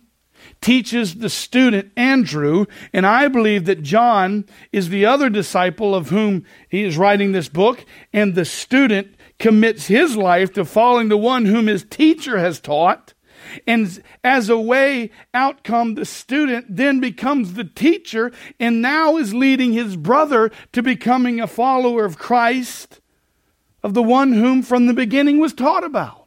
teaches 0.60 1.16
the 1.16 1.28
student, 1.28 1.90
Andrew, 1.96 2.66
and 2.92 3.04
I 3.04 3.26
believe 3.26 3.64
that 3.64 3.82
John 3.82 4.44
is 4.70 4.88
the 4.88 5.04
other 5.04 5.28
disciple 5.28 5.96
of 5.96 6.10
whom 6.10 6.44
he 6.68 6.84
is 6.84 6.96
writing 6.96 7.32
this 7.32 7.48
book, 7.48 7.84
and 8.12 8.36
the 8.36 8.44
student 8.44 9.16
commits 9.40 9.88
his 9.88 10.16
life 10.16 10.52
to 10.52 10.64
following 10.64 11.08
the 11.08 11.16
one 11.16 11.46
whom 11.46 11.66
his 11.66 11.82
teacher 11.82 12.38
has 12.38 12.60
taught. 12.60 13.14
And 13.66 14.02
as 14.22 14.48
a 14.48 14.58
way 14.58 15.10
outcome, 15.34 15.94
the 15.94 16.04
student 16.04 16.66
then 16.68 17.00
becomes 17.00 17.54
the 17.54 17.64
teacher 17.64 18.32
and 18.58 18.82
now 18.82 19.16
is 19.16 19.34
leading 19.34 19.72
his 19.72 19.96
brother 19.96 20.50
to 20.72 20.82
becoming 20.82 21.40
a 21.40 21.46
follower 21.46 22.04
of 22.04 22.18
Christ, 22.18 23.00
of 23.82 23.94
the 23.94 24.02
one 24.02 24.32
whom 24.32 24.62
from 24.62 24.86
the 24.86 24.94
beginning 24.94 25.38
was 25.38 25.52
taught 25.52 25.84
about. 25.84 26.26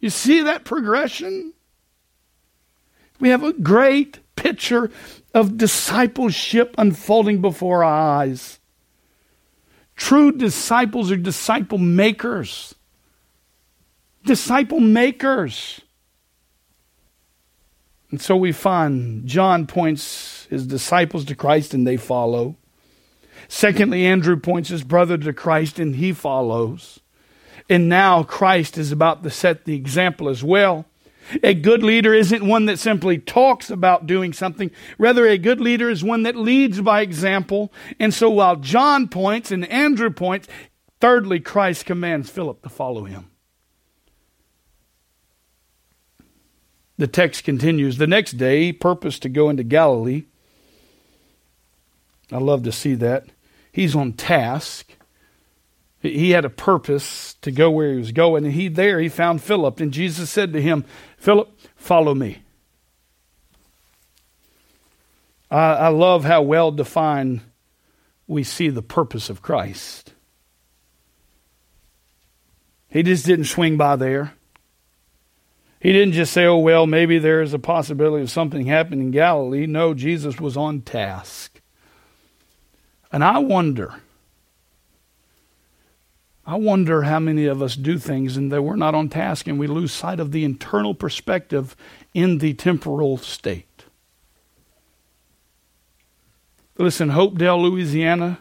You 0.00 0.10
see 0.10 0.42
that 0.42 0.64
progression? 0.64 1.54
We 3.20 3.30
have 3.30 3.42
a 3.42 3.52
great 3.52 4.18
picture 4.36 4.90
of 5.32 5.56
discipleship 5.56 6.74
unfolding 6.76 7.40
before 7.40 7.84
our 7.84 8.18
eyes. 8.18 8.60
True 9.96 10.32
disciples 10.32 11.10
are 11.10 11.16
disciple 11.16 11.78
makers. 11.78 12.74
Disciple 14.24 14.80
makers. 14.80 15.80
And 18.10 18.20
so 18.20 18.36
we 18.36 18.52
find 18.52 19.26
John 19.26 19.66
points 19.66 20.46
his 20.50 20.66
disciples 20.66 21.24
to 21.26 21.34
Christ 21.34 21.74
and 21.74 21.86
they 21.86 21.96
follow. 21.96 22.56
Secondly, 23.48 24.06
Andrew 24.06 24.38
points 24.38 24.68
his 24.68 24.84
brother 24.84 25.18
to 25.18 25.32
Christ 25.32 25.78
and 25.78 25.96
he 25.96 26.12
follows. 26.12 27.00
And 27.68 27.88
now 27.88 28.22
Christ 28.22 28.78
is 28.78 28.92
about 28.92 29.22
to 29.22 29.30
set 29.30 29.64
the 29.64 29.74
example 29.74 30.28
as 30.28 30.44
well. 30.44 30.86
A 31.42 31.54
good 31.54 31.82
leader 31.82 32.12
isn't 32.12 32.46
one 32.46 32.66
that 32.66 32.78
simply 32.78 33.18
talks 33.18 33.70
about 33.70 34.06
doing 34.06 34.32
something. 34.32 34.70
Rather, 34.98 35.26
a 35.26 35.38
good 35.38 35.60
leader 35.60 35.88
is 35.88 36.04
one 36.04 36.22
that 36.24 36.36
leads 36.36 36.80
by 36.82 37.00
example. 37.00 37.72
And 37.98 38.12
so 38.12 38.28
while 38.28 38.56
John 38.56 39.08
points 39.08 39.50
and 39.50 39.66
Andrew 39.70 40.10
points, 40.10 40.48
thirdly, 41.00 41.40
Christ 41.40 41.86
commands 41.86 42.28
Philip 42.28 42.62
to 42.62 42.68
follow 42.68 43.04
him. 43.04 43.30
The 46.96 47.06
text 47.06 47.44
continues 47.44 47.98
The 47.98 48.06
next 48.06 48.32
day, 48.32 48.64
he 48.64 48.72
purposed 48.72 49.22
to 49.22 49.28
go 49.28 49.48
into 49.48 49.64
Galilee. 49.64 50.24
I 52.30 52.38
love 52.38 52.62
to 52.64 52.72
see 52.72 52.94
that. 52.94 53.26
He's 53.72 53.96
on 53.96 54.12
task. 54.12 54.94
He 56.00 56.30
had 56.30 56.44
a 56.44 56.50
purpose 56.50 57.34
to 57.42 57.50
go 57.50 57.70
where 57.70 57.92
he 57.92 57.98
was 57.98 58.12
going, 58.12 58.44
and 58.44 58.54
he 58.54 58.68
there 58.68 59.00
he 59.00 59.08
found 59.08 59.42
Philip, 59.42 59.80
and 59.80 59.92
Jesus 59.92 60.30
said 60.30 60.52
to 60.52 60.60
him, 60.60 60.84
Philip, 61.16 61.58
follow 61.76 62.14
me. 62.14 62.42
I, 65.50 65.74
I 65.74 65.88
love 65.88 66.24
how 66.24 66.42
well 66.42 66.70
defined 66.72 67.40
we 68.26 68.44
see 68.44 68.68
the 68.68 68.82
purpose 68.82 69.30
of 69.30 69.42
Christ. 69.42 70.12
He 72.88 73.02
just 73.02 73.26
didn't 73.26 73.46
swing 73.46 73.76
by 73.76 73.96
there. 73.96 74.34
He 75.84 75.92
didn't 75.92 76.14
just 76.14 76.32
say, 76.32 76.46
oh, 76.46 76.56
well, 76.56 76.86
maybe 76.86 77.18
there 77.18 77.42
is 77.42 77.52
a 77.52 77.58
possibility 77.58 78.22
of 78.22 78.30
something 78.30 78.64
happening 78.64 79.00
in 79.00 79.10
Galilee. 79.10 79.66
No, 79.66 79.92
Jesus 79.92 80.40
was 80.40 80.56
on 80.56 80.80
task. 80.80 81.60
And 83.12 83.22
I 83.22 83.36
wonder, 83.36 83.96
I 86.46 86.56
wonder 86.56 87.02
how 87.02 87.18
many 87.18 87.44
of 87.44 87.60
us 87.60 87.76
do 87.76 87.98
things 87.98 88.38
and 88.38 88.50
that 88.50 88.62
we're 88.62 88.76
not 88.76 88.94
on 88.94 89.10
task 89.10 89.46
and 89.46 89.58
we 89.58 89.66
lose 89.66 89.92
sight 89.92 90.20
of 90.20 90.32
the 90.32 90.42
internal 90.42 90.94
perspective 90.94 91.76
in 92.14 92.38
the 92.38 92.54
temporal 92.54 93.18
state. 93.18 93.84
Listen, 96.78 97.10
Hopedale, 97.10 97.60
Louisiana 97.60 98.38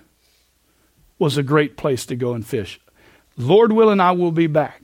was 1.19 1.35
a 1.37 1.43
great 1.43 1.75
place 1.75 2.05
to 2.05 2.15
go 2.15 2.35
and 2.35 2.47
fish. 2.47 2.79
Lord 3.35 3.73
willing, 3.73 3.99
I 3.99 4.13
will 4.13 4.31
be 4.31 4.47
back. 4.47 4.82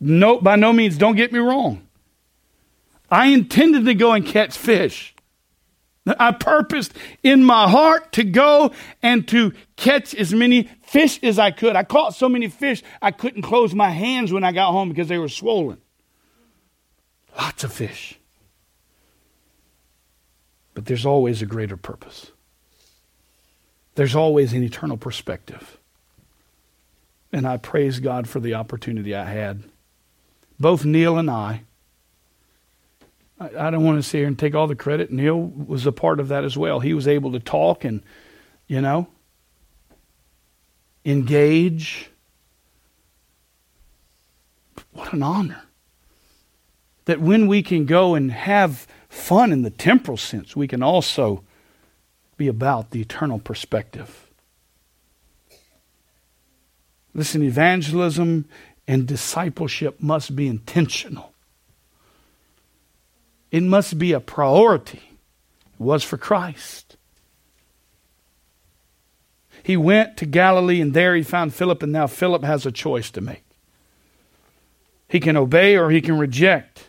No, 0.00 0.40
by 0.40 0.56
no 0.56 0.72
means, 0.72 0.96
don't 0.96 1.16
get 1.16 1.32
me 1.32 1.38
wrong. 1.38 1.86
I 3.10 3.26
intended 3.26 3.84
to 3.84 3.94
go 3.94 4.12
and 4.12 4.24
catch 4.24 4.56
fish. 4.56 5.14
I 6.06 6.32
purposed 6.32 6.94
in 7.22 7.44
my 7.44 7.68
heart 7.68 8.12
to 8.12 8.24
go 8.24 8.72
and 9.02 9.28
to 9.28 9.52
catch 9.76 10.14
as 10.14 10.32
many 10.32 10.70
fish 10.82 11.22
as 11.22 11.38
I 11.38 11.50
could. 11.50 11.76
I 11.76 11.84
caught 11.84 12.14
so 12.14 12.28
many 12.28 12.48
fish, 12.48 12.82
I 13.02 13.10
couldn't 13.10 13.42
close 13.42 13.74
my 13.74 13.90
hands 13.90 14.32
when 14.32 14.42
I 14.42 14.52
got 14.52 14.72
home 14.72 14.88
because 14.88 15.08
they 15.08 15.18
were 15.18 15.28
swollen. 15.28 15.78
Lots 17.36 17.64
of 17.64 17.72
fish. 17.72 18.18
But 20.74 20.86
there's 20.86 21.04
always 21.04 21.42
a 21.42 21.46
greater 21.46 21.76
purpose, 21.76 22.30
there's 23.94 24.14
always 24.14 24.52
an 24.52 24.62
eternal 24.62 24.96
perspective. 24.96 25.76
And 27.32 27.46
I 27.46 27.58
praise 27.58 28.00
God 28.00 28.28
for 28.28 28.40
the 28.40 28.54
opportunity 28.54 29.14
I 29.14 29.24
had 29.24 29.62
both 30.60 30.84
Neil 30.84 31.16
and 31.16 31.30
I. 31.30 31.62
I, 33.40 33.50
I 33.58 33.70
don't 33.70 33.82
want 33.82 33.98
to 33.98 34.02
sit 34.02 34.18
here 34.18 34.26
and 34.26 34.38
take 34.38 34.54
all 34.54 34.66
the 34.66 34.76
credit. 34.76 35.10
Neil 35.10 35.40
was 35.40 35.86
a 35.86 35.92
part 35.92 36.20
of 36.20 36.28
that 36.28 36.44
as 36.44 36.56
well. 36.56 36.80
He 36.80 36.92
was 36.92 37.08
able 37.08 37.32
to 37.32 37.40
talk 37.40 37.84
and, 37.84 38.02
you 38.68 38.82
know, 38.82 39.08
engage. 41.04 42.10
What 44.92 45.14
an 45.14 45.22
honor. 45.22 45.62
That 47.06 47.20
when 47.20 47.46
we 47.46 47.62
can 47.62 47.86
go 47.86 48.14
and 48.14 48.30
have 48.30 48.86
fun 49.08 49.52
in 49.52 49.62
the 49.62 49.70
temporal 49.70 50.18
sense, 50.18 50.54
we 50.54 50.68
can 50.68 50.82
also 50.82 51.42
be 52.36 52.46
about 52.46 52.90
the 52.90 53.00
eternal 53.00 53.38
perspective. 53.38 54.30
Listen, 57.12 57.42
evangelism 57.42 58.44
and 58.90 59.06
discipleship 59.06 60.02
must 60.02 60.34
be 60.34 60.48
intentional. 60.48 61.32
It 63.52 63.62
must 63.62 64.00
be 64.00 64.12
a 64.12 64.18
priority. 64.18 65.16
It 65.74 65.80
was 65.80 66.02
for 66.02 66.16
Christ. 66.16 66.96
He 69.62 69.76
went 69.76 70.16
to 70.16 70.26
Galilee, 70.26 70.80
and 70.80 70.92
there 70.92 71.14
he 71.14 71.22
found 71.22 71.54
Philip, 71.54 71.84
and 71.84 71.92
now 71.92 72.08
Philip 72.08 72.42
has 72.42 72.66
a 72.66 72.72
choice 72.72 73.12
to 73.12 73.20
make. 73.20 73.44
He 75.06 75.20
can 75.20 75.36
obey 75.36 75.76
or 75.76 75.90
he 75.90 76.00
can 76.00 76.18
reject. 76.18 76.88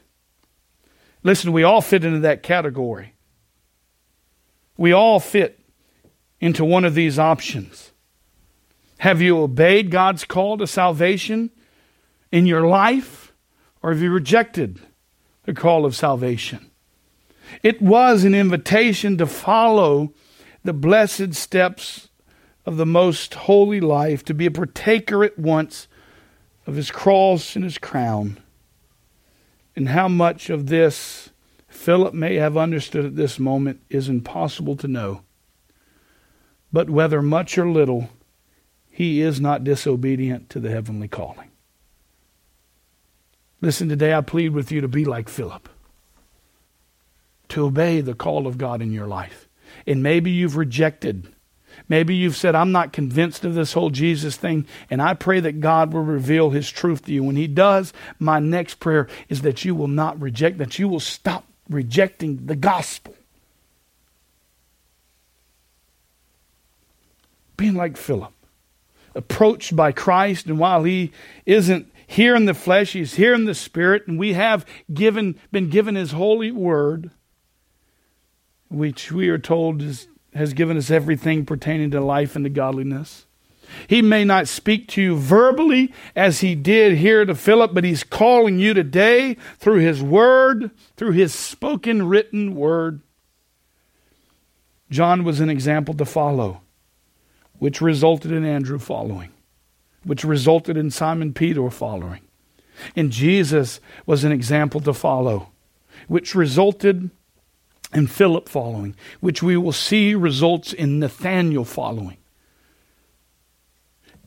Listen, 1.21 1.51
we 1.51 1.61
all 1.61 1.81
fit 1.81 2.03
into 2.03 2.21
that 2.21 2.41
category. 2.41 3.13
We 4.75 4.91
all 4.91 5.19
fit 5.19 5.59
into 6.39 6.65
one 6.65 6.83
of 6.83 6.95
these 6.95 7.19
options. 7.19 7.91
Have 8.97 9.21
you 9.21 9.37
obeyed 9.37 9.91
God's 9.91 10.25
call 10.25 10.57
to 10.57 10.65
salvation 10.65 11.51
in 12.31 12.45
your 12.45 12.67
life, 12.67 13.33
or 13.81 13.91
have 13.91 14.01
you 14.01 14.11
rejected 14.11 14.79
the 15.43 15.53
call 15.53 15.85
of 15.85 15.95
salvation? 15.95 16.71
It 17.63 17.81
was 17.81 18.23
an 18.23 18.33
invitation 18.33 19.17
to 19.17 19.25
follow 19.25 20.13
the 20.63 20.73
blessed 20.73 21.33
steps 21.33 22.09
of 22.65 22.77
the 22.77 22.85
most 22.85 23.33
holy 23.33 23.81
life, 23.81 24.23
to 24.25 24.33
be 24.33 24.45
a 24.45 24.51
partaker 24.51 25.23
at 25.23 25.37
once 25.37 25.87
of 26.67 26.75
his 26.75 26.91
cross 26.91 27.55
and 27.55 27.65
his 27.65 27.77
crown. 27.77 28.39
And 29.75 29.89
how 29.89 30.07
much 30.07 30.49
of 30.49 30.67
this 30.67 31.29
Philip 31.67 32.13
may 32.13 32.35
have 32.35 32.57
understood 32.57 33.05
at 33.05 33.15
this 33.15 33.39
moment 33.39 33.81
is 33.89 34.09
impossible 34.09 34.75
to 34.75 34.87
know. 34.87 35.21
But 36.71 36.89
whether 36.89 37.21
much 37.21 37.57
or 37.57 37.69
little, 37.69 38.09
he 38.89 39.21
is 39.21 39.41
not 39.41 39.63
disobedient 39.63 40.49
to 40.51 40.59
the 40.59 40.69
heavenly 40.69 41.07
calling. 41.07 41.50
Listen, 43.61 43.87
today 43.89 44.13
I 44.13 44.21
plead 44.21 44.53
with 44.53 44.71
you 44.71 44.81
to 44.81 44.87
be 44.87 45.05
like 45.05 45.29
Philip, 45.29 45.69
to 47.49 47.65
obey 47.65 48.01
the 48.01 48.15
call 48.15 48.47
of 48.47 48.57
God 48.57 48.81
in 48.81 48.91
your 48.91 49.07
life. 49.07 49.47
And 49.87 50.03
maybe 50.03 50.31
you've 50.31 50.57
rejected 50.57 51.33
Maybe 51.87 52.15
you've 52.15 52.37
said, 52.37 52.55
I'm 52.55 52.71
not 52.71 52.93
convinced 52.93 53.45
of 53.45 53.53
this 53.53 53.73
whole 53.73 53.89
Jesus 53.89 54.37
thing, 54.37 54.65
and 54.89 55.01
I 55.01 55.13
pray 55.13 55.39
that 55.41 55.59
God 55.59 55.93
will 55.93 56.03
reveal 56.03 56.49
His 56.49 56.69
truth 56.69 57.05
to 57.05 57.13
you. 57.13 57.23
When 57.23 57.35
He 57.35 57.47
does, 57.47 57.93
my 58.19 58.39
next 58.39 58.79
prayer 58.79 59.07
is 59.29 59.41
that 59.41 59.65
you 59.65 59.75
will 59.75 59.87
not 59.87 60.21
reject, 60.21 60.57
that 60.59 60.79
you 60.79 60.87
will 60.87 60.99
stop 60.99 61.45
rejecting 61.69 62.45
the 62.45 62.55
gospel. 62.55 63.15
Being 67.57 67.75
like 67.75 67.97
Philip, 67.97 68.33
approached 69.13 69.75
by 69.75 69.91
Christ, 69.91 70.47
and 70.47 70.59
while 70.59 70.83
He 70.83 71.11
isn't 71.45 71.90
here 72.11 72.35
in 72.35 72.45
the 72.45 72.53
flesh, 72.53 72.93
He's 72.93 73.15
here 73.15 73.33
in 73.33 73.45
the 73.45 73.55
spirit, 73.55 74.07
and 74.07 74.19
we 74.19 74.33
have 74.33 74.65
given, 74.93 75.39
been 75.51 75.69
given 75.69 75.95
His 75.95 76.11
holy 76.11 76.51
word, 76.51 77.11
which 78.69 79.11
we 79.11 79.29
are 79.29 79.37
told 79.37 79.81
is 79.81 80.07
has 80.33 80.53
given 80.53 80.77
us 80.77 80.89
everything 80.89 81.45
pertaining 81.45 81.91
to 81.91 81.99
life 81.99 82.35
and 82.35 82.45
to 82.45 82.49
godliness. 82.49 83.25
He 83.87 84.01
may 84.01 84.23
not 84.23 84.47
speak 84.47 84.87
to 84.89 85.01
you 85.01 85.17
verbally 85.17 85.93
as 86.15 86.41
he 86.41 86.55
did 86.55 86.97
here 86.97 87.25
to 87.25 87.35
Philip, 87.35 87.73
but 87.73 87.83
he's 87.83 88.03
calling 88.03 88.59
you 88.59 88.73
today 88.73 89.37
through 89.57 89.79
his 89.79 90.01
word, 90.01 90.71
through 90.97 91.11
his 91.11 91.33
spoken 91.33 92.07
written 92.07 92.55
word. 92.55 93.01
John 94.89 95.23
was 95.23 95.39
an 95.39 95.49
example 95.49 95.93
to 95.95 96.05
follow, 96.05 96.61
which 97.59 97.81
resulted 97.81 98.31
in 98.31 98.45
Andrew 98.45 98.77
following, 98.77 99.31
which 100.03 100.23
resulted 100.23 100.77
in 100.77 100.91
Simon 100.91 101.33
Peter 101.33 101.69
following. 101.69 102.21
And 102.95 103.11
Jesus 103.11 103.79
was 104.05 104.23
an 104.23 104.31
example 104.31 104.81
to 104.81 104.93
follow, 104.93 105.49
which 106.07 106.33
resulted 106.33 107.11
in 107.93 108.07
Philip 108.07 108.49
following, 108.49 108.95
which 109.19 109.43
we 109.43 109.57
will 109.57 109.71
see 109.71 110.15
results 110.15 110.73
in 110.73 110.99
Nathanael 110.99 111.65
following. 111.65 112.17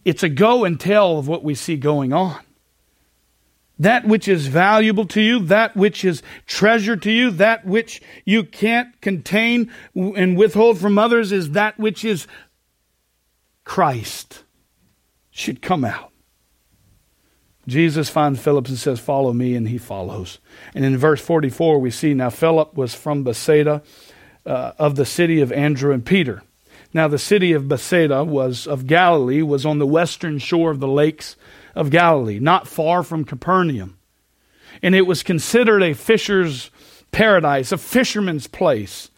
It's 0.04 0.22
a 0.22 0.28
go 0.28 0.64
and 0.64 0.78
tell 0.78 1.18
of 1.18 1.26
what 1.26 1.42
we 1.42 1.54
see 1.54 1.76
going 1.76 2.12
on. 2.12 2.38
That 3.76 4.06
which 4.06 4.28
is 4.28 4.46
valuable 4.46 5.06
to 5.06 5.20
you, 5.20 5.40
that 5.46 5.76
which 5.76 6.04
is 6.04 6.22
treasure 6.46 6.96
to 6.96 7.10
you, 7.10 7.30
that 7.32 7.66
which 7.66 8.00
you 8.24 8.44
can't 8.44 9.00
contain 9.00 9.72
and 9.94 10.36
withhold 10.36 10.78
from 10.78 10.96
others 10.96 11.32
is 11.32 11.52
that 11.52 11.76
which 11.76 12.04
is 12.04 12.28
Christ 13.64 14.43
should 15.34 15.60
come 15.60 15.84
out. 15.84 16.12
Jesus 17.66 18.08
finds 18.08 18.40
Philip 18.40 18.68
and 18.68 18.78
says, 18.78 19.00
Follow 19.00 19.32
me, 19.32 19.56
and 19.56 19.68
he 19.68 19.78
follows. 19.78 20.38
And 20.74 20.84
in 20.84 20.96
verse 20.96 21.20
44, 21.20 21.80
we 21.80 21.90
see 21.90 22.14
now 22.14 22.30
Philip 22.30 22.74
was 22.74 22.94
from 22.94 23.24
Bethsaida 23.24 23.82
uh, 24.46 24.72
of 24.78 24.94
the 24.94 25.04
city 25.04 25.40
of 25.40 25.50
Andrew 25.50 25.92
and 25.92 26.06
Peter. 26.06 26.42
Now, 26.92 27.08
the 27.08 27.18
city 27.18 27.52
of 27.52 27.66
Bethsaida 27.66 28.22
was 28.22 28.68
of 28.68 28.86
Galilee, 28.86 29.42
was 29.42 29.66
on 29.66 29.80
the 29.80 29.86
western 29.86 30.38
shore 30.38 30.70
of 30.70 30.78
the 30.78 30.86
lakes 30.86 31.34
of 31.74 31.90
Galilee, 31.90 32.38
not 32.38 32.68
far 32.68 33.02
from 33.02 33.24
Capernaum. 33.24 33.98
And 34.82 34.94
it 34.94 35.02
was 35.02 35.24
considered 35.24 35.82
a 35.82 35.94
fisher's 35.94 36.70
paradise, 37.10 37.72
a 37.72 37.78
fisherman's 37.78 38.46
place. 38.46 39.10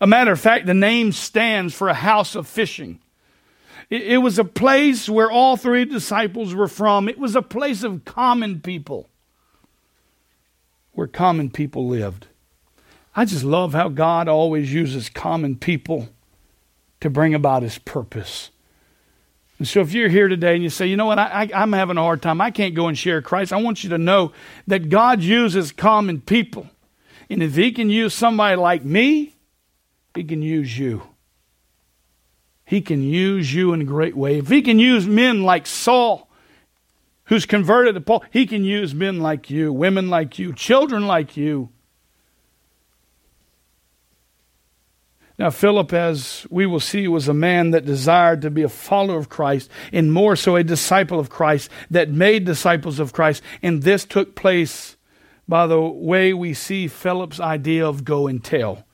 A 0.00 0.06
matter 0.08 0.32
of 0.32 0.40
fact, 0.40 0.66
the 0.66 0.74
name 0.74 1.12
stands 1.12 1.74
for 1.74 1.88
a 1.88 1.94
house 1.94 2.34
of 2.34 2.48
fishing. 2.48 3.00
It, 3.90 4.18
was 4.18 4.38
a 4.38 4.44
place 4.44 5.08
where 5.08 5.28
all 5.28 5.56
three 5.56 5.84
disciples 5.84 6.54
were 6.54 6.68
from. 6.68 7.08
It 7.08 7.18
was 7.18 7.34
a 7.34 7.42
place 7.42 7.82
of 7.82 8.04
common 8.04 8.60
people, 8.60 9.08
where 10.92 11.08
common 11.08 11.50
people 11.50 11.88
lived. 11.88 12.28
I 13.16 13.24
just 13.24 13.42
love 13.42 13.72
how 13.72 13.88
God 13.88 14.28
always 14.28 14.72
uses 14.72 15.08
common 15.08 15.56
people 15.56 16.08
to 17.00 17.10
bring 17.10 17.34
about 17.34 17.64
his 17.64 17.78
purpose. 17.78 18.50
And 19.58 19.66
so, 19.66 19.80
if 19.80 19.92
you're 19.92 20.08
here 20.08 20.28
today 20.28 20.54
and 20.54 20.62
you 20.62 20.70
say, 20.70 20.86
you 20.86 20.96
know 20.96 21.06
what, 21.06 21.18
I, 21.18 21.50
am 21.52 21.72
having 21.72 21.96
a 21.96 22.02
hard 22.02 22.22
time, 22.22 22.40
I 22.40 22.52
can't 22.52 22.76
go 22.76 22.86
and 22.86 22.96
share 22.96 23.20
Christ, 23.20 23.52
I 23.52 23.56
want 23.56 23.82
you 23.82 23.90
to 23.90 23.98
know 23.98 24.32
that 24.68 24.88
God 24.88 25.20
uses 25.20 25.72
common 25.72 26.20
people. 26.20 26.70
And 27.28 27.42
if 27.42 27.56
he 27.56 27.72
can 27.72 27.90
use 27.90 28.14
somebody 28.14 28.56
like 28.56 28.84
me, 28.84 29.34
he 30.14 30.22
can 30.22 30.42
use 30.42 30.78
you. 30.78 31.02
He 32.70 32.82
can 32.82 33.02
use 33.02 33.52
you 33.52 33.72
in 33.72 33.80
a 33.80 33.84
great 33.84 34.16
way. 34.16 34.38
If 34.38 34.48
He 34.48 34.62
can 34.62 34.78
use 34.78 35.04
men 35.04 35.42
like 35.42 35.66
Saul, 35.66 36.30
who's 37.24 37.44
converted 37.44 37.96
to 37.96 38.00
Paul, 38.00 38.22
He 38.30 38.46
can 38.46 38.62
use 38.62 38.94
men 38.94 39.18
like 39.18 39.50
you, 39.50 39.72
women 39.72 40.08
like 40.08 40.38
you, 40.38 40.52
children 40.52 41.08
like 41.08 41.36
you. 41.36 41.70
Now, 45.36 45.50
Philip, 45.50 45.92
as 45.92 46.46
we 46.48 46.64
will 46.64 46.78
see, 46.78 47.08
was 47.08 47.26
a 47.26 47.34
man 47.34 47.72
that 47.72 47.84
desired 47.84 48.42
to 48.42 48.50
be 48.50 48.62
a 48.62 48.68
follower 48.68 49.18
of 49.18 49.28
Christ, 49.28 49.68
and 49.92 50.12
more 50.12 50.36
so 50.36 50.54
a 50.54 50.62
disciple 50.62 51.18
of 51.18 51.28
Christ, 51.28 51.70
that 51.90 52.08
made 52.08 52.44
disciples 52.44 53.00
of 53.00 53.12
Christ. 53.12 53.42
And 53.64 53.82
this 53.82 54.04
took 54.04 54.36
place 54.36 54.96
by 55.48 55.66
the 55.66 55.80
way 55.80 56.32
we 56.32 56.54
see 56.54 56.86
Philip's 56.86 57.40
idea 57.40 57.84
of 57.84 58.04
go 58.04 58.28
and 58.28 58.44
tell. 58.44 58.84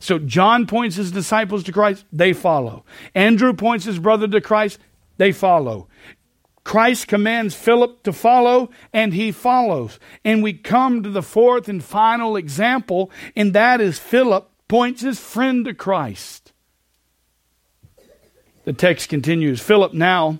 So 0.00 0.18
John 0.18 0.66
points 0.66 0.96
his 0.96 1.12
disciples 1.12 1.64
to 1.64 1.72
Christ, 1.72 2.04
they 2.12 2.32
follow. 2.32 2.84
Andrew 3.14 3.52
points 3.52 3.84
his 3.84 3.98
brother 3.98 4.28
to 4.28 4.40
Christ, 4.40 4.78
they 5.16 5.32
follow. 5.32 5.88
Christ 6.64 7.08
commands 7.08 7.54
Philip 7.54 8.02
to 8.04 8.12
follow, 8.12 8.70
and 8.92 9.12
he 9.12 9.32
follows. 9.32 9.98
And 10.24 10.42
we 10.42 10.52
come 10.52 11.02
to 11.02 11.10
the 11.10 11.22
fourth 11.22 11.68
and 11.68 11.82
final 11.82 12.36
example, 12.36 13.10
and 13.34 13.52
that 13.52 13.80
is 13.80 13.98
Philip 13.98 14.48
points 14.68 15.02
his 15.02 15.18
friend 15.18 15.64
to 15.64 15.74
Christ. 15.74 16.52
The 18.64 18.72
text 18.72 19.08
continues 19.08 19.60
Philip 19.60 19.92
now, 19.92 20.38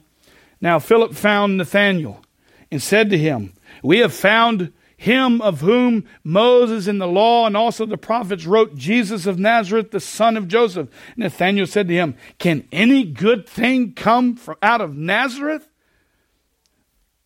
now 0.61 0.79
Philip 0.79 1.15
found 1.15 1.57
Nathanael 1.57 2.23
and 2.71 2.81
said 2.81 3.11
to 3.11 3.19
him, 3.19 3.53
We 3.83 3.99
have 3.99 4.15
found 4.15 4.73
him 5.03 5.41
of 5.41 5.63
whom 5.63 6.05
Moses 6.23 6.87
in 6.87 6.99
the 6.99 7.09
law 7.09 7.45
and 7.45 7.57
also 7.57 7.85
the 7.85 7.99
prophets 7.99 8.47
wrote, 8.47 8.77
Jesus 8.77 9.27
of 9.27 9.37
Nazareth, 9.37 9.91
the 9.91 9.99
son 9.99 10.37
of 10.37 10.47
Joseph. 10.47 10.89
Nathanael 11.17 11.67
said 11.67 11.89
to 11.89 11.95
him, 11.95 12.15
Can 12.39 12.69
any 12.71 13.03
good 13.03 13.49
thing 13.49 13.95
come 13.95 14.37
from 14.37 14.55
out 14.63 14.81
of 14.81 14.97
Nazareth? 14.97 15.69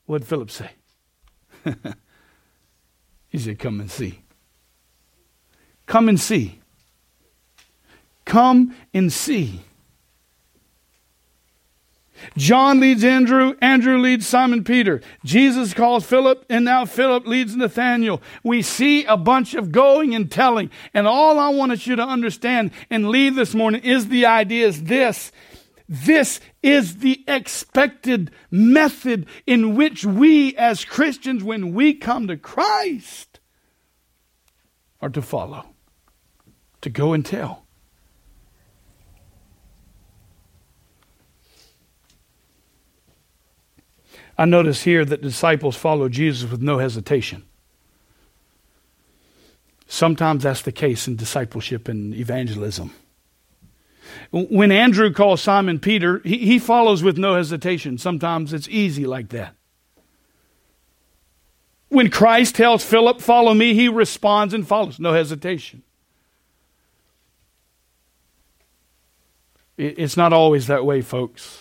What 0.06 0.22
did 0.22 0.26
Philip 0.26 0.50
say? 0.50 0.70
he 3.28 3.36
said, 3.36 3.58
Come 3.58 3.80
and 3.80 3.90
see. 3.90 4.20
Come 5.84 6.08
and 6.08 6.18
see. 6.18 6.58
Come 8.24 8.74
and 8.94 9.12
see. 9.12 9.60
John 12.36 12.80
leads 12.80 13.04
Andrew, 13.04 13.54
Andrew 13.60 13.98
leads 13.98 14.26
Simon 14.26 14.64
Peter. 14.64 15.00
Jesus 15.24 15.74
calls 15.74 16.04
Philip, 16.04 16.44
and 16.48 16.64
now 16.64 16.84
Philip 16.84 17.26
leads 17.26 17.56
Nathanael. 17.56 18.22
We 18.42 18.62
see 18.62 19.04
a 19.04 19.16
bunch 19.16 19.54
of 19.54 19.72
going 19.72 20.14
and 20.14 20.30
telling. 20.30 20.70
And 20.94 21.06
all 21.06 21.38
I 21.38 21.48
wanted 21.48 21.86
you 21.86 21.96
to 21.96 22.02
understand 22.02 22.70
and 22.90 23.08
leave 23.08 23.34
this 23.34 23.54
morning 23.54 23.82
is 23.82 24.08
the 24.08 24.26
idea 24.26 24.66
is 24.66 24.84
this. 24.84 25.32
This 25.88 26.40
is 26.62 26.98
the 26.98 27.24
expected 27.28 28.32
method 28.50 29.26
in 29.46 29.76
which 29.76 30.04
we 30.04 30.56
as 30.56 30.84
Christians, 30.84 31.44
when 31.44 31.74
we 31.74 31.94
come 31.94 32.26
to 32.26 32.36
Christ, 32.36 33.38
are 35.00 35.10
to 35.10 35.22
follow, 35.22 35.74
to 36.80 36.90
go 36.90 37.12
and 37.12 37.24
tell. 37.24 37.65
I 44.38 44.44
notice 44.44 44.82
here 44.82 45.04
that 45.04 45.22
disciples 45.22 45.76
follow 45.76 46.08
Jesus 46.08 46.50
with 46.50 46.60
no 46.60 46.78
hesitation. 46.78 47.44
Sometimes 49.86 50.42
that's 50.42 50.62
the 50.62 50.72
case 50.72 51.06
in 51.06 51.16
discipleship 51.16 51.88
and 51.88 52.14
evangelism. 52.14 52.92
When 54.30 54.72
Andrew 54.72 55.12
calls 55.12 55.40
Simon 55.40 55.78
Peter, 55.78 56.20
he, 56.24 56.38
he 56.38 56.58
follows 56.58 57.02
with 57.02 57.16
no 57.16 57.36
hesitation. 57.36 57.96
Sometimes 57.98 58.52
it's 58.52 58.68
easy 58.68 59.06
like 59.06 59.28
that. 59.30 59.54
When 61.88 62.10
Christ 62.10 62.56
tells 62.56 62.84
Philip, 62.84 63.20
Follow 63.20 63.54
me, 63.54 63.74
he 63.74 63.88
responds 63.88 64.52
and 64.52 64.66
follows, 64.66 64.98
no 64.98 65.12
hesitation. 65.12 65.82
It's 69.78 70.16
not 70.16 70.32
always 70.32 70.66
that 70.68 70.84
way, 70.84 71.02
folks. 71.02 71.60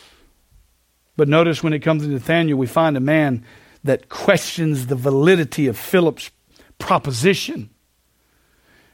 But 1.18 1.30
notice 1.30 1.63
when 1.63 1.74
it 1.74 1.80
comes 1.80 2.03
to 2.03 2.09
Nathanael, 2.09 2.57
we 2.57 2.68
find 2.68 2.97
a 2.97 3.01
man 3.01 3.45
that 3.84 4.09
questions 4.09 4.88
the 4.88 4.95
validity 4.95 5.68
of 5.68 5.78
Philip's 5.78 6.32
proposition. 6.80 7.70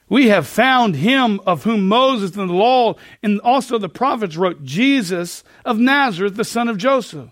We 0.10 0.28
have 0.28 0.46
found 0.46 0.98
him 0.98 1.40
of 1.46 1.64
whom 1.64 1.88
Moses 1.88 2.36
and 2.36 2.50
the 2.50 2.54
law 2.54 2.96
and 3.24 3.40
also 3.40 3.78
the 3.78 3.88
prophets 3.88 4.36
wrote, 4.36 4.64
Jesus 4.64 5.44
of 5.64 5.80
Nazareth, 5.80 6.36
the 6.36 6.44
son 6.44 6.68
of 6.68 6.78
Joseph. 6.78 7.30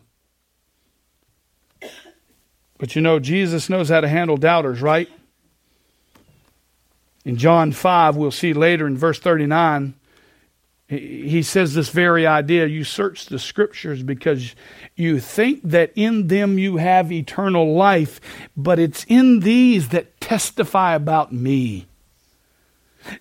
But 2.77 2.95
you 2.95 3.01
know, 3.01 3.19
Jesus 3.19 3.69
knows 3.69 3.89
how 3.89 3.99
to 3.99 4.07
handle 4.07 4.37
doubters, 4.37 4.81
right? 4.81 5.09
In 7.25 7.35
John 7.35 7.73
5, 7.73 8.15
we'll 8.15 8.31
see 8.31 8.53
later 8.53 8.87
in 8.87 8.97
verse 8.97 9.19
39, 9.19 9.93
he 10.89 11.43
says 11.43 11.75
this 11.75 11.89
very 11.89 12.25
idea 12.25 12.65
you 12.65 12.83
search 12.83 13.27
the 13.27 13.37
scriptures 13.37 14.01
because 14.01 14.55
you 14.95 15.19
think 15.19 15.61
that 15.63 15.91
in 15.95 16.27
them 16.27 16.57
you 16.57 16.77
have 16.77 17.11
eternal 17.11 17.75
life, 17.75 18.19
but 18.57 18.79
it's 18.79 19.05
in 19.07 19.41
these 19.41 19.89
that 19.89 20.19
testify 20.19 20.95
about 20.95 21.31
me. 21.31 21.85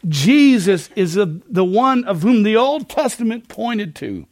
Jesus 0.08 0.88
is 0.96 1.14
the 1.14 1.64
one 1.64 2.04
of 2.04 2.22
whom 2.22 2.42
the 2.42 2.56
Old 2.56 2.88
Testament 2.88 3.48
pointed 3.48 3.94
to. 3.96 4.26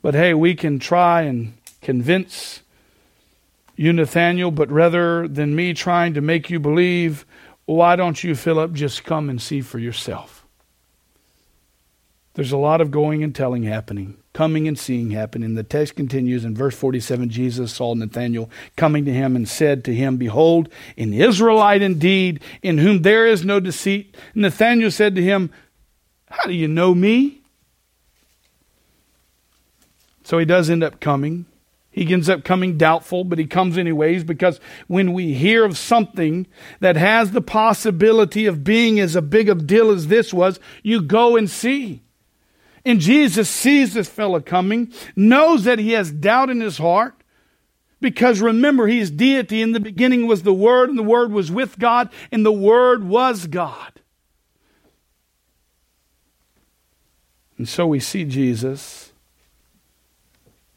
But 0.00 0.14
hey, 0.14 0.32
we 0.32 0.54
can 0.54 0.78
try 0.78 1.22
and 1.22 1.52
convince 1.82 2.62
you, 3.76 3.92
Nathanael, 3.92 4.50
but 4.50 4.70
rather 4.70 5.28
than 5.28 5.54
me 5.54 5.74
trying 5.74 6.14
to 6.14 6.22
make 6.22 6.48
you 6.48 6.60
believe, 6.60 7.26
why 7.66 7.94
don't 7.94 8.24
you, 8.24 8.34
Philip, 8.34 8.72
just 8.72 9.04
come 9.04 9.28
and 9.28 9.40
see 9.40 9.60
for 9.60 9.78
yourself? 9.78 10.39
There's 12.34 12.52
a 12.52 12.56
lot 12.56 12.80
of 12.80 12.90
going 12.90 13.24
and 13.24 13.34
telling 13.34 13.64
happening, 13.64 14.16
coming 14.32 14.68
and 14.68 14.78
seeing 14.78 15.10
happening. 15.10 15.56
The 15.56 15.64
text 15.64 15.96
continues 15.96 16.44
in 16.44 16.54
verse 16.54 16.76
47 16.76 17.28
Jesus 17.28 17.74
saw 17.74 17.92
Nathanael 17.94 18.48
coming 18.76 19.04
to 19.06 19.12
him 19.12 19.34
and 19.34 19.48
said 19.48 19.84
to 19.84 19.94
him, 19.94 20.16
Behold, 20.16 20.68
an 20.96 21.12
Israelite 21.12 21.82
indeed, 21.82 22.40
in 22.62 22.78
whom 22.78 23.02
there 23.02 23.26
is 23.26 23.44
no 23.44 23.58
deceit. 23.58 24.16
Nathanael 24.34 24.92
said 24.92 25.16
to 25.16 25.22
him, 25.22 25.50
How 26.26 26.44
do 26.44 26.52
you 26.52 26.68
know 26.68 26.94
me? 26.94 27.40
So 30.22 30.38
he 30.38 30.44
does 30.44 30.70
end 30.70 30.84
up 30.84 31.00
coming. 31.00 31.46
He 31.90 32.12
ends 32.12 32.28
up 32.28 32.44
coming 32.44 32.78
doubtful, 32.78 33.24
but 33.24 33.40
he 33.40 33.46
comes 33.46 33.76
anyways 33.76 34.22
because 34.22 34.60
when 34.86 35.12
we 35.12 35.34
hear 35.34 35.64
of 35.64 35.76
something 35.76 36.46
that 36.78 36.94
has 36.94 37.32
the 37.32 37.40
possibility 37.40 38.46
of 38.46 38.62
being 38.62 39.00
as 39.00 39.16
a 39.16 39.22
big 39.22 39.48
a 39.48 39.56
deal 39.56 39.90
as 39.90 40.06
this 40.06 40.32
was, 40.32 40.60
you 40.84 41.02
go 41.02 41.36
and 41.36 41.50
see. 41.50 42.02
And 42.84 43.00
Jesus 43.00 43.48
sees 43.48 43.94
this 43.94 44.08
fellow 44.08 44.40
coming, 44.40 44.92
knows 45.14 45.64
that 45.64 45.78
he 45.78 45.92
has 45.92 46.10
doubt 46.10 46.50
in 46.50 46.60
his 46.60 46.78
heart, 46.78 47.14
because 48.00 48.40
remember, 48.40 48.86
he 48.86 48.98
is 48.98 49.10
deity. 49.10 49.60
In 49.60 49.72
the 49.72 49.80
beginning 49.80 50.26
was 50.26 50.42
the 50.42 50.54
Word, 50.54 50.88
and 50.88 50.98
the 50.98 51.02
Word 51.02 51.32
was 51.32 51.50
with 51.50 51.78
God, 51.78 52.08
and 52.32 52.44
the 52.44 52.52
Word 52.52 53.04
was 53.04 53.46
God. 53.46 54.00
And 57.58 57.68
so 57.68 57.86
we 57.86 58.00
see 58.00 58.24
Jesus 58.24 59.12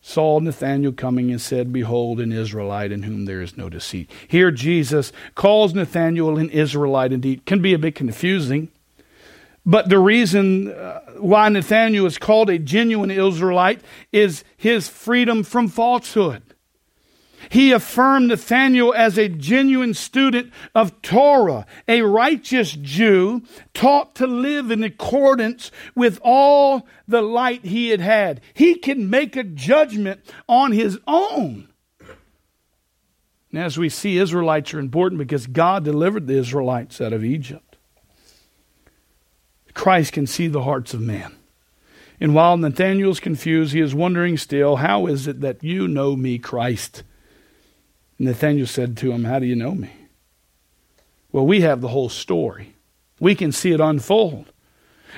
saw 0.02 0.38
Nathanael 0.38 0.92
coming 0.92 1.32
and 1.32 1.40
said, 1.40 1.72
Behold, 1.72 2.20
an 2.20 2.34
Israelite 2.34 2.92
in 2.92 3.04
whom 3.04 3.24
there 3.24 3.42
is 3.42 3.56
no 3.56 3.70
deceit. 3.70 4.12
Here, 4.28 4.52
Jesus 4.52 5.14
calls 5.34 5.74
Nathanael 5.74 6.38
an 6.38 6.50
Israelite 6.50 7.14
indeed. 7.14 7.46
Can 7.46 7.62
be 7.62 7.74
a 7.74 7.80
bit 7.80 7.96
confusing. 7.96 8.68
But 9.66 9.90
the 9.90 10.00
reason 10.00 10.72
uh, 10.72 11.00
why 11.20 11.48
Nathanael 11.50 12.06
is 12.06 12.18
called 12.18 12.50
a 12.50 12.60
genuine 12.60 13.12
Israelite 13.12 13.82
is 14.12 14.44
his 14.58 14.90
freedom 14.90 15.44
from 15.44 15.70
falsehood. 15.70 16.44
He 17.50 17.72
affirmed 17.72 18.30
Nathanael 18.30 18.94
as 18.94 19.18
a 19.18 19.30
genuine 19.30 19.94
student 19.94 20.52
of 20.74 21.02
Torah, 21.02 21.66
a 21.88 22.02
righteous 22.02 22.72
Jew 22.74 23.44
taught 23.74 24.16
to 24.16 24.28
live 24.28 24.72
in 24.72 24.84
accordance 24.84 25.72
with 25.96 26.20
all 26.24 26.88
the 27.08 27.22
light 27.22 27.66
he 27.66 27.90
had 27.90 28.00
had. 28.00 28.42
He 28.54 28.76
can 28.76 29.10
make 29.10 29.36
a 29.36 29.44
judgment 29.44 30.22
on 30.48 30.72
his 30.72 31.00
own. 31.06 31.68
And 33.52 33.62
as 33.62 33.78
we 33.78 33.90
see, 33.90 34.18
Israelites 34.18 34.74
are 34.74 34.80
important 34.80 35.20
because 35.20 35.46
God 35.46 35.84
delivered 35.84 36.28
the 36.28 36.38
Israelites 36.38 37.00
out 37.00 37.14
of 37.14 37.24
Egypt. 37.24 37.73
Christ 39.74 40.14
can 40.14 40.28
see 40.28 40.48
the 40.48 40.64
hearts 40.64 40.94
of 40.94 41.02
man. 41.02 41.36
And 42.20 42.34
while 42.34 42.56
Nathanael 42.56 43.12
is 43.12 43.20
confused, 43.20 43.74
he 43.74 43.82
is 43.82 43.94
wondering 43.94 44.38
still, 44.38 44.78
how 44.78 45.08
is 45.08 45.28
it 45.28 45.42
that 45.42 45.64
you 45.64 45.88
know 45.88 46.16
me, 46.16 46.38
Christ? 46.38 47.04
Nathanael 48.18 48.68
said 48.68 48.96
to 48.98 49.12
him, 49.12 49.26
How 49.26 49.40
do 49.40 49.46
you 49.46 49.56
know 49.56 49.74
me? 49.74 49.92
Well, 51.32 51.46
we 51.46 51.62
have 51.62 51.82
the 51.82 51.90
whole 51.90 52.10
story. 52.10 52.76
We 53.20 53.36
can 53.36 53.52
see 53.52 53.72
it 53.72 53.82
unfold. 53.82 54.53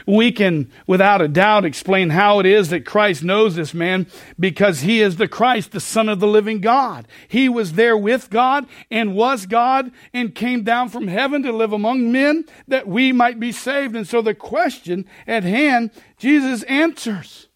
We 0.05 0.31
can, 0.31 0.71
without 0.87 1.21
a 1.21 1.27
doubt, 1.27 1.65
explain 1.65 2.09
how 2.11 2.39
it 2.39 2.45
is 2.45 2.69
that 2.69 2.85
Christ 2.85 3.23
knows 3.23 3.55
this 3.55 3.73
man 3.73 4.07
because 4.39 4.81
he 4.81 5.01
is 5.01 5.17
the 5.17 5.27
Christ, 5.27 5.71
the 5.71 5.79
Son 5.79 6.09
of 6.09 6.19
the 6.19 6.27
living 6.27 6.61
God. 6.61 7.07
He 7.27 7.49
was 7.49 7.73
there 7.73 7.97
with 7.97 8.29
God 8.29 8.65
and 8.91 9.15
was 9.15 9.45
God 9.45 9.91
and 10.13 10.35
came 10.35 10.63
down 10.63 10.89
from 10.89 11.07
heaven 11.07 11.43
to 11.43 11.51
live 11.51 11.73
among 11.73 12.11
men 12.11 12.45
that 12.67 12.87
we 12.87 13.11
might 13.11 13.39
be 13.39 13.51
saved. 13.51 13.95
And 13.95 14.07
so 14.07 14.21
the 14.21 14.35
question 14.35 15.05
at 15.27 15.43
hand, 15.43 15.91
Jesus 16.17 16.63
answers. 16.63 17.47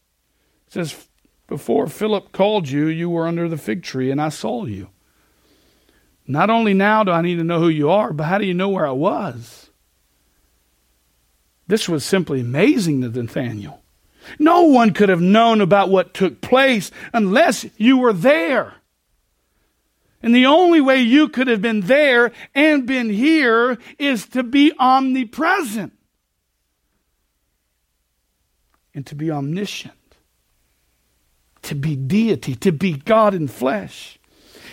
says, 0.67 1.07
Before 1.47 1.87
Philip 1.87 2.31
called 2.31 2.69
you, 2.69 2.87
you 2.87 3.09
were 3.09 3.27
under 3.27 3.47
the 3.47 3.57
fig 3.57 3.83
tree, 3.83 4.11
and 4.11 4.21
I 4.21 4.29
saw 4.29 4.65
you. 4.65 4.89
Not 6.27 6.51
only 6.51 6.75
now 6.75 7.03
do 7.03 7.11
I 7.11 7.23
need 7.23 7.37
to 7.37 7.43
know 7.43 7.59
who 7.59 7.69
you 7.69 7.89
are, 7.89 8.13
but 8.13 8.25
how 8.25 8.37
do 8.37 8.45
you 8.45 8.53
know 8.53 8.69
where 8.69 8.85
I 8.85 8.91
was? 8.91 9.68
This 11.69 11.87
was 11.87 12.03
simply 12.03 12.41
amazing 12.41 13.01
to 13.01 13.09
Nathanael. 13.09 13.83
No 14.39 14.63
one 14.63 14.91
could 14.91 15.09
have 15.09 15.21
known 15.21 15.61
about 15.61 15.89
what 15.89 16.15
took 16.15 16.41
place 16.41 16.89
unless 17.13 17.63
you 17.77 17.99
were 17.99 18.11
there. 18.11 18.73
And 20.23 20.33
the 20.33 20.47
only 20.47 20.81
way 20.81 20.99
you 20.99 21.29
could 21.29 21.47
have 21.47 21.61
been 21.61 21.81
there 21.81 22.31
and 22.55 22.87
been 22.87 23.11
here 23.11 23.77
is 23.99 24.27
to 24.29 24.41
be 24.41 24.73
omnipresent 24.79 25.93
and 28.95 29.05
to 29.05 29.13
be 29.13 29.29
omniscient, 29.29 29.93
to 31.61 31.75
be 31.75 31.95
deity, 31.95 32.55
to 32.55 32.71
be 32.71 32.93
God 32.93 33.35
in 33.35 33.47
flesh. 33.47 34.18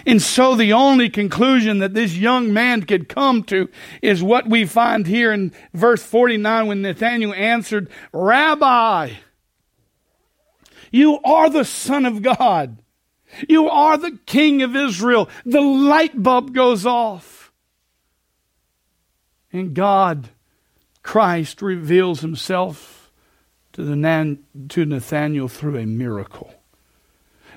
And 0.06 0.22
so 0.22 0.54
the 0.54 0.72
only 0.72 1.10
conclusion 1.10 1.80
that 1.80 1.92
this 1.92 2.16
young 2.16 2.52
man 2.52 2.82
could 2.84 3.08
come 3.08 3.42
to 3.44 3.68
is 4.00 4.22
what 4.22 4.48
we 4.48 4.64
find 4.64 5.04
here 5.06 5.32
in 5.32 5.52
verse 5.74 6.02
49 6.02 6.68
when 6.68 6.82
Nathanael 6.82 7.34
answered, 7.34 7.90
Rabbi, 8.12 9.14
you 10.92 11.18
are 11.24 11.50
the 11.50 11.64
Son 11.64 12.06
of 12.06 12.22
God. 12.22 12.78
You 13.48 13.68
are 13.68 13.98
the 13.98 14.16
King 14.26 14.62
of 14.62 14.76
Israel. 14.76 15.28
The 15.44 15.60
light 15.60 16.22
bulb 16.22 16.54
goes 16.54 16.86
off. 16.86 17.52
And 19.52 19.74
God, 19.74 20.28
Christ, 21.02 21.60
reveals 21.60 22.20
himself 22.20 23.10
to, 23.72 23.82
the, 23.82 24.38
to 24.68 24.84
Nathanael 24.86 25.48
through 25.48 25.78
a 25.78 25.86
miracle. 25.86 26.54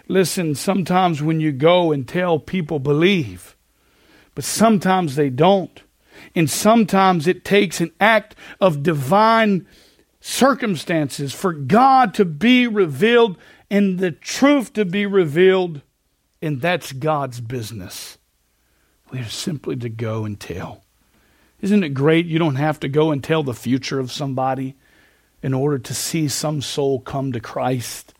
Listen, 0.10 0.56
sometimes 0.56 1.22
when 1.22 1.40
you 1.40 1.52
go 1.52 1.92
and 1.92 2.08
tell 2.08 2.40
people 2.40 2.80
believe, 2.80 3.56
but 4.34 4.44
sometimes 4.44 5.16
they 5.16 5.30
don't. 5.30 5.84
And 6.36 6.50
sometimes 6.50 7.28
it 7.28 7.46
takes 7.46 7.80
an 7.80 7.92
act 8.02 8.36
of 8.60 8.84
divine 8.84 9.68
circumstances 10.20 11.32
for 11.32 11.54
God 11.54 12.16
to 12.16 12.26
be 12.26 12.68
revealed 12.68 13.38
and 13.70 14.00
the 14.00 14.12
truth 14.12 14.74
to 14.74 14.84
be 14.84 15.06
revealed. 15.06 15.82
And 16.42 16.60
that's 16.60 16.92
God's 16.92 17.40
business. 17.40 18.18
We 19.12 19.20
are 19.20 19.30
simply 19.30 19.76
to 19.78 19.90
go 19.90 20.26
and 20.26 20.40
tell. 20.40 20.84
Isn't 21.62 21.84
it 21.84 21.90
great 21.90 22.26
you 22.26 22.40
don't 22.40 22.56
have 22.56 22.80
to 22.80 22.90
go 22.90 23.12
and 23.12 23.24
tell 23.24 23.44
the 23.44 23.54
future 23.54 24.00
of 24.00 24.12
somebody 24.12 24.76
in 25.44 25.54
order 25.54 25.78
to 25.78 25.94
see 25.94 26.28
some 26.28 26.62
soul 26.62 27.00
come 27.00 27.32
to 27.34 27.40
Christ? 27.40 28.14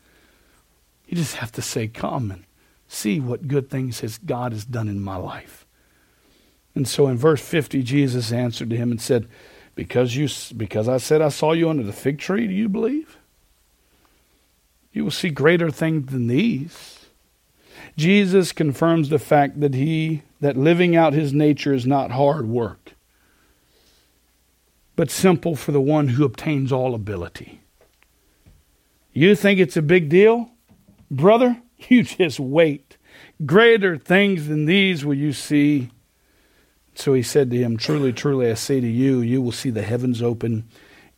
You 1.10 1.16
just 1.16 1.36
have 1.36 1.50
to 1.52 1.62
say, 1.62 1.88
Come 1.88 2.30
and 2.30 2.44
see 2.86 3.18
what 3.18 3.48
good 3.48 3.68
things 3.68 3.98
his 3.98 4.18
God 4.18 4.52
has 4.52 4.64
done 4.64 4.88
in 4.88 5.00
my 5.00 5.16
life. 5.16 5.66
And 6.74 6.86
so 6.86 7.08
in 7.08 7.18
verse 7.18 7.42
50, 7.42 7.82
Jesus 7.82 8.32
answered 8.32 8.70
to 8.70 8.76
him 8.76 8.92
and 8.92 9.00
said, 9.00 9.28
because, 9.74 10.14
you, 10.14 10.28
because 10.56 10.88
I 10.88 10.98
said 10.98 11.22
I 11.22 11.30
saw 11.30 11.52
you 11.52 11.70
under 11.70 11.82
the 11.82 11.92
fig 11.92 12.18
tree, 12.18 12.46
do 12.46 12.52
you 12.52 12.68
believe? 12.68 13.16
You 14.92 15.04
will 15.04 15.10
see 15.10 15.30
greater 15.30 15.70
things 15.70 16.12
than 16.12 16.26
these. 16.26 17.06
Jesus 17.96 18.52
confirms 18.52 19.08
the 19.08 19.18
fact 19.18 19.60
that 19.60 19.74
he 19.74 20.22
that 20.40 20.56
living 20.56 20.96
out 20.96 21.12
his 21.12 21.32
nature 21.32 21.72
is 21.72 21.86
not 21.86 22.10
hard 22.10 22.46
work, 22.46 22.92
but 24.96 25.10
simple 25.10 25.54
for 25.56 25.72
the 25.72 25.80
one 25.80 26.08
who 26.08 26.24
obtains 26.24 26.72
all 26.72 26.94
ability. 26.94 27.60
You 29.12 29.34
think 29.34 29.60
it's 29.60 29.76
a 29.76 29.82
big 29.82 30.08
deal? 30.08 30.50
Brother, 31.10 31.60
you 31.88 32.02
just 32.02 32.40
wait. 32.40 32.96
Greater 33.44 33.96
things 33.96 34.48
than 34.48 34.66
these 34.66 35.04
will 35.04 35.14
you 35.14 35.32
see. 35.32 35.90
So 36.94 37.14
he 37.14 37.22
said 37.22 37.50
to 37.50 37.56
him, 37.56 37.76
Truly, 37.76 38.12
truly, 38.12 38.50
I 38.50 38.54
say 38.54 38.80
to 38.80 38.86
you, 38.86 39.20
you 39.20 39.40
will 39.40 39.52
see 39.52 39.70
the 39.70 39.82
heavens 39.82 40.22
open 40.22 40.68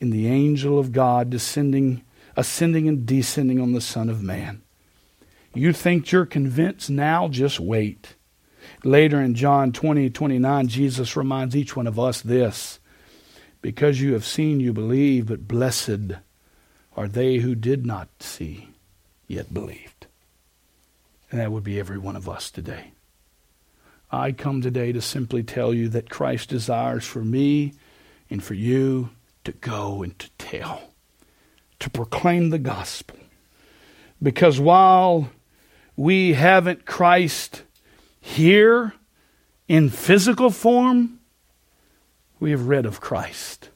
and 0.00 0.12
the 0.12 0.28
angel 0.28 0.78
of 0.78 0.92
God 0.92 1.30
descending, 1.30 2.02
ascending 2.36 2.88
and 2.88 3.06
descending 3.06 3.60
on 3.60 3.72
the 3.72 3.80
Son 3.80 4.08
of 4.08 4.22
Man. 4.22 4.62
You 5.54 5.72
think 5.72 6.10
you're 6.10 6.26
convinced 6.26 6.90
now? 6.90 7.28
Just 7.28 7.60
wait. 7.60 8.14
Later 8.84 9.20
in 9.20 9.34
John 9.34 9.72
20, 9.72 10.10
29, 10.10 10.68
Jesus 10.68 11.16
reminds 11.16 11.54
each 11.54 11.76
one 11.76 11.86
of 11.86 11.98
us 11.98 12.20
this 12.20 12.80
Because 13.60 14.00
you 14.00 14.12
have 14.14 14.24
seen, 14.24 14.60
you 14.60 14.72
believe, 14.72 15.26
but 15.26 15.46
blessed 15.46 16.12
are 16.96 17.08
they 17.08 17.36
who 17.36 17.54
did 17.54 17.86
not 17.86 18.08
see, 18.20 18.68
yet 19.32 19.52
believed. 19.52 20.06
And 21.30 21.40
that 21.40 21.50
would 21.50 21.64
be 21.64 21.80
every 21.80 21.98
one 21.98 22.16
of 22.16 22.28
us 22.28 22.50
today. 22.50 22.92
I 24.10 24.32
come 24.32 24.60
today 24.60 24.92
to 24.92 25.00
simply 25.00 25.42
tell 25.42 25.72
you 25.72 25.88
that 25.88 26.10
Christ 26.10 26.50
desires 26.50 27.06
for 27.06 27.24
me 27.24 27.72
and 28.28 28.44
for 28.44 28.52
you 28.52 29.08
to 29.44 29.52
go 29.52 30.02
and 30.02 30.16
to 30.18 30.28
tell, 30.36 30.92
to 31.80 31.88
proclaim 31.88 32.50
the 32.50 32.58
gospel. 32.58 33.16
Because 34.22 34.60
while 34.60 35.30
we 35.96 36.34
haven't 36.34 36.84
Christ 36.84 37.62
here 38.20 38.92
in 39.66 39.88
physical 39.88 40.50
form, 40.50 41.20
we 42.38 42.50
have 42.50 42.66
read 42.66 42.84
of 42.84 43.00
Christ. 43.00 43.70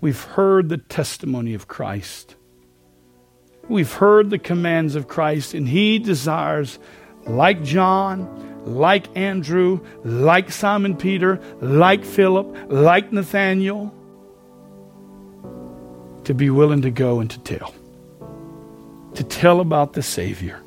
We've 0.00 0.22
heard 0.22 0.70
the 0.70 0.78
testimony 0.78 1.52
of 1.52 1.68
Christ. 1.68 2.34
We've 3.68 3.92
heard 3.92 4.30
the 4.30 4.38
commands 4.38 4.94
of 4.94 5.08
Christ, 5.08 5.54
and 5.54 5.68
He 5.68 5.98
desires, 5.98 6.78
like 7.26 7.62
John, 7.62 8.64
like 8.64 9.16
Andrew, 9.16 9.80
like 10.04 10.50
Simon 10.50 10.96
Peter, 10.96 11.40
like 11.60 12.04
Philip, 12.04 12.56
like 12.68 13.12
Nathanael, 13.12 13.94
to 16.24 16.34
be 16.34 16.50
willing 16.50 16.82
to 16.82 16.90
go 16.90 17.20
and 17.20 17.30
to 17.30 17.38
tell. 17.40 17.74
To 19.14 19.24
tell 19.24 19.60
about 19.60 19.92
the 19.94 20.02
Savior, 20.02 20.60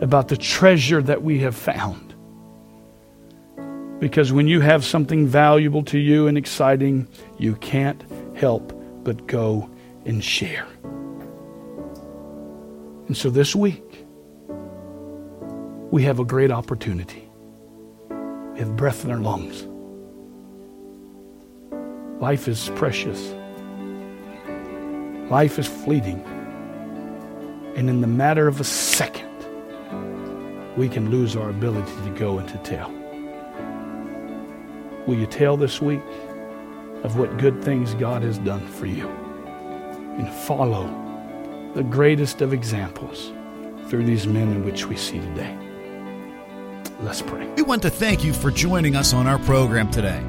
about 0.00 0.28
the 0.28 0.36
treasure 0.36 1.02
that 1.02 1.22
we 1.22 1.40
have 1.40 1.56
found. 1.56 2.14
Because 3.98 4.32
when 4.32 4.46
you 4.46 4.60
have 4.60 4.84
something 4.84 5.26
valuable 5.26 5.82
to 5.84 5.98
you 5.98 6.28
and 6.28 6.38
exciting, 6.38 7.08
you 7.36 7.56
can't 7.56 8.02
help 8.36 8.72
but 9.02 9.26
go 9.26 9.68
and 10.06 10.22
share. 10.22 10.66
And 13.08 13.16
so 13.16 13.30
this 13.30 13.56
week, 13.56 14.04
we 15.90 16.02
have 16.02 16.20
a 16.20 16.24
great 16.26 16.50
opportunity. 16.50 17.26
We 18.52 18.58
have 18.58 18.76
breath 18.76 19.02
in 19.02 19.10
our 19.10 19.16
lungs. 19.16 19.64
Life 22.20 22.48
is 22.48 22.68
precious. 22.76 23.34
Life 25.30 25.58
is 25.58 25.66
fleeting. 25.66 26.20
And 27.76 27.88
in 27.88 28.02
the 28.02 28.06
matter 28.06 28.46
of 28.46 28.60
a 28.60 28.64
second, 28.64 29.26
we 30.76 30.86
can 30.86 31.10
lose 31.10 31.34
our 31.34 31.48
ability 31.48 31.92
to 32.04 32.10
go 32.10 32.36
and 32.38 32.48
to 32.50 32.58
tell. 32.58 32.90
Will 35.06 35.18
you 35.18 35.26
tell 35.26 35.56
this 35.56 35.80
week 35.80 36.02
of 37.04 37.16
what 37.16 37.38
good 37.38 37.64
things 37.64 37.94
God 37.94 38.22
has 38.22 38.36
done 38.36 38.66
for 38.66 38.84
you? 38.84 39.08
And 40.18 40.30
follow 40.30 41.07
the 41.74 41.82
greatest 41.82 42.40
of 42.40 42.52
examples 42.52 43.32
through 43.88 44.04
these 44.04 44.26
men 44.26 44.48
in 44.48 44.64
which 44.64 44.86
we 44.86 44.96
see 44.96 45.20
today. 45.20 45.56
Let's 47.00 47.22
pray. 47.22 47.46
We 47.56 47.62
want 47.62 47.82
to 47.82 47.90
thank 47.90 48.24
you 48.24 48.32
for 48.32 48.50
joining 48.50 48.96
us 48.96 49.12
on 49.12 49.26
our 49.26 49.38
program 49.40 49.90
today. 49.90 50.22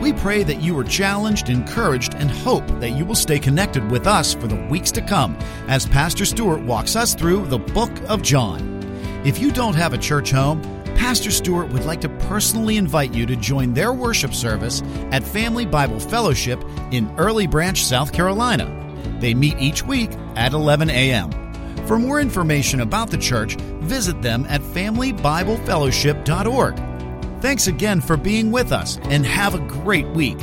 We 0.00 0.12
pray 0.14 0.42
that 0.44 0.62
you 0.62 0.78
are 0.78 0.84
challenged, 0.84 1.50
encouraged, 1.50 2.14
and 2.14 2.30
hope 2.30 2.66
that 2.80 2.90
you 2.90 3.04
will 3.04 3.14
stay 3.14 3.38
connected 3.38 3.90
with 3.90 4.06
us 4.06 4.32
for 4.32 4.46
the 4.46 4.56
weeks 4.70 4.90
to 4.92 5.02
come 5.02 5.36
as 5.68 5.86
Pastor 5.86 6.24
Stewart 6.24 6.62
walks 6.62 6.96
us 6.96 7.14
through 7.14 7.46
the 7.46 7.58
book 7.58 7.92
of 8.08 8.22
John. 8.22 8.80
If 9.24 9.38
you 9.38 9.52
don't 9.52 9.74
have 9.74 9.92
a 9.92 9.98
church 9.98 10.30
home, 10.30 10.62
Pastor 10.96 11.30
Stewart 11.30 11.70
would 11.72 11.84
like 11.84 12.00
to 12.00 12.08
personally 12.08 12.78
invite 12.78 13.12
you 13.12 13.26
to 13.26 13.36
join 13.36 13.74
their 13.74 13.92
worship 13.92 14.34
service 14.34 14.82
at 15.12 15.22
Family 15.22 15.66
Bible 15.66 16.00
Fellowship 16.00 16.64
in 16.90 17.14
Early 17.18 17.46
Branch, 17.46 17.84
South 17.84 18.12
Carolina. 18.12 18.79
They 19.20 19.34
meet 19.34 19.58
each 19.58 19.84
week 19.84 20.10
at 20.36 20.52
11 20.52 20.90
a.m. 20.90 21.32
For 21.86 21.98
more 21.98 22.20
information 22.20 22.80
about 22.80 23.10
the 23.10 23.18
church, 23.18 23.56
visit 23.80 24.22
them 24.22 24.46
at 24.48 24.60
familybiblefellowship.org. 24.60 26.76
Thanks 27.40 27.66
again 27.68 28.00
for 28.00 28.16
being 28.16 28.50
with 28.50 28.72
us 28.72 28.98
and 29.04 29.24
have 29.26 29.54
a 29.54 29.60
great 29.60 30.08
week. 30.08 30.38